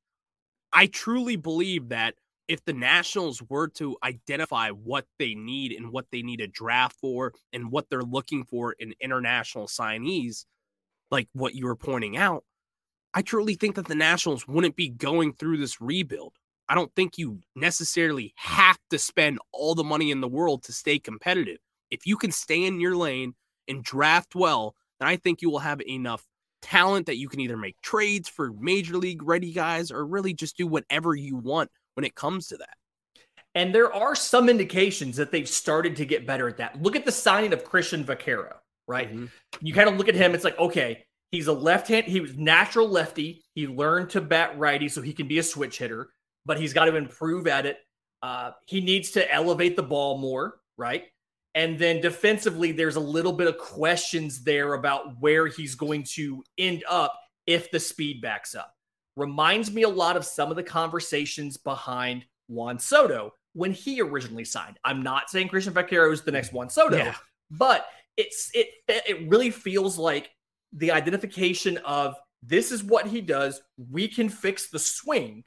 I 0.73 0.87
truly 0.87 1.37
believe 1.37 1.89
that 1.89 2.15
if 2.49 2.65
the 2.65 2.73
Nationals 2.73 3.43
were 3.49 3.69
to 3.69 3.97
identify 4.05 4.71
what 4.71 5.07
they 5.19 5.35
need 5.35 5.73
and 5.73 5.91
what 5.91 6.07
they 6.13 6.23
need 6.23 6.41
a 6.41 6.47
draft 6.47 6.97
for 7.01 7.33
and 7.53 7.71
what 7.71 7.89
they're 7.89 8.03
looking 8.03 8.45
for 8.45 8.73
in 8.73 8.95
international 9.01 9.67
signees, 9.67 10.45
like 11.11 11.29
what 11.33 11.55
you 11.55 11.67
were 11.67 11.77
pointing 11.77 12.17
out, 12.17 12.45
I 13.15 13.23
truly 13.23 13.55
think 13.55 13.77
that 13.77 13.87
the 13.87 13.95
Nationals 13.95 14.49
wouldn't 14.49 14.75
be 14.75 14.89
going 14.89 15.35
through 15.35 15.59
this 15.59 15.81
rebuild. 15.81 16.35
I 16.69 16.75
don't 16.75 16.93
think 16.97 17.17
you 17.17 17.41
necessarily 17.55 18.35
have 18.37 18.79
to 18.91 18.99
spend 18.99 19.39
all 19.53 19.75
the 19.75 19.85
money 19.85 20.11
in 20.11 20.21
the 20.21 20.29
world 20.29 20.65
to 20.65 20.73
stay 20.73 20.99
competitive. 20.99 21.59
If 21.91 22.07
you 22.07 22.17
can 22.17 22.33
stay 22.33 22.65
in 22.65 22.81
your 22.81 22.97
lane 22.97 23.35
and 23.69 23.85
draft 23.85 24.35
well, 24.35 24.75
then 24.99 25.09
I 25.09 25.17
think 25.17 25.43
you 25.43 25.51
will 25.51 25.61
have 25.61 25.81
enough 25.83 26.27
talent 26.61 27.07
that 27.07 27.19
you 27.19 27.29
can 27.29 27.41
either 27.41 27.57
make 27.57 27.81
trades 27.83 28.29
for 28.29 28.53
major 28.59 28.97
league 28.97 29.23
ready 29.23 29.53
guys 29.53 29.93
or 29.93 30.05
really 30.05 30.35
just 30.35 30.57
do 30.57 30.67
whatever 30.67 31.15
you 31.15 31.37
want 31.37 31.71
when 31.95 32.05
it 32.05 32.15
comes 32.15 32.49
to 32.49 32.57
that. 32.57 32.77
And 33.55 33.73
there 33.73 33.93
are 33.95 34.17
some 34.17 34.49
indications 34.49 35.17
that 35.17 35.31
they've 35.31 35.49
started 35.49 35.95
to 35.97 36.05
get 36.05 36.27
better 36.27 36.49
at 36.49 36.57
that. 36.57 36.83
Look 36.83 36.97
at 36.97 37.05
the 37.05 37.13
signing 37.13 37.53
of 37.53 37.65
Cristhian 37.65 38.03
Vaquero, 38.03 38.57
right? 38.89 39.15
Mm-hmm. 39.15 39.27
You 39.61 39.73
kind 39.75 39.89
of 39.89 39.97
look 39.97 40.09
at 40.09 40.17
him, 40.17 40.35
it's 40.35 40.43
like, 40.43 40.59
okay, 40.59 41.05
he's 41.35 41.49
a 41.49 41.53
left 41.53 41.89
hand, 41.89 42.07
he 42.07 42.21
was 42.21 42.37
natural 42.37 42.89
lefty. 42.89 43.45
He 43.55 43.67
learned 43.67 44.11
to 44.11 44.21
bat 44.21 44.59
righty 44.59 44.89
so 44.89 45.03
he 45.03 45.13
can 45.13 45.29
be 45.29 45.39
a 45.39 45.43
switch 45.43 45.79
hitter, 45.79 46.11
but 46.47 46.59
he's 46.59 46.73
got 46.73 46.87
to 46.87 46.97
improve 46.97 47.47
at 47.47 47.67
it. 47.67 47.79
Uh, 48.23 48.53
he 48.67 48.81
needs 48.81 49.11
to 49.13 49.33
elevate 49.33 49.77
the 49.77 49.83
ball 49.83 50.19
more, 50.19 50.61
right? 50.77 51.05
And 51.55 51.79
then 51.79 52.01
defensively, 52.01 52.73
there's 52.73 52.97
a 52.97 53.01
little 53.01 53.33
bit 53.33 53.49
of 53.49 53.59
questions 53.59 54.43
there 54.43 54.75
about 54.75 55.21
where 55.21 55.47
he's 55.47 55.75
going 55.75 56.05
to 56.15 56.43
end 56.59 56.85
up 56.89 57.19
if 57.47 57.71
the 57.71 57.79
speed 57.81 58.21
backs 58.21 58.55
up. 58.55 58.73
Reminds 59.17 59.73
me 59.73 59.83
a 59.83 59.89
lot 59.89 60.17
of 60.17 60.25
some 60.25 60.51
of 60.51 60.57
the 60.57 60.63
conversations 60.63 61.57
behind 61.57 62.25
Juan 62.49 62.79
Soto 62.79 63.33
when 63.53 63.73
he 63.73 64.01
originally 64.01 64.45
signed. 64.45 64.79
I'm 64.85 65.03
not 65.03 65.31
saying 65.31 65.49
Cristhian 65.49 65.73
Vaquero 65.73 66.11
is 66.11 66.23
the 66.23 66.33
next 66.33 66.53
Juan 66.53 66.69
Soto, 66.69 66.97
yeah. 66.97 67.15
but 67.51 67.87
it's 68.17 68.51
it 68.55 68.69
it 68.89 69.29
really 69.29 69.51
feels 69.51 69.99
like 69.99 70.31
the 70.75 70.91
identification 70.91 71.79
of 71.79 72.17
this 72.43 72.71
is 72.73 72.85
what 72.85 73.07
he 73.07 73.21
does. 73.21 73.63
We 73.91 74.09
can 74.09 74.29
fix 74.29 74.69
the 74.69 74.79
swing, 74.79 75.45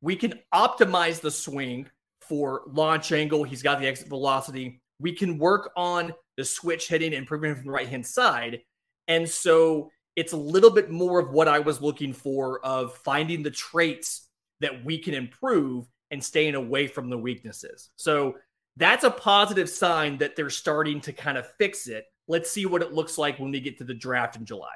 we 0.00 0.16
can 0.16 0.40
optimize 0.54 1.20
the 1.20 1.30
swing 1.30 1.86
for 2.20 2.62
launch 2.66 3.12
angle. 3.12 3.44
He's 3.44 3.62
got 3.62 3.80
the 3.80 3.86
exit 3.86 4.08
velocity. 4.08 4.80
We 4.98 5.12
can 5.12 5.38
work 5.38 5.72
on 5.76 6.14
the 6.36 6.44
switch 6.44 6.88
hitting 6.88 7.08
and 7.08 7.22
improving 7.22 7.54
from 7.54 7.64
the 7.64 7.70
right 7.70 7.88
hand 7.88 8.06
side. 8.06 8.60
And 9.08 9.28
so 9.28 9.90
it's 10.16 10.32
a 10.32 10.36
little 10.36 10.70
bit 10.70 10.90
more 10.90 11.18
of 11.18 11.30
what 11.32 11.48
I 11.48 11.58
was 11.58 11.80
looking 11.80 12.12
for 12.12 12.64
of 12.64 12.94
finding 12.98 13.42
the 13.42 13.50
traits 13.50 14.28
that 14.60 14.84
we 14.84 14.98
can 14.98 15.14
improve 15.14 15.86
and 16.10 16.22
staying 16.22 16.54
away 16.54 16.86
from 16.86 17.10
the 17.10 17.18
weaknesses. 17.18 17.90
So 17.96 18.36
that's 18.76 19.04
a 19.04 19.10
positive 19.10 19.68
sign 19.68 20.18
that 20.18 20.36
they're 20.36 20.50
starting 20.50 21.00
to 21.02 21.12
kind 21.12 21.38
of 21.38 21.46
fix 21.58 21.88
it. 21.88 22.04
Let's 22.30 22.48
see 22.48 22.64
what 22.64 22.80
it 22.80 22.92
looks 22.92 23.18
like 23.18 23.40
when 23.40 23.50
we 23.50 23.58
get 23.58 23.76
to 23.78 23.84
the 23.84 23.92
draft 23.92 24.36
in 24.36 24.44
July. 24.44 24.70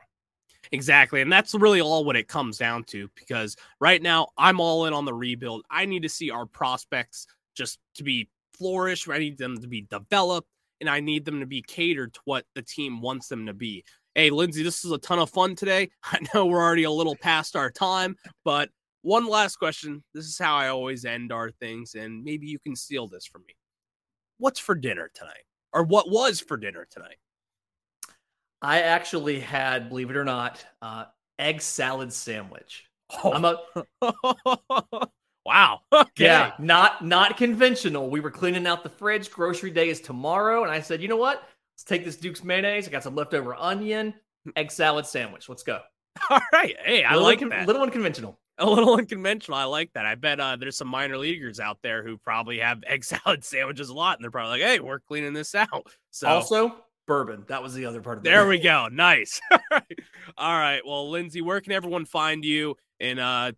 Exactly. 0.73 1.21
And 1.21 1.33
that's 1.33 1.55
really 1.55 1.81
all 1.81 2.05
what 2.05 2.17
it 2.17 2.27
comes 2.27 2.59
down 2.59 2.83
to 2.87 3.09
because 3.15 3.57
right 3.79 4.03
now 4.03 4.27
I'm 4.37 4.59
all 4.59 4.87
in 4.87 4.93
on 4.93 5.05
the 5.05 5.15
rebuild. 5.15 5.65
I 5.71 5.85
need 5.85 6.03
to 6.03 6.09
see 6.09 6.33
our 6.33 6.47
prospects 6.47 7.29
just 7.55 7.79
to 7.95 8.03
be 8.03 8.29
flourish. 8.55 9.09
I 9.09 9.19
need 9.19 9.39
them 9.39 9.57
to 9.61 9.69
be 9.69 9.83
developed 9.83 10.49
and 10.81 10.91
I 10.91 10.99
need 10.99 11.25
them 11.25 11.39
to 11.39 11.47
be 11.47 11.63
catered 11.63 12.15
to 12.15 12.21
what 12.25 12.45
the 12.57 12.63
team 12.63 13.01
wants 13.01 13.29
them 13.29 13.47
to 13.47 13.55
be. 13.55 13.85
Hey, 14.17 14.31
Lindsay, 14.31 14.65
this 14.65 14.85
is 14.85 14.91
a 14.91 14.99
ton 14.99 15.21
of 15.21 15.31
fun 15.31 15.55
today. 15.55 15.91
I 16.03 16.19
know 16.35 16.47
we're 16.47 16.61
already 16.61 16.83
a 16.83 16.91
little 16.91 17.15
past 17.15 17.55
our 17.55 17.71
time, 17.71 18.17
but 18.45 18.69
one 19.03 19.29
last 19.29 19.61
question. 19.61 20.03
This 20.13 20.25
is 20.25 20.39
how 20.39 20.57
I 20.57 20.71
always 20.71 21.05
end 21.05 21.31
our 21.31 21.53
things, 21.53 21.95
and 21.95 22.25
maybe 22.25 22.49
you 22.49 22.59
can 22.59 22.75
steal 22.75 23.07
this 23.07 23.27
from 23.27 23.43
me. 23.47 23.55
What's 24.39 24.59
for 24.59 24.75
dinner 24.75 25.09
tonight? 25.15 25.45
Or 25.73 25.85
what 25.85 26.11
was 26.11 26.41
for 26.41 26.57
dinner 26.57 26.87
tonight? 26.91 27.17
I 28.65 28.81
actually 28.81 29.41
had, 29.41 29.91
believe 29.91 30.09
it 30.09 30.17
or 30.17 30.25
not, 30.25 30.65
uh, 30.81 31.05
egg 31.39 31.61
salad 31.61 32.11
sandwich. 32.11 32.87
Oh. 33.23 33.35
I'm 33.35 33.45
a 33.45 33.59
wow. 35.45 35.81
Okay. 35.93 36.25
Yeah, 36.25 36.53
not 36.59 37.05
not 37.05 37.37
conventional. 37.37 38.09
We 38.09 38.21
were 38.21 38.31
cleaning 38.31 38.67
out 38.67 38.83
the 38.83 38.89
fridge. 38.89 39.31
Grocery 39.31 39.71
day 39.71 39.91
is 39.91 40.01
tomorrow, 40.01 40.63
and 40.63 40.73
I 40.73 40.81
said, 40.81 41.03
you 41.03 41.09
know 41.09 41.19
what? 41.19 41.47
Let's 41.75 41.85
take 41.85 42.07
this 42.07 42.17
Duke's 42.17 42.43
mayonnaise. 42.43 42.89
I 42.89 42.91
got 42.91 43.03
some 43.03 43.15
leftover 43.15 43.55
onion, 43.55 44.15
egg 44.57 44.73
salad 44.73 45.05
sandwich. 45.05 45.47
Let's 45.47 45.63
go. 45.63 45.81
All 46.31 46.41
right. 46.51 46.75
Hey, 46.83 47.05
I 47.05 47.17
like 47.17 47.43
un- 47.43 47.51
that. 47.51 47.67
Little 47.67 47.83
unconventional. 47.83 48.41
A 48.57 48.65
little 48.65 48.95
unconventional. 48.97 49.59
I 49.59 49.65
like 49.65 49.93
that. 49.93 50.07
I 50.07 50.15
bet 50.15 50.41
uh, 50.41 50.57
there's 50.57 50.79
some 50.79 50.89
minor 50.89 51.19
leaguers 51.19 51.61
out 51.61 51.81
there 51.83 52.03
who 52.03 52.17
probably 52.17 52.61
have 52.61 52.83
egg 52.87 53.05
salad 53.05 53.45
sandwiches 53.45 53.91
a 53.91 53.95
lot, 53.95 54.17
and 54.17 54.25
they're 54.25 54.31
probably 54.31 54.61
like, 54.61 54.71
"Hey, 54.71 54.81
we're 54.81 55.01
cleaning 55.01 55.35
this 55.35 55.55
out." 55.55 55.87
So 56.13 56.29
also 56.29 56.84
bourbon. 57.07 57.45
That 57.49 57.63
was 57.63 57.75
the 57.75 57.87
other 57.87 58.01
part 58.01 58.19
of 58.19 58.25
it. 58.25 58.29
There 58.29 58.47
we 58.47 58.59
go. 58.59 58.89
Nice. 58.91 59.41
All 59.51 59.59
right. 59.71 59.99
All 60.37 60.59
right. 60.59 60.81
Well, 60.87 61.11
Lindsay, 61.11 61.41
where 61.43 61.61
can 61.61 61.73
everyone 61.73 62.05
find 62.05 62.45
you? 62.45 62.77
And 63.01 63.19
uh, 63.19 63.53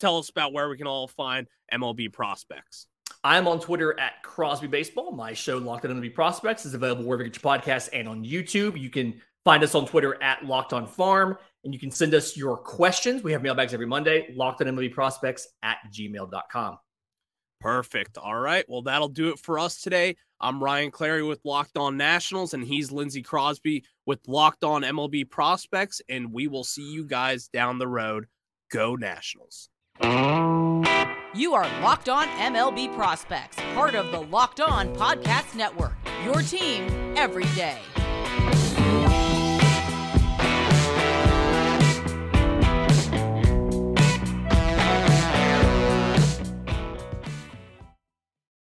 tell 0.00 0.18
us 0.18 0.30
about 0.30 0.52
where 0.52 0.68
we 0.68 0.76
can 0.76 0.86
all 0.86 1.08
find 1.08 1.46
MLB 1.72 2.12
prospects. 2.12 2.86
I'm 3.24 3.46
on 3.46 3.60
Twitter 3.60 3.98
at 4.00 4.22
Crosby 4.22 4.66
Baseball. 4.66 5.12
My 5.12 5.32
show, 5.32 5.58
Locked 5.58 5.84
On 5.84 5.92
MLB 5.92 6.14
Prospects, 6.14 6.66
is 6.66 6.74
available 6.74 7.04
wherever 7.04 7.22
you 7.22 7.30
get 7.30 7.42
your 7.42 7.52
podcasts 7.52 7.88
and 7.92 8.08
on 8.08 8.24
YouTube. 8.24 8.80
You 8.80 8.90
can 8.90 9.20
find 9.44 9.62
us 9.62 9.74
on 9.74 9.86
Twitter 9.86 10.20
at 10.22 10.44
Locked 10.44 10.72
On 10.72 10.86
Farm, 10.86 11.36
and 11.64 11.72
you 11.72 11.78
can 11.78 11.90
send 11.90 12.14
us 12.14 12.36
your 12.36 12.56
questions. 12.56 13.22
We 13.22 13.32
have 13.32 13.42
mailbags 13.42 13.74
every 13.74 13.86
Monday, 13.86 14.32
locked 14.34 14.60
on 14.60 14.66
MLB 14.68 14.92
Prospects 14.92 15.48
at 15.62 15.78
gmail.com. 15.92 16.78
Perfect. 17.60 18.18
All 18.18 18.38
right. 18.38 18.64
Well, 18.68 18.82
that'll 18.82 19.08
do 19.08 19.28
it 19.28 19.38
for 19.38 19.60
us 19.60 19.80
today. 19.80 20.16
I'm 20.42 20.62
Ryan 20.62 20.90
Clary 20.90 21.22
with 21.22 21.40
Locked 21.44 21.78
On 21.78 21.96
Nationals, 21.96 22.52
and 22.52 22.64
he's 22.64 22.90
Lindsey 22.90 23.22
Crosby 23.22 23.84
with 24.06 24.26
Locked 24.26 24.64
On 24.64 24.82
MLB 24.82 25.30
Prospects. 25.30 26.02
And 26.08 26.32
we 26.32 26.48
will 26.48 26.64
see 26.64 26.92
you 26.92 27.04
guys 27.04 27.46
down 27.46 27.78
the 27.78 27.86
road. 27.86 28.26
Go 28.72 28.96
Nationals. 28.96 29.68
You 30.02 31.54
are 31.54 31.80
Locked 31.80 32.08
On 32.08 32.26
MLB 32.26 32.92
Prospects, 32.96 33.56
part 33.74 33.94
of 33.94 34.10
the 34.10 34.20
Locked 34.20 34.60
On 34.60 34.92
Podcast 34.96 35.54
Network. 35.54 35.94
Your 36.24 36.42
team 36.42 37.14
every 37.16 37.46
day. 37.54 37.78